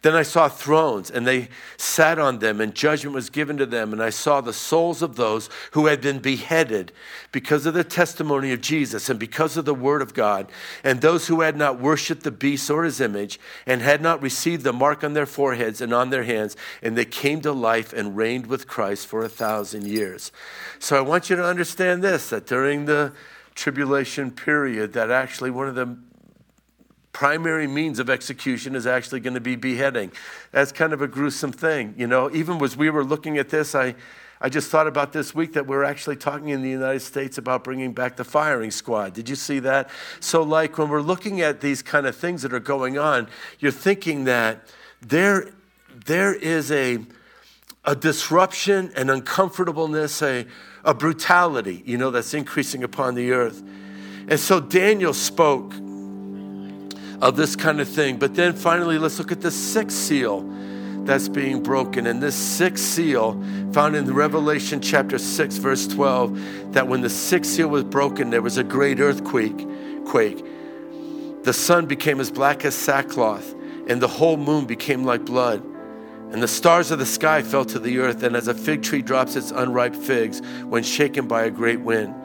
Then 0.02 0.16
I 0.16 0.24
saw 0.24 0.50
thrones, 0.50 1.12
and 1.12 1.28
they 1.28 1.50
sat 1.78 2.18
on 2.18 2.40
them, 2.40 2.60
and 2.60 2.74
judgment 2.74 3.14
was 3.14 3.30
given 3.30 3.58
to 3.58 3.68
them. 3.68 3.94
And 3.94 4.02
I 4.02 4.10
saw 4.10 4.42
the 4.42 4.52
souls 4.52 5.04
of 5.04 5.16
those 5.16 5.48
who 5.72 5.86
had 5.86 6.02
been 6.02 6.18
beheaded 6.18 6.92
because 7.32 7.68
of 7.68 7.76
the 7.76 7.84
testimony 7.84 8.52
of 8.52 8.62
Jesus 8.62 9.10
and 9.10 9.20
because 9.20 9.58
of 9.58 9.66
the 9.66 9.76
word 9.76 10.02
of 10.02 10.16
God, 10.16 10.52
and 10.84 11.02
those 11.02 11.28
who 11.28 11.42
had 11.42 11.56
not 11.56 11.80
worshiped 11.80 12.24
the 12.24 12.32
beast 12.32 12.70
or 12.72 12.84
his 12.84 13.00
image, 13.00 13.40
and 13.68 13.84
had 13.84 14.02
not 14.02 14.24
received 14.24 14.64
the 14.64 14.74
mark 14.74 15.04
on 15.04 15.14
their 15.14 15.28
foreheads 15.28 15.82
and 15.82 15.94
on 15.94 16.10
their 16.10 16.24
hands, 16.24 16.56
and 16.82 16.98
they 16.98 17.06
came 17.06 17.42
to 17.42 17.52
life 17.52 17.94
and 17.94 18.18
reigned 18.18 18.48
with 18.48 18.68
Christ 18.68 19.06
for 19.06 19.24
a 19.24 19.30
thousand 19.30 19.86
years. 19.86 20.32
So 20.80 20.98
I 20.98 21.02
want 21.02 21.30
you 21.30 21.36
to 21.36 21.46
understand 21.46 22.04
this 22.04 22.30
that 22.30 22.48
during 22.48 22.86
the 22.86 23.14
tribulation 23.54 24.32
period, 24.32 24.94
that 24.94 25.12
actually 25.12 25.52
one 25.52 25.68
of 25.68 25.76
the 25.76 25.96
primary 27.14 27.68
means 27.68 28.00
of 28.00 28.10
execution 28.10 28.76
is 28.76 28.88
actually 28.88 29.20
going 29.20 29.34
to 29.34 29.42
be 29.42 29.56
beheading. 29.56 30.12
That's 30.52 30.72
kind 30.72 30.94
of 30.94 31.02
a 31.02 31.08
gruesome 31.08 31.52
thing. 31.52 31.94
You 31.98 32.08
know, 32.08 32.32
even 32.32 32.62
as 32.64 32.78
we 32.78 32.90
were 32.90 33.04
looking 33.04 33.38
at 33.38 33.50
this, 33.50 33.76
I, 33.76 33.96
I 34.40 34.50
just 34.50 34.72
thought 34.72 34.88
about 34.88 35.14
this 35.14 35.36
week 35.36 35.54
that 35.54 35.68
we're 35.68 35.84
actually 35.84 36.16
talking 36.16 36.50
in 36.50 36.62
the 36.62 36.70
United 36.70 37.02
States 37.02 37.38
about 37.38 37.64
bringing 37.64 37.94
back 37.94 38.16
the 38.16 38.24
firing 38.24 38.72
squad. 38.72 39.14
Did 39.14 39.30
you 39.30 39.36
see 39.36 39.60
that? 39.60 39.90
So, 40.20 40.42
like, 40.42 40.78
when 40.78 40.90
we're 40.90 41.02
looking 41.02 41.42
at 41.42 41.62
these 41.62 41.82
kind 41.82 42.08
of 42.08 42.16
things 42.16 42.42
that 42.42 42.54
are 42.54 42.60
going 42.60 42.98
on, 42.98 43.28
you're 43.60 43.72
thinking 43.72 44.24
that 44.24 44.68
there, 45.02 45.50
there 46.06 46.34
is 46.34 46.72
a, 46.72 47.00
a 47.86 47.96
disruption, 47.96 48.92
an 48.96 49.10
uncomfortableness, 49.10 50.22
a, 50.22 50.48
a 50.84 50.94
brutality, 50.94 51.84
you 51.86 51.98
know, 51.98 52.10
that's 52.10 52.34
increasing 52.34 52.84
upon 52.84 53.16
the 53.16 53.32
earth. 53.32 53.62
And 54.28 54.40
so 54.40 54.60
Daniel 54.60 55.14
spoke 55.14 55.74
of 57.22 57.36
this 57.36 57.56
kind 57.56 57.80
of 57.80 57.88
thing. 57.88 58.18
But 58.18 58.36
then 58.36 58.54
finally, 58.54 58.98
let's 58.98 59.20
look 59.20 59.32
at 59.32 59.42
the 59.42 59.52
sixth 59.52 59.98
seal 59.98 60.42
that's 61.06 61.28
being 61.30 61.64
broken. 61.64 62.08
And 62.08 62.22
this 62.22 62.36
sixth 62.36 62.84
seal, 62.84 63.34
found 63.72 63.96
in 63.96 64.12
Revelation 64.14 64.82
chapter 64.82 65.18
6, 65.18 65.58
verse 65.58 65.88
12, 65.88 66.74
that 66.74 66.88
when 66.88 67.02
the 67.02 67.10
sixth 67.10 67.52
seal 67.52 67.68
was 67.68 67.84
broken, 67.84 68.30
there 68.30 68.42
was 68.42 68.58
a 68.58 68.64
great 68.64 69.00
earthquake. 69.00 69.68
Quake. 70.06 70.44
The 71.44 71.54
sun 71.54 71.86
became 71.86 72.20
as 72.20 72.32
black 72.32 72.66
as 72.66 72.76
sackcloth, 72.76 73.56
and 73.88 74.02
the 74.02 74.08
whole 74.08 74.38
moon 74.38 74.66
became 74.66 75.04
like 75.04 75.26
blood. 75.26 75.64
And 76.32 76.42
the 76.42 76.48
stars 76.48 76.92
of 76.92 77.00
the 77.00 77.06
sky 77.06 77.42
fell 77.42 77.66
to 77.66 77.80
the 77.80 78.00
earth, 78.00 78.24
and 78.24 78.36
as 78.36 78.48
a 78.48 78.54
fig 78.54 78.84
tree 78.84 79.02
drops 79.02 79.36
its 79.36 79.52
unripe 79.52 79.96
figs 79.96 80.42
when 80.66 80.84
shaken 80.84 81.28
by 81.28 81.44
a 81.44 81.50
great 81.50 81.82
wind. 81.82 82.16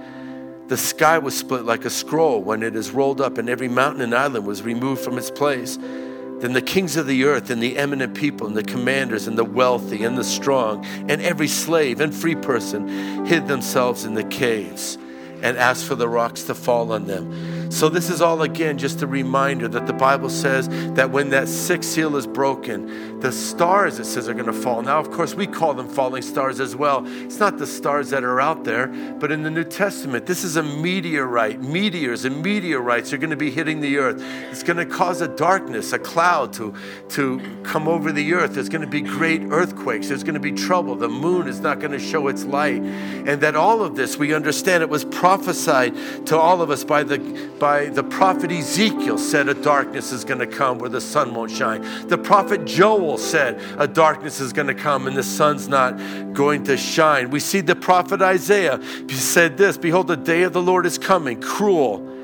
The 0.69 0.77
sky 0.77 1.19
was 1.19 1.37
split 1.37 1.65
like 1.65 1.85
a 1.85 1.91
scroll 1.91 2.43
when 2.43 2.65
it 2.65 2.75
is 2.75 2.91
rolled 2.91 3.21
up, 3.21 3.39
and 3.39 3.49
every 3.49 3.69
mountain 3.69 4.03
and 4.03 4.13
island 4.13 4.45
was 4.45 4.63
removed 4.63 5.01
from 5.01 5.17
its 5.17 5.31
place. 5.31 5.77
Then 5.77 6.55
the 6.55 6.63
kings 6.63 6.97
of 6.97 7.07
the 7.07 7.25
earth, 7.25 7.51
and 7.51 7.63
the 7.63 7.79
eminent 7.79 8.17
people, 8.17 8.49
and 8.49 8.57
the 8.57 8.65
commanders, 8.65 9.29
and 9.29 9.39
the 9.39 9.45
wealthy, 9.45 10.03
and 10.03 10.19
the 10.19 10.25
strong, 10.25 10.85
and 11.09 11.23
every 11.23 11.47
slave 11.47 12.01
and 12.01 12.13
free 12.13 12.35
person 12.35 13.25
hid 13.27 13.47
themselves 13.47 14.05
in 14.05 14.15
the 14.15 14.25
caves 14.25 14.99
and 15.41 15.57
asked 15.57 15.85
for 15.85 15.95
the 15.95 16.09
rocks 16.09 16.43
to 16.45 16.55
fall 16.55 16.91
on 16.91 17.07
them. 17.07 17.71
So, 17.71 17.89
this 17.89 18.11
is 18.11 18.21
all 18.21 18.43
again 18.43 18.77
just 18.77 19.03
a 19.03 19.07
reminder 19.07 19.69
that 19.69 19.87
the 19.87 19.93
Bible 19.93 20.31
says 20.31 20.69
that 20.95 21.11
when 21.11 21.31
that 21.31 21.47
sixth 21.47 21.91
seal 21.91 22.17
is 22.17 22.27
broken, 22.27 23.16
the 23.27 23.33
stars, 23.33 23.99
it 23.99 24.05
says, 24.05 24.29
are 24.29 24.35
going 24.35 24.47
to 24.47 24.53
fall. 24.53 24.83
Now, 24.83 25.01
of 25.01 25.11
course, 25.11 25.35
we 25.35 25.49
call 25.49 25.75
them 25.75 25.89
falling 25.89 26.23
stars 26.23 26.61
as 26.61 26.77
well. 26.77 27.05
It's 27.25 27.41
not 27.41 27.59
the 27.59 27.67
stars 27.67 28.11
that 28.11 28.23
are 28.23 28.41
out 28.41 28.63
there, 28.63 28.87
but 29.19 29.33
in 29.33 29.43
the 29.43 29.51
New 29.51 29.65
Testament, 29.65 30.27
this 30.27 30.45
is 30.45 30.55
a 30.55 30.63
meteorite. 30.63 31.61
Meteors 31.61 32.25
and 32.25 32.41
meteorites 32.41 33.13
are 33.13 33.19
going 33.19 33.31
to 33.31 33.37
be 33.37 33.51
hitting 33.51 33.81
the 33.81 33.97
earth. 33.97 34.23
It's 34.53 34.63
going 34.63 34.77
to 34.77 34.87
cause 34.87 35.23
a 35.23 35.27
darkness, 35.27 35.93
a 35.93 35.99
cloud 35.99 36.53
to, 36.53 36.73
to 37.09 37.41
come 37.65 37.89
over 37.89 38.13
the 38.13 38.33
earth. 38.33 38.55
There's 38.55 38.69
going 38.69 38.83
to 38.83 38.87
be 38.87 39.01
great 39.01 39.43
earthquakes. 39.51 40.07
There's 40.07 40.23
going 40.23 40.35
to 40.35 40.41
be 40.41 40.53
trouble. 40.53 40.95
The 40.95 41.09
moon 41.09 41.49
is 41.49 41.59
not 41.59 41.81
going 41.81 41.91
to 41.91 41.99
show 41.99 42.29
its 42.29 42.45
light. 42.45 42.81
And 42.81 43.41
that 43.41 43.57
all 43.57 43.83
of 43.83 43.97
this, 43.97 44.17
we 44.17 44.35
understand 44.35 44.85
it 44.85 44.89
was 44.89 45.05
prophesied 45.05 45.97
to 46.27 46.39
all 46.39 46.63
of 46.63 46.71
us 46.71 46.85
by 46.85 47.03
the, 47.03 47.19
by 47.59 47.87
the 47.87 48.05
prophet 48.05 48.53
Ezekiel 48.53 49.19
said 49.19 49.49
a 49.49 49.55
darkness 49.55 50.13
is 50.13 50.25
going 50.25 50.39
to 50.39 50.47
come 50.47 50.79
where 50.79 50.91
the 50.91 51.01
sun 51.01 51.35
won't 51.35 51.51
shine. 51.51 51.83
The 52.07 52.19
prophet 52.19 52.65
Joel 52.65 53.16
said 53.19 53.61
a 53.79 53.87
darkness 53.87 54.41
is 54.41 54.53
going 54.53 54.69
to 54.69 54.75
come 54.75 55.07
and 55.07 55.17
the 55.17 55.23
sun's 55.23 55.69
not 55.69 55.93
going 56.33 56.65
to 56.65 56.77
shine. 56.77 57.31
We 57.31 57.41
see 57.41 57.61
the 57.61 57.77
prophet 57.77 58.23
Isaiah 58.23 58.81
said 59.09 59.57
this 59.57 59.79
Behold, 59.79 60.09
the 60.09 60.17
day 60.17 60.43
of 60.43 60.53
the 60.53 60.63
Lord 60.63 60.87
is 60.87 60.99
coming, 60.99 61.41
cruel 61.41 62.15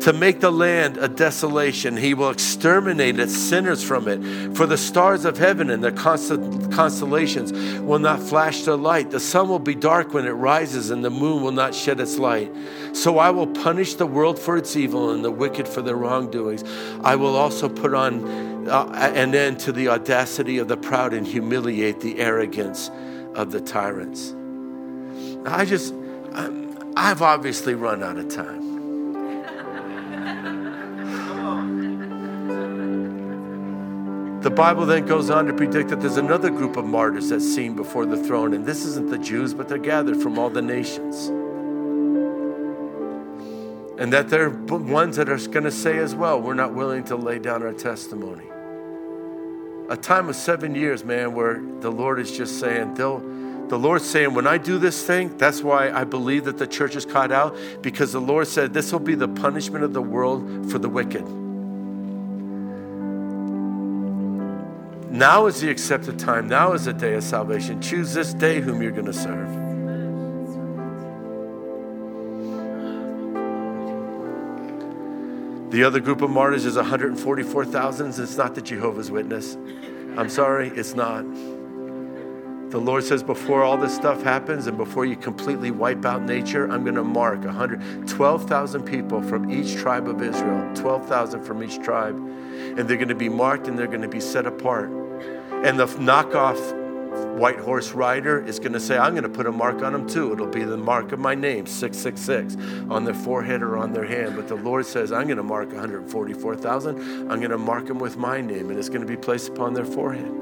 to 0.00 0.12
make 0.12 0.40
the 0.40 0.52
land 0.52 0.98
a 0.98 1.08
desolation. 1.08 1.96
He 1.96 2.14
will 2.14 2.30
exterminate 2.30 3.18
its 3.18 3.36
sinners 3.36 3.82
from 3.82 4.08
it. 4.08 4.56
For 4.56 4.66
the 4.66 4.76
stars 4.76 5.24
of 5.24 5.38
heaven 5.38 5.70
and 5.70 5.82
the 5.82 5.92
constellations 5.92 7.52
will 7.80 7.98
not 7.98 8.20
flash 8.20 8.62
their 8.62 8.76
light. 8.76 9.10
The 9.10 9.20
sun 9.20 9.48
will 9.48 9.58
be 9.58 9.74
dark 9.74 10.12
when 10.12 10.26
it 10.26 10.30
rises, 10.30 10.90
and 10.90 11.04
the 11.04 11.10
moon 11.10 11.42
will 11.42 11.52
not 11.52 11.74
shed 11.74 12.00
its 12.00 12.18
light. 12.18 12.52
So 12.92 13.18
I 13.18 13.30
will 13.30 13.46
punish 13.46 13.94
the 13.94 14.06
world 14.06 14.38
for 14.38 14.56
its 14.56 14.76
evil 14.76 15.10
and 15.10 15.24
the 15.24 15.30
wicked 15.30 15.66
for 15.66 15.82
their 15.82 15.96
wrongdoings. 15.96 16.62
I 17.02 17.16
will 17.16 17.34
also 17.34 17.68
put 17.68 17.94
on 17.94 18.55
uh, 18.68 18.90
an 18.92 19.34
end 19.34 19.60
to 19.60 19.72
the 19.72 19.88
audacity 19.88 20.58
of 20.58 20.68
the 20.68 20.76
proud 20.76 21.12
and 21.14 21.26
humiliate 21.26 22.00
the 22.00 22.18
arrogance 22.18 22.90
of 23.34 23.50
the 23.50 23.60
tyrants. 23.60 24.34
I 25.46 25.64
just, 25.64 25.94
I've 26.96 27.22
obviously 27.22 27.74
run 27.74 28.02
out 28.02 28.16
of 28.16 28.28
time. 28.28 28.66
The 34.42 34.50
Bible 34.50 34.86
then 34.86 35.06
goes 35.06 35.28
on 35.28 35.46
to 35.46 35.52
predict 35.52 35.90
that 35.90 36.00
there's 36.00 36.18
another 36.18 36.50
group 36.50 36.76
of 36.76 36.84
martyrs 36.84 37.30
that's 37.30 37.44
seen 37.44 37.74
before 37.74 38.06
the 38.06 38.16
throne, 38.16 38.54
and 38.54 38.64
this 38.64 38.84
isn't 38.84 39.10
the 39.10 39.18
Jews, 39.18 39.52
but 39.52 39.68
they're 39.68 39.76
gathered 39.76 40.22
from 40.22 40.38
all 40.38 40.50
the 40.50 40.62
nations. 40.62 41.26
And 43.98 44.12
that 44.12 44.28
they're 44.28 44.50
ones 44.50 45.16
that 45.16 45.28
are 45.28 45.38
going 45.48 45.64
to 45.64 45.72
say 45.72 45.98
as 45.98 46.14
well, 46.14 46.40
we're 46.40 46.54
not 46.54 46.74
willing 46.74 47.02
to 47.04 47.16
lay 47.16 47.40
down 47.40 47.64
our 47.64 47.72
testimony. 47.72 48.46
A 49.88 49.96
time 49.96 50.28
of 50.28 50.36
seven 50.36 50.74
years, 50.74 51.04
man, 51.04 51.34
where 51.34 51.62
the 51.80 51.90
Lord 51.90 52.18
is 52.18 52.36
just 52.36 52.58
saying, 52.58 52.94
the 52.94 53.78
Lord's 53.78 54.04
saying, 54.04 54.34
when 54.34 54.46
I 54.46 54.58
do 54.58 54.78
this 54.78 55.04
thing, 55.04 55.36
that's 55.38 55.62
why 55.62 55.90
I 55.90 56.04
believe 56.04 56.44
that 56.44 56.58
the 56.58 56.66
church 56.66 56.96
is 56.96 57.04
caught 57.04 57.30
out, 57.32 57.56
because 57.82 58.12
the 58.12 58.20
Lord 58.20 58.48
said, 58.48 58.72
this 58.74 58.92
will 58.92 59.00
be 59.00 59.14
the 59.14 59.28
punishment 59.28 59.84
of 59.84 59.92
the 59.92 60.02
world 60.02 60.70
for 60.70 60.78
the 60.78 60.88
wicked. 60.88 61.26
Now 65.10 65.46
is 65.46 65.60
the 65.60 65.70
accepted 65.70 66.18
time. 66.18 66.48
Now 66.48 66.72
is 66.74 66.84
the 66.84 66.92
day 66.92 67.14
of 67.14 67.24
salvation. 67.24 67.80
Choose 67.80 68.12
this 68.12 68.34
day 68.34 68.60
whom 68.60 68.82
you're 68.82 68.92
going 68.92 69.06
to 69.06 69.12
serve. 69.12 69.75
The 75.76 75.84
other 75.84 76.00
group 76.00 76.22
of 76.22 76.30
martyrs 76.30 76.64
is 76.64 76.76
144,000. 76.76 78.18
It's 78.18 78.38
not 78.38 78.54
the 78.54 78.62
Jehovah's 78.62 79.10
Witness. 79.10 79.58
I'm 80.16 80.30
sorry, 80.30 80.68
it's 80.68 80.94
not. 80.94 81.20
The 82.70 82.78
Lord 82.78 83.04
says, 83.04 83.22
before 83.22 83.62
all 83.62 83.76
this 83.76 83.94
stuff 83.94 84.22
happens 84.22 84.68
and 84.68 84.78
before 84.78 85.04
you 85.04 85.16
completely 85.16 85.70
wipe 85.70 86.06
out 86.06 86.22
nature, 86.22 86.64
I'm 86.72 86.82
going 86.82 86.94
to 86.94 87.04
mark 87.04 87.44
112,000 87.44 88.84
people 88.84 89.20
from 89.20 89.50
each 89.50 89.74
tribe 89.74 90.08
of 90.08 90.22
Israel, 90.22 90.74
12,000 90.76 91.44
from 91.44 91.62
each 91.62 91.78
tribe. 91.80 92.16
And 92.16 92.88
they're 92.88 92.96
going 92.96 93.08
to 93.08 93.14
be 93.14 93.28
marked 93.28 93.68
and 93.68 93.78
they're 93.78 93.86
going 93.86 94.00
to 94.00 94.08
be 94.08 94.18
set 94.18 94.46
apart. 94.46 94.88
And 94.88 95.78
the 95.78 95.84
knockoff 95.84 96.85
white 97.36 97.58
horse 97.58 97.92
rider 97.92 98.44
is 98.44 98.58
going 98.58 98.72
to 98.72 98.80
say, 98.80 98.96
I'm 98.96 99.12
going 99.12 99.22
to 99.22 99.28
put 99.28 99.46
a 99.46 99.52
mark 99.52 99.82
on 99.82 99.92
them 99.92 100.08
too. 100.08 100.32
It'll 100.32 100.46
be 100.46 100.64
the 100.64 100.76
mark 100.76 101.12
of 101.12 101.18
my 101.18 101.34
name, 101.34 101.66
666, 101.66 102.56
on 102.90 103.04
their 103.04 103.14
forehead 103.14 103.62
or 103.62 103.76
on 103.76 103.92
their 103.92 104.06
hand. 104.06 104.36
But 104.36 104.48
the 104.48 104.56
Lord 104.56 104.86
says, 104.86 105.12
I'm 105.12 105.26
going 105.26 105.36
to 105.36 105.42
mark 105.42 105.68
144,000. 105.68 107.30
I'm 107.30 107.40
going 107.40 107.50
to 107.50 107.58
mark 107.58 107.86
them 107.86 107.98
with 107.98 108.16
my 108.16 108.40
name, 108.40 108.70
and 108.70 108.78
it's 108.78 108.88
going 108.88 109.02
to 109.02 109.06
be 109.06 109.16
placed 109.16 109.50
upon 109.50 109.74
their 109.74 109.84
forehead. 109.84 110.32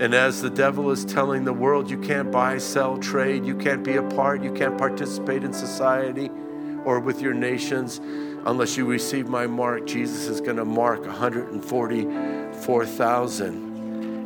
And 0.00 0.12
as 0.12 0.42
the 0.42 0.50
devil 0.50 0.90
is 0.90 1.04
telling 1.04 1.44
the 1.44 1.52
world, 1.52 1.88
you 1.88 1.98
can't 1.98 2.28
buy, 2.30 2.58
sell, 2.58 2.98
trade, 2.98 3.46
you 3.46 3.56
can't 3.56 3.84
be 3.84 3.96
a 3.96 4.02
part, 4.02 4.42
you 4.42 4.52
can't 4.52 4.76
participate 4.76 5.44
in 5.44 5.52
society 5.52 6.30
or 6.84 6.98
with 7.00 7.22
your 7.22 7.32
nations 7.32 8.00
unless 8.44 8.76
you 8.76 8.84
receive 8.84 9.28
my 9.28 9.46
mark, 9.46 9.86
Jesus 9.86 10.26
is 10.26 10.40
going 10.40 10.56
to 10.56 10.64
mark 10.64 11.06
144,000 11.06 13.73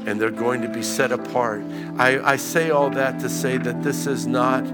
and 0.08 0.18
they're 0.18 0.30
going 0.30 0.62
to 0.62 0.68
be 0.68 0.82
set 0.82 1.12
apart. 1.12 1.62
I, 1.98 2.18
I 2.32 2.36
say 2.36 2.70
all 2.70 2.88
that 2.90 3.20
to 3.20 3.28
say 3.28 3.58
that 3.58 3.82
this 3.82 4.06
is 4.06 4.26
not 4.26 4.64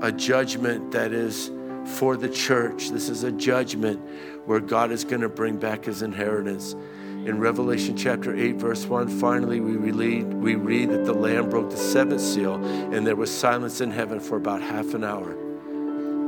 a 0.00 0.10
judgment 0.10 0.92
that 0.92 1.12
is 1.12 1.50
for 1.84 2.16
the 2.16 2.30
church. 2.30 2.88
This 2.88 3.10
is 3.10 3.22
a 3.22 3.30
judgment 3.30 4.00
where 4.46 4.58
God 4.58 4.90
is 4.90 5.04
going 5.04 5.20
to 5.20 5.28
bring 5.28 5.58
back 5.58 5.84
his 5.84 6.00
inheritance. 6.00 6.72
In 6.72 7.38
Revelation 7.38 7.94
chapter 7.94 8.34
8, 8.34 8.56
verse 8.56 8.86
1, 8.86 9.20
finally 9.20 9.60
we 9.60 9.72
read, 9.72 10.32
we 10.32 10.54
read 10.54 10.88
that 10.88 11.04
the 11.04 11.12
Lamb 11.12 11.50
broke 11.50 11.68
the 11.68 11.76
seventh 11.76 12.22
seal, 12.22 12.54
and 12.54 13.06
there 13.06 13.16
was 13.16 13.30
silence 13.30 13.82
in 13.82 13.90
heaven 13.90 14.18
for 14.18 14.38
about 14.38 14.62
half 14.62 14.94
an 14.94 15.04
hour. 15.04 15.32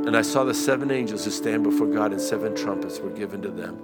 And 0.07 0.15
I 0.15 0.21
saw 0.21 0.45
the 0.45 0.53
seven 0.53 0.91
angels 0.91 1.25
who 1.25 1.31
stand 1.31 1.63
before 1.65 1.87
God, 1.87 2.13
and 2.13 2.21
seven 2.21 2.55
trumpets 2.55 3.01
were 3.01 3.09
given 3.09 3.41
to 3.41 3.51
them. 3.51 3.83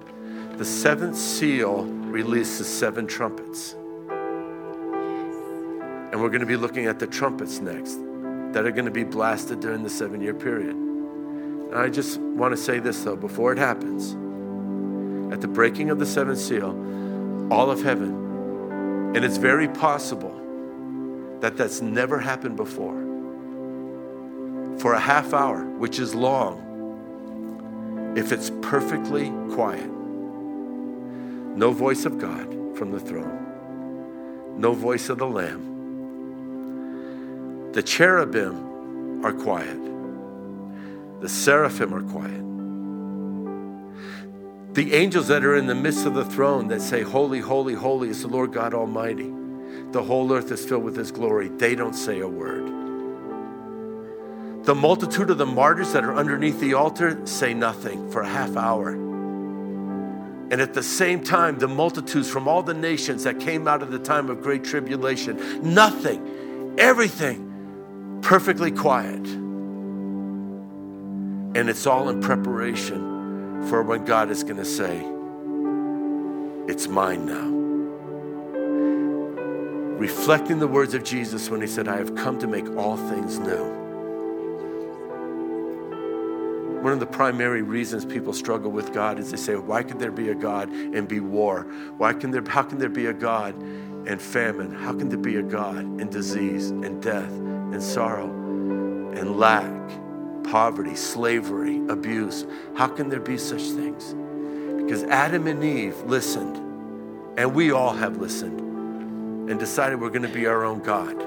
The 0.59 0.65
seventh 0.67 1.17
seal 1.17 1.85
releases 1.85 2.69
seven 2.69 3.07
trumpets. 3.07 3.75
And 6.11 6.23
we're 6.23 6.31
going 6.31 6.41
to 6.41 6.47
be 6.47 6.57
looking 6.57 6.87
at 6.87 6.99
the 6.99 7.07
trumpets 7.07 7.61
next 7.61 7.99
that 8.53 8.65
are 8.65 8.71
going 8.71 8.87
to 8.87 8.91
be 8.91 9.05
blasted 9.05 9.61
during 9.61 9.83
the 9.83 9.91
seven 9.91 10.23
year 10.23 10.33
period. 10.33 10.75
And 10.75 11.75
I 11.75 11.91
just 11.91 12.19
want 12.19 12.53
to 12.53 12.57
say 12.57 12.79
this 12.79 13.05
though, 13.05 13.17
before 13.17 13.53
it 13.53 13.59
happens, 13.59 14.15
at 15.33 15.43
the 15.43 15.49
breaking 15.49 15.91
of 15.91 15.99
the 15.99 16.07
seventh 16.07 16.39
seal, 16.39 16.71
all 17.53 17.71
of 17.71 17.83
heaven, 17.83 19.15
and 19.15 19.23
it's 19.25 19.37
very 19.37 19.69
possible 19.69 20.35
that 21.41 21.59
that's 21.59 21.83
never 21.83 22.19
happened 22.19 22.57
before, 22.57 22.97
for 24.79 24.95
a 24.95 25.01
half 25.01 25.35
hour, 25.35 25.65
which 25.65 25.99
is 25.99 26.15
long, 26.15 26.65
if 28.17 28.33
it's 28.33 28.51
perfectly 28.63 29.31
quiet, 29.53 29.91
no 31.55 31.71
voice 31.71 32.07
of 32.07 32.19
God 32.19 32.77
from 32.77 32.93
the 32.93 33.01
throne, 33.01 34.57
no 34.59 34.73
voice 34.73 35.11
of 35.11 35.19
the 35.19 35.27
Lamb 35.27 35.78
the 37.73 37.83
cherubim 37.83 39.25
are 39.25 39.33
quiet, 39.33 39.79
the 41.21 41.29
seraphim 41.29 41.95
are 41.95 42.03
quiet. 42.03 42.45
The 44.75 44.95
angels 44.95 45.29
that 45.29 45.45
are 45.45 45.57
in 45.57 45.67
the 45.67 45.75
midst 45.75 46.07
of 46.07 46.15
the 46.15 46.25
throne 46.25 46.69
that 46.69 46.81
say, 46.81 47.03
Holy, 47.03 47.41
holy, 47.41 47.75
holy 47.75 48.11
is 48.11 48.23
the 48.23 48.29
Lord 48.29 48.53
God 48.53 48.75
Almighty. 48.75 49.33
The 49.91 50.03
whole 50.03 50.33
earth 50.33 50.53
is 50.53 50.65
filled 50.65 50.85
with 50.85 50.97
His 50.97 51.11
glory. 51.11 51.49
They 51.49 51.75
don't 51.75 51.95
say 51.95 52.21
a 52.21 52.29
word. 52.29 52.67
The 54.65 54.75
multitude 54.75 55.31
of 55.31 55.39
the 55.39 55.47
martyrs 55.47 55.93
that 55.95 56.05
are 56.05 56.15
underneath 56.15 56.61
the 56.61 56.75
altar 56.75 57.27
say 57.27 57.55
nothing 57.55 58.11
for 58.11 58.21
a 58.21 58.29
half 58.29 58.57
hour. 58.57 58.91
And 60.51 60.61
at 60.61 60.75
the 60.75 60.83
same 60.83 61.25
time, 61.25 61.59
the 61.59 61.69
multitudes 61.69 62.31
from 62.31 62.47
all 62.47 62.63
the 62.63 62.75
nations 62.75 63.25
that 63.25 63.41
came 63.41 63.67
out 63.67 63.83
of 63.83 63.91
the 63.91 63.99
time 63.99 64.31
of 64.31 64.43
great 64.43 64.65
tribulation, 64.65 65.75
nothing, 65.75 66.75
everything 66.79 67.48
perfectly 68.23 68.71
quiet. 68.71 69.27
And 71.57 71.69
it's 71.69 71.87
all 71.87 72.09
in 72.09 72.21
preparation 72.21 73.67
for 73.69 73.83
when 73.83 74.05
God 74.05 74.31
is 74.31 74.45
going 74.45 74.57
to 74.57 74.65
say, 74.65 75.05
It's 76.71 76.87
mine 76.89 77.27
now. 77.27 77.49
Reflecting 79.99 80.61
the 80.61 80.69
words 80.69 80.95
of 80.95 81.03
Jesus 81.03 81.51
when 81.51 81.61
he 81.61 81.67
said, 81.67 81.89
I 81.89 81.97
have 81.97 82.15
come 82.15 82.39
to 82.39 82.47
make 82.47 82.69
all 82.77 82.97
things 82.97 83.39
new. 83.39 83.79
One 86.83 86.93
of 86.93 87.01
the 87.01 87.07
primary 87.07 87.63
reasons 87.63 88.05
people 88.05 88.33
struggle 88.33 88.71
with 88.71 88.95
God 88.95 89.19
is 89.19 89.33
they 89.33 89.37
say, 89.37 89.57
Why 89.57 89.83
could 89.83 89.99
there 89.99 90.13
be 90.13 90.29
a 90.29 90.35
God 90.35 90.71
and 90.71 91.09
be 91.09 91.19
war? 91.19 91.63
Why 91.97 92.13
can 92.13 92.31
there, 92.31 92.45
how 92.47 92.63
can 92.63 92.79
there 92.79 92.89
be 92.89 93.07
a 93.07 93.13
God 93.13 93.57
and 94.07 94.23
famine? 94.23 94.73
How 94.73 94.93
can 94.93 95.09
there 95.09 95.19
be 95.19 95.37
a 95.37 95.43
God 95.43 95.79
and 95.79 96.09
disease 96.11 96.71
and 96.71 97.03
death? 97.03 97.33
And 97.73 97.83
sorrow 97.83 98.27
and 98.27 99.39
lack, 99.39 99.73
poverty, 100.45 100.95
slavery, 100.95 101.79
abuse. 101.89 102.47
How 102.77 102.89
can 102.89 103.09
there 103.09 103.21
be 103.21 103.39
such 103.39 103.63
things? 103.63 104.15
Because 104.83 105.05
Adam 105.05 105.47
and 105.47 105.63
Eve 105.63 106.01
listened, 106.03 106.57
and 107.39 107.55
we 107.55 107.73
all 107.73 107.93
have 107.93 108.17
listened, 108.17 108.61
and 109.51 109.59
decided 109.59 110.01
we're 110.01 110.11
going 110.11 110.23
to 110.23 110.29
be 110.29 110.47
our 110.47 110.65
own 110.65 110.81
God. 110.81 111.21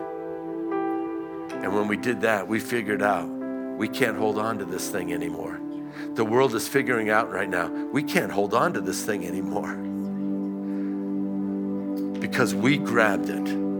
And 1.64 1.76
when 1.76 1.88
we 1.88 1.98
did 1.98 2.22
that, 2.22 2.48
we 2.48 2.60
figured 2.60 3.02
out 3.02 3.28
we 3.28 3.88
can't 3.88 4.18
hold 4.18 4.38
on 4.38 4.58
to 4.60 4.66
this 4.66 4.90
thing 4.90 5.14
anymore. 5.14 5.60
The 6.14 6.26
world 6.26 6.56
is 6.56 6.68
figuring 6.68 7.10
out 7.10 7.32
right 7.32 7.50
now 7.50 7.70
we 7.70 8.04
can't 8.04 8.32
hold 8.32 8.54
on 8.54 8.74
to 8.74 8.82
this 8.82 9.04
thing 9.04 9.26
anymore 9.26 9.76
because 12.20 12.54
we 12.54 12.78
grabbed 12.78 13.30
it 13.30 13.71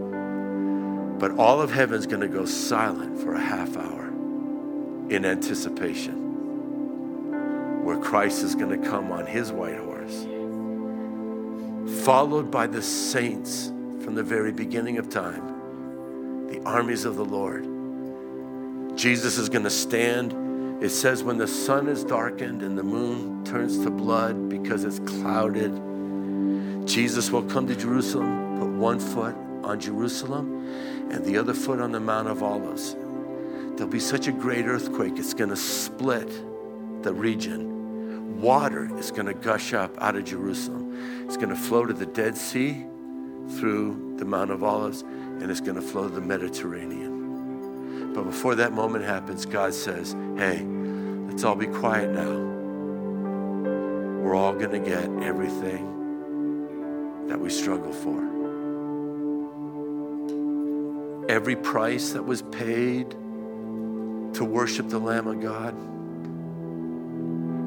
but 1.22 1.38
all 1.38 1.62
of 1.62 1.70
heaven's 1.70 2.04
going 2.04 2.20
to 2.20 2.26
go 2.26 2.44
silent 2.44 3.16
for 3.20 3.34
a 3.34 3.40
half 3.40 3.76
hour 3.76 4.08
in 5.08 5.24
anticipation 5.24 6.14
where 7.84 7.96
Christ 7.96 8.42
is 8.42 8.56
going 8.56 8.82
to 8.82 8.88
come 8.88 9.12
on 9.12 9.24
his 9.26 9.52
white 9.52 9.78
horse, 9.78 10.26
followed 12.04 12.50
by 12.50 12.66
the 12.66 12.82
saints 12.82 13.68
from 14.02 14.16
the 14.16 14.24
very 14.24 14.50
beginning 14.50 14.98
of 14.98 15.08
time, 15.10 16.48
the 16.48 16.60
armies 16.64 17.04
of 17.04 17.14
the 17.14 17.24
Lord. 17.24 17.68
Jesus 18.98 19.38
is 19.38 19.48
going 19.48 19.62
to 19.62 19.70
stand 19.70 20.32
It 20.82 20.90
says, 20.90 21.22
when 21.22 21.38
the 21.38 21.46
sun 21.46 21.86
is 21.86 22.02
darkened 22.02 22.62
and 22.62 22.76
the 22.76 22.82
moon 22.82 23.44
turns 23.44 23.78
to 23.84 23.90
blood 23.90 24.48
because 24.48 24.82
it's 24.82 24.98
clouded, 24.98 25.70
Jesus 26.88 27.30
will 27.30 27.44
come 27.44 27.68
to 27.68 27.76
Jerusalem, 27.76 28.58
put 28.58 28.70
one 28.70 28.98
foot 28.98 29.36
on 29.62 29.78
Jerusalem 29.78 30.62
and 31.12 31.24
the 31.24 31.36
other 31.36 31.54
foot 31.54 31.80
on 31.80 31.92
the 31.92 32.00
Mount 32.00 32.28
of 32.28 32.42
Olives. 32.42 32.94
There'll 33.76 33.92
be 33.92 34.00
such 34.00 34.26
a 34.26 34.32
great 34.32 34.66
earthquake, 34.66 35.14
it's 35.16 35.34
going 35.34 35.50
to 35.50 35.56
split 35.56 36.28
the 37.02 37.12
region. 37.12 38.40
Water 38.40 38.90
is 38.98 39.10
going 39.10 39.26
to 39.26 39.34
gush 39.34 39.72
up 39.72 39.96
out 40.00 40.16
of 40.16 40.24
Jerusalem. 40.24 41.24
It's 41.26 41.36
going 41.36 41.50
to 41.50 41.56
flow 41.56 41.86
to 41.86 41.92
the 41.92 42.06
Dead 42.06 42.36
Sea 42.36 42.84
through 43.58 44.16
the 44.18 44.24
Mount 44.24 44.50
of 44.50 44.64
Olives, 44.64 45.02
and 45.02 45.50
it's 45.50 45.60
going 45.60 45.74
to 45.76 45.82
flow 45.82 46.08
to 46.08 46.14
the 46.14 46.20
Mediterranean. 46.20 48.12
But 48.14 48.24
before 48.24 48.54
that 48.56 48.72
moment 48.72 49.04
happens, 49.04 49.46
God 49.46 49.74
says, 49.74 50.12
Hey, 50.36 50.62
let's 51.28 51.44
all 51.44 51.54
be 51.54 51.66
quiet 51.66 52.10
now. 52.10 52.30
We're 54.20 54.34
all 54.34 54.52
going 54.54 54.70
to 54.70 54.78
get 54.78 55.04
everything 55.22 55.88
that 57.28 57.38
we 57.38 57.48
struggle 57.50 57.92
for. 57.92 58.31
Every 61.32 61.56
price 61.56 62.10
that 62.10 62.22
was 62.22 62.42
paid 62.42 63.12
to 64.34 64.44
worship 64.44 64.90
the 64.90 64.98
Lamb 64.98 65.26
of 65.26 65.40
God. 65.40 65.74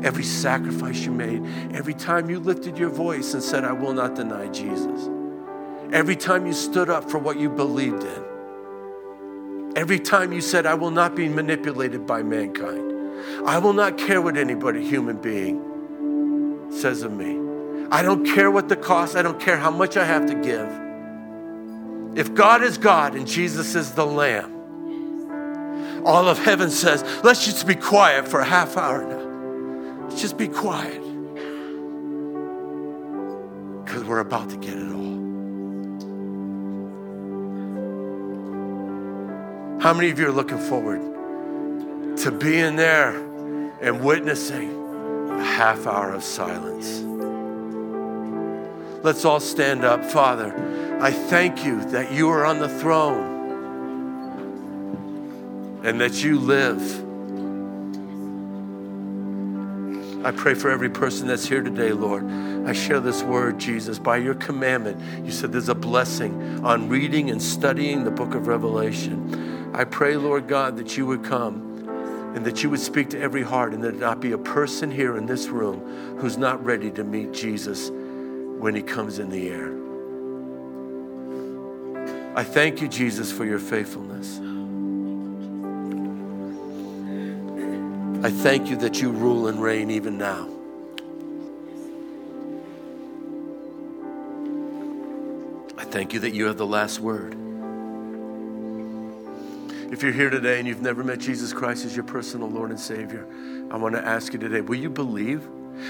Every 0.06 0.24
sacrifice 0.24 1.04
you 1.04 1.12
made, 1.12 1.44
every 1.74 1.96
time 1.96 2.30
you 2.30 2.40
lifted 2.40 2.78
your 2.78 2.92
voice 2.92 3.34
and 3.34 3.42
said, 3.42 3.64
I 3.64 3.72
will 3.72 3.94
not 3.94 4.14
deny 4.14 4.50
Jesus, 4.50 5.10
every 5.92 6.16
time 6.16 6.46
you 6.46 6.54
stood 6.54 6.92
up 6.92 7.10
for 7.10 7.18
what 7.18 7.40
you 7.40 7.50
believed 7.50 8.04
in, 8.04 9.74
every 9.76 10.00
time 10.00 10.32
you 10.32 10.42
said, 10.42 10.68
I 10.68 10.76
will 10.76 10.92
not 10.92 11.16
be 11.16 11.28
manipulated 11.28 12.06
by 12.06 12.22
mankind, 12.22 12.94
I 13.48 13.58
will 13.58 13.74
not 13.74 13.98
care 13.98 14.22
what 14.22 14.38
anybody, 14.38 14.86
human 14.86 15.18
being, 15.18 16.70
says 16.70 17.02
of 17.02 17.14
me. 17.14 17.40
I 17.90 18.04
don't 18.04 18.28
care 18.28 18.52
what 18.52 18.70
the 18.70 18.76
cost, 18.76 19.16
I 19.16 19.24
don't 19.24 19.40
care 19.40 19.58
how 19.58 19.72
much 19.72 19.98
I 19.98 20.06
have 20.06 20.28
to 20.28 20.36
give. 20.36 20.85
If 22.16 22.34
God 22.34 22.64
is 22.64 22.78
God 22.78 23.16
and 23.16 23.28
Jesus 23.28 23.76
is 23.76 23.92
the 23.92 24.06
Lamb, 24.06 24.54
all 26.06 26.30
of 26.30 26.38
heaven 26.38 26.70
says, 26.70 27.04
let's 27.24 27.46
just 27.46 27.68
be 27.68 27.76
quiet 27.76 28.28
for 28.28 28.40
a 28.40 28.46
half 28.46 28.78
hour 28.78 29.04
now. 29.06 30.06
Let's 30.08 30.22
just 30.22 30.38
be 30.38 30.48
quiet. 30.48 31.02
Because 33.84 34.04
we're 34.06 34.20
about 34.20 34.50
to 34.52 34.58
get 34.58 34.78
it 34.78 34.92
all. 34.92 35.16
How 39.82 39.94
many 39.94 40.10
of 40.10 40.18
you 40.18 40.28
are 40.28 40.32
looking 40.32 40.58
forward 40.58 41.02
to 42.20 42.32
being 42.32 42.76
there 42.76 43.16
and 43.82 44.04
witnessing 44.04 44.72
a 45.32 45.44
half 45.44 45.86
hour 45.86 46.14
of 46.14 46.24
silence? 46.24 47.15
Let's 49.06 49.24
all 49.24 49.40
stand 49.40 49.86
up. 49.86 50.04
Father, 50.04 50.52
I 51.00 51.12
thank 51.12 51.64
you 51.64 51.80
that 51.92 52.12
you 52.12 52.28
are 52.30 52.44
on 52.44 52.58
the 52.58 52.68
throne 52.68 53.36
and 55.84 56.02
that 56.02 56.24
you 56.24 56.40
live 56.40 56.82
I 60.26 60.32
pray 60.32 60.56
for 60.56 60.72
every 60.72 60.90
person 60.90 61.28
that's 61.28 61.46
here 61.46 61.62
today, 61.62 61.92
Lord. 61.92 62.26
I 62.68 62.74
share 62.74 63.00
this 63.00 63.22
word, 63.22 63.60
Jesus. 63.60 64.00
By 64.00 64.18
your 64.18 64.34
commandment, 64.34 65.24
you 65.24 65.32
said 65.32 65.52
there's 65.52 65.70
a 65.70 65.76
blessing 65.76 66.66
on 66.66 66.90
reading 66.90 67.30
and 67.30 67.40
studying 67.40 68.06
the 68.06 68.10
book 68.10 68.34
of 68.34 68.48
Revelation. 68.48 69.72
I 69.76 69.84
pray, 69.84 70.18
Lord 70.18 70.48
God, 70.48 70.78
that 70.78 70.98
you 70.98 71.06
would 71.06 71.24
come 71.24 71.88
and 72.36 72.44
that 72.44 72.64
you 72.64 72.72
would 72.72 72.80
speak 72.80 73.12
to 73.12 73.20
every 73.20 73.44
heart 73.44 73.72
and 73.76 73.84
that 73.84 74.00
not 74.00 74.20
be 74.20 74.32
a 74.32 74.38
person 74.40 74.90
here 74.90 75.16
in 75.16 75.28
this 75.28 75.50
room 75.50 76.18
who's 76.18 76.40
not 76.40 76.66
ready 76.66 76.90
to 76.90 77.04
meet 77.04 77.32
Jesus 77.32 77.92
when 78.60 78.76
he 78.76 78.82
comes 78.82 79.20
in 79.20 79.30
the 79.30 79.50
air. 79.50 79.76
I 82.38 82.44
thank 82.44 82.82
you, 82.82 82.88
Jesus, 82.88 83.32
for 83.32 83.46
your 83.46 83.60
faithfulness. 83.60 84.40
I 88.26 88.30
thank 88.30 88.70
you 88.70 88.76
that 88.78 89.02
you 89.02 89.12
rule 89.12 89.48
and 89.48 89.62
reign 89.62 89.92
even 89.92 90.18
now. 90.18 90.50
I 95.78 95.86
thank 95.86 96.12
you 96.12 96.20
that 96.22 96.34
you 96.34 96.48
have 96.48 96.58
the 96.58 96.66
last 96.66 97.00
word. 97.00 97.38
If 99.92 100.02
you're 100.02 100.12
here 100.12 100.30
today 100.30 100.60
and 100.60 100.68
you've 100.68 100.82
never 100.82 101.04
met 101.04 101.20
Jesus 101.20 101.54
Christ 101.54 101.86
as 101.86 101.96
your 101.96 102.04
personal 102.04 102.50
Lord 102.50 102.72
and 102.72 102.80
Savior, 102.80 103.28
I 103.72 103.78
want 103.78 103.96
to 103.96 104.06
ask 104.06 104.34
you 104.34 104.40
today 104.40 104.60
will 104.60 104.76
you 104.76 104.90
believe? 104.90 105.48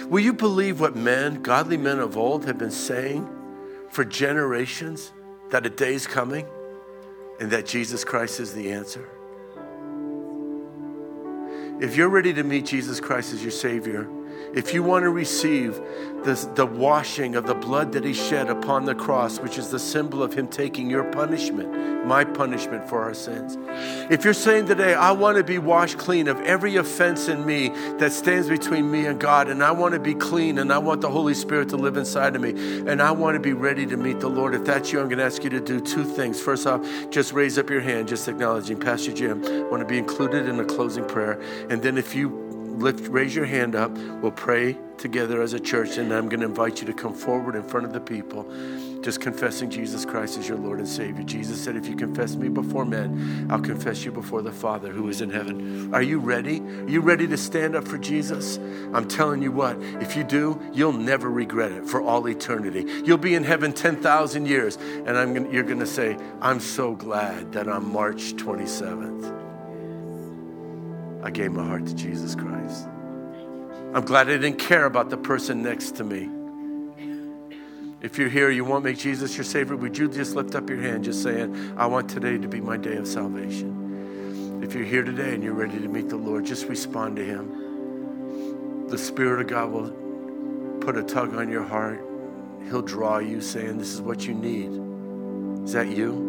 Will 0.07 0.21
you 0.21 0.33
believe 0.33 0.79
what 0.79 0.95
men, 0.95 1.41
godly 1.41 1.77
men 1.77 1.99
of 1.99 2.17
old, 2.17 2.45
have 2.45 2.57
been 2.57 2.71
saying 2.71 3.27
for 3.89 4.03
generations 4.03 5.11
that 5.51 5.65
a 5.65 5.69
day 5.69 5.93
is 5.93 6.07
coming 6.07 6.45
and 7.39 7.51
that 7.51 7.65
Jesus 7.65 8.03
Christ 8.03 8.39
is 8.39 8.53
the 8.53 8.71
answer? 8.71 9.07
If 11.81 11.95
you're 11.97 12.09
ready 12.09 12.33
to 12.33 12.43
meet 12.43 12.65
Jesus 12.65 12.99
Christ 12.99 13.33
as 13.33 13.41
your 13.41 13.51
Savior, 13.51 14.07
if 14.53 14.73
you 14.73 14.83
want 14.83 15.03
to 15.03 15.09
receive 15.09 15.81
this, 16.23 16.45
the 16.55 16.65
washing 16.65 17.35
of 17.35 17.45
the 17.45 17.53
blood 17.53 17.91
that 17.91 18.03
He 18.03 18.13
shed 18.13 18.49
upon 18.49 18.85
the 18.85 18.95
cross, 18.95 19.39
which 19.39 19.57
is 19.57 19.69
the 19.69 19.79
symbol 19.79 20.23
of 20.23 20.33
Him 20.33 20.47
taking 20.47 20.89
your 20.89 21.03
punishment, 21.11 22.05
my 22.05 22.23
punishment 22.23 22.87
for 22.89 23.01
our 23.01 23.13
sins. 23.13 23.57
If 24.11 24.23
you're 24.23 24.33
saying 24.33 24.65
today, 24.65 24.93
I 24.93 25.11
want 25.11 25.37
to 25.37 25.43
be 25.43 25.57
washed 25.57 25.97
clean 25.97 26.27
of 26.27 26.39
every 26.41 26.77
offense 26.77 27.27
in 27.27 27.45
me 27.45 27.69
that 27.97 28.11
stands 28.11 28.49
between 28.49 28.89
me 28.89 29.05
and 29.05 29.19
God, 29.19 29.49
and 29.49 29.63
I 29.63 29.71
want 29.71 29.93
to 29.93 29.99
be 29.99 30.15
clean, 30.15 30.57
and 30.57 30.71
I 30.73 30.77
want 30.77 31.01
the 31.01 31.11
Holy 31.11 31.33
Spirit 31.33 31.69
to 31.69 31.77
live 31.77 31.97
inside 31.97 32.35
of 32.35 32.41
me, 32.41 32.51
and 32.89 33.01
I 33.01 33.11
want 33.11 33.35
to 33.35 33.39
be 33.39 33.53
ready 33.53 33.85
to 33.85 33.97
meet 33.97 34.19
the 34.19 34.29
Lord. 34.29 34.55
If 34.55 34.65
that's 34.65 34.91
you, 34.91 34.99
I'm 34.99 35.07
going 35.07 35.19
to 35.19 35.25
ask 35.25 35.43
you 35.43 35.49
to 35.51 35.59
do 35.59 35.79
two 35.79 36.03
things. 36.03 36.41
First 36.41 36.65
off, 36.65 36.85
just 37.09 37.33
raise 37.33 37.57
up 37.57 37.69
your 37.69 37.81
hand, 37.81 38.07
just 38.07 38.27
acknowledging 38.27 38.79
Pastor 38.79 39.13
Jim. 39.13 39.43
I 39.45 39.61
want 39.69 39.81
to 39.81 39.87
be 39.87 39.97
included 39.97 40.47
in 40.47 40.59
a 40.59 40.65
closing 40.65 41.05
prayer. 41.05 41.39
And 41.69 41.81
then 41.81 41.97
if 41.97 42.15
you 42.15 42.44
lift, 42.77 43.07
raise 43.09 43.35
your 43.35 43.45
hand 43.45 43.75
up. 43.75 43.91
We'll 44.21 44.31
pray 44.31 44.77
together 44.97 45.41
as 45.41 45.53
a 45.53 45.59
church, 45.59 45.97
and 45.97 46.13
I'm 46.13 46.29
going 46.29 46.39
to 46.39 46.45
invite 46.45 46.81
you 46.81 46.87
to 46.87 46.93
come 46.93 47.13
forward 47.13 47.55
in 47.55 47.63
front 47.63 47.85
of 47.85 47.93
the 47.93 47.99
people, 47.99 48.49
just 49.01 49.21
confessing 49.21 49.69
Jesus 49.69 50.05
Christ 50.05 50.37
as 50.37 50.47
your 50.47 50.57
Lord 50.57 50.79
and 50.79 50.87
Savior. 50.87 51.23
Jesus 51.23 51.61
said, 51.61 51.75
If 51.75 51.87
you 51.87 51.95
confess 51.95 52.35
me 52.35 52.49
before 52.49 52.85
men, 52.85 53.47
I'll 53.49 53.59
confess 53.59 54.03
you 54.03 54.11
before 54.11 54.41
the 54.41 54.51
Father 54.51 54.91
who 54.91 55.09
is 55.09 55.21
in 55.21 55.29
heaven. 55.29 55.93
Are 55.93 56.01
you 56.01 56.19
ready? 56.19 56.59
Are 56.61 56.89
you 56.89 57.01
ready 57.01 57.27
to 57.27 57.37
stand 57.37 57.75
up 57.75 57.87
for 57.87 57.97
Jesus? 57.97 58.57
I'm 58.93 59.07
telling 59.07 59.41
you 59.41 59.51
what, 59.51 59.77
if 60.01 60.15
you 60.15 60.23
do, 60.23 60.61
you'll 60.73 60.93
never 60.93 61.29
regret 61.29 61.71
it 61.71 61.85
for 61.85 62.01
all 62.01 62.27
eternity. 62.27 62.85
You'll 63.03 63.17
be 63.17 63.35
in 63.35 63.43
heaven 63.43 63.73
10,000 63.73 64.45
years, 64.45 64.77
and 64.77 65.05
gonna, 65.05 65.49
you're 65.51 65.63
going 65.63 65.79
to 65.79 65.85
say, 65.85 66.17
I'm 66.41 66.59
so 66.59 66.95
glad 66.95 67.51
that 67.53 67.67
on 67.67 67.91
March 67.91 68.33
27th, 68.35 69.44
I 71.25 71.31
gave 71.31 71.51
my 71.51 71.65
heart 71.65 71.87
to 71.87 71.95
Jesus 71.95 72.35
Christ. 72.35 72.87
I'm 73.95 74.05
glad 74.05 74.29
I 74.29 74.37
didn't 74.37 74.59
care 74.59 74.85
about 74.85 75.09
the 75.09 75.17
person 75.17 75.63
next 75.63 75.95
to 75.95 76.03
me. 76.03 76.29
If 77.99 78.19
you're 78.19 78.29
here, 78.29 78.51
you 78.51 78.63
want 78.63 78.83
to 78.83 78.91
make 78.91 78.99
Jesus 78.99 79.35
your 79.35 79.43
Savior, 79.43 79.75
would 79.75 79.97
you 79.97 80.07
just 80.07 80.35
lift 80.35 80.53
up 80.53 80.69
your 80.69 80.79
hand, 80.79 81.05
just 81.05 81.23
saying, 81.23 81.73
I 81.77 81.87
want 81.87 82.11
today 82.11 82.37
to 82.37 82.47
be 82.47 82.61
my 82.61 82.77
day 82.77 82.97
of 82.97 83.07
salvation? 83.07 84.61
If 84.63 84.75
you're 84.75 84.83
here 84.83 85.03
today 85.03 85.33
and 85.33 85.43
you're 85.43 85.53
ready 85.53 85.79
to 85.79 85.87
meet 85.87 86.09
the 86.09 86.15
Lord, 86.15 86.45
just 86.45 86.67
respond 86.67 87.15
to 87.15 87.25
Him. 87.25 88.87
The 88.89 88.97
Spirit 88.99 89.41
of 89.41 89.47
God 89.47 89.71
will 89.71 89.89
put 90.79 90.95
a 90.95 91.01
tug 91.01 91.33
on 91.33 91.49
your 91.49 91.63
heart. 91.63 92.05
He'll 92.65 92.83
draw 92.83 93.17
you, 93.17 93.41
saying, 93.41 93.79
This 93.79 93.91
is 93.91 94.01
what 94.01 94.27
you 94.27 94.35
need. 94.35 95.63
Is 95.65 95.73
that 95.73 95.87
you? 95.87 96.24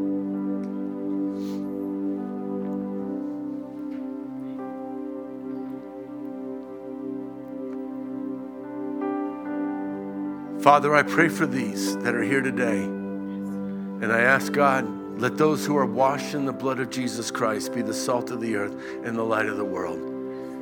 Father, 10.67 10.97
I 10.97 11.05
pray 11.05 11.29
for 11.29 11.47
these 11.47 11.97
that 11.99 12.17
are 12.17 12.25
here 12.25 12.41
today. 12.41 12.83
And 12.83 14.07
I 14.07 14.23
ask 14.23 14.53
God, 14.53 14.85
let 15.17 15.39
those 15.39 15.65
who 15.65 15.77
are 15.77 15.87
washed 15.87 16.35
in 16.35 16.45
the 16.45 16.53
blood 16.53 16.81
of 16.81 16.91
Jesus 16.91 17.31
Christ 17.31 17.73
be 17.73 17.83
the 17.83 17.95
salt 17.95 18.33
of 18.33 18.41
the 18.41 18.57
earth 18.57 18.75
and 19.05 19.17
the 19.17 19.23
light 19.23 19.47
of 19.47 19.59
the 19.59 19.65
world. 19.65 20.01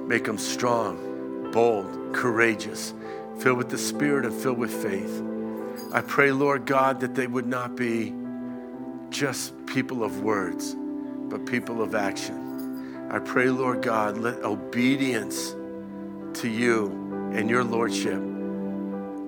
Make 0.07 0.24
them 0.24 0.36
strong, 0.36 1.50
bold, 1.52 2.12
courageous, 2.12 2.92
filled 3.38 3.57
with 3.57 3.70
the 3.70 3.78
Spirit 3.78 4.26
and 4.26 4.34
filled 4.34 4.59
with 4.59 4.74
faith. 4.82 5.22
I 5.90 6.02
pray, 6.02 6.32
Lord 6.32 6.66
God, 6.66 7.00
that 7.00 7.14
they 7.14 7.26
would 7.26 7.46
not 7.46 7.74
be 7.74 8.12
just 9.09 9.55
people 9.64 10.05
of 10.05 10.20
words, 10.20 10.76
but 11.30 11.46
people 11.46 11.80
of 11.80 11.94
action. 11.94 13.09
I 13.11 13.20
pray, 13.20 13.48
Lord 13.48 13.80
God, 13.80 14.18
let 14.18 14.44
obedience 14.44 15.52
to 16.42 16.48
you 16.50 17.30
and 17.32 17.48
your 17.48 17.64
Lordship 17.64 18.34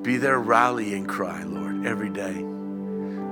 be 0.06 0.18
their 0.18 0.38
rallying 0.38 1.04
cry, 1.04 1.42
Lord, 1.42 1.84
every 1.84 2.10
day. 2.10 2.40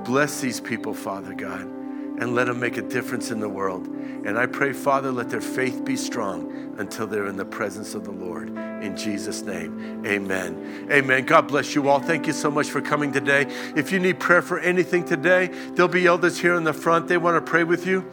Bless 0.03 0.41
these 0.41 0.59
people, 0.59 0.93
Father 0.93 1.33
God. 1.33 1.71
and 2.17 2.33
let 2.33 2.47
them 2.47 2.59
make 2.59 2.77
a 2.77 2.81
difference 2.81 3.31
in 3.31 3.39
the 3.39 3.49
world. 3.49 3.87
And 3.87 4.37
I 4.37 4.45
pray, 4.45 4.73
Father, 4.73 5.11
let 5.11 5.29
their 5.29 5.41
faith 5.41 5.83
be 5.83 5.95
strong 5.95 6.75
until 6.77 7.07
they're 7.07 7.27
in 7.27 7.35
the 7.35 7.45
presence 7.45 7.93
of 7.93 8.05
the 8.05 8.11
Lord. 8.11 8.49
In 8.49 8.95
Jesus' 8.95 9.41
name, 9.41 10.05
amen. 10.05 10.87
Amen. 10.91 11.25
God 11.25 11.47
bless 11.47 11.75
you 11.75 11.89
all. 11.89 11.99
Thank 11.99 12.27
you 12.27 12.33
so 12.33 12.49
much 12.49 12.69
for 12.69 12.81
coming 12.81 13.11
today. 13.11 13.47
If 13.75 13.91
you 13.91 13.99
need 13.99 14.19
prayer 14.19 14.41
for 14.41 14.59
anything 14.59 15.03
today, 15.03 15.47
there'll 15.47 15.89
be 15.89 16.05
elders 16.05 16.39
here 16.39 16.55
in 16.55 16.63
the 16.63 16.73
front. 16.73 17.07
They 17.07 17.17
want 17.17 17.43
to 17.43 17.49
pray 17.49 17.63
with 17.63 17.85
you. 17.85 18.09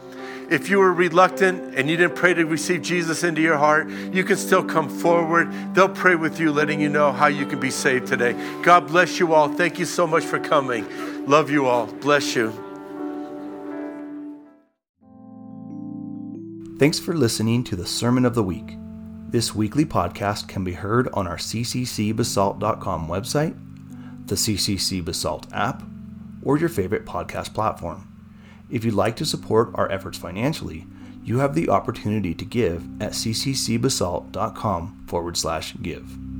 If 0.49 0.69
you 0.69 0.79
were 0.79 0.93
reluctant 0.93 1.75
and 1.75 1.89
you 1.89 1.97
didn't 1.97 2.15
pray 2.15 2.33
to 2.33 2.45
receive 2.45 2.81
Jesus 2.81 3.23
into 3.23 3.41
your 3.41 3.57
heart, 3.57 3.89
you 3.89 4.23
can 4.23 4.37
still 4.37 4.63
come 4.63 4.89
forward. 4.89 5.51
They'll 5.73 5.89
pray 5.89 6.15
with 6.15 6.39
you, 6.39 6.51
letting 6.51 6.79
you 6.79 6.89
know 6.89 7.11
how 7.11 7.27
you 7.27 7.45
can 7.45 7.59
be 7.59 7.71
saved 7.71 8.07
today. 8.07 8.33
God 8.61 8.87
bless 8.87 9.19
you 9.19 9.33
all. 9.33 9.49
Thank 9.49 9.79
you 9.79 9.85
so 9.85 10.05
much 10.05 10.23
for 10.23 10.39
coming. 10.39 10.85
Love 11.25 11.49
you 11.49 11.65
all. 11.65 11.87
Bless 11.87 12.35
you. 12.35 12.51
Thanks 16.79 16.99
for 16.99 17.13
listening 17.13 17.63
to 17.65 17.75
the 17.75 17.85
Sermon 17.85 18.25
of 18.25 18.35
the 18.35 18.43
Week. 18.43 18.77
This 19.29 19.55
weekly 19.55 19.85
podcast 19.85 20.47
can 20.47 20.63
be 20.63 20.73
heard 20.73 21.07
on 21.13 21.27
our 21.27 21.37
cccbasalt.com 21.37 23.07
website, 23.07 24.27
the 24.27 24.35
CCC 24.35 25.03
Basalt 25.03 25.47
app, 25.53 25.81
or 26.43 26.57
your 26.57 26.69
favorite 26.69 27.05
podcast 27.05 27.53
platform. 27.53 28.12
If 28.73 28.83
you'd 28.83 28.95
like 28.95 29.15
to 29.17 29.25
support 29.25 29.69
our 29.75 29.89
efforts 29.91 30.17
financially, 30.17 30.87
you 31.23 31.37
have 31.37 31.53
the 31.53 31.69
opportunity 31.69 32.33
to 32.33 32.43
give 32.43 32.83
at 32.99 33.11
cccbasalt.com 33.11 35.03
forward 35.05 35.37
slash 35.37 35.75
give. 35.83 36.32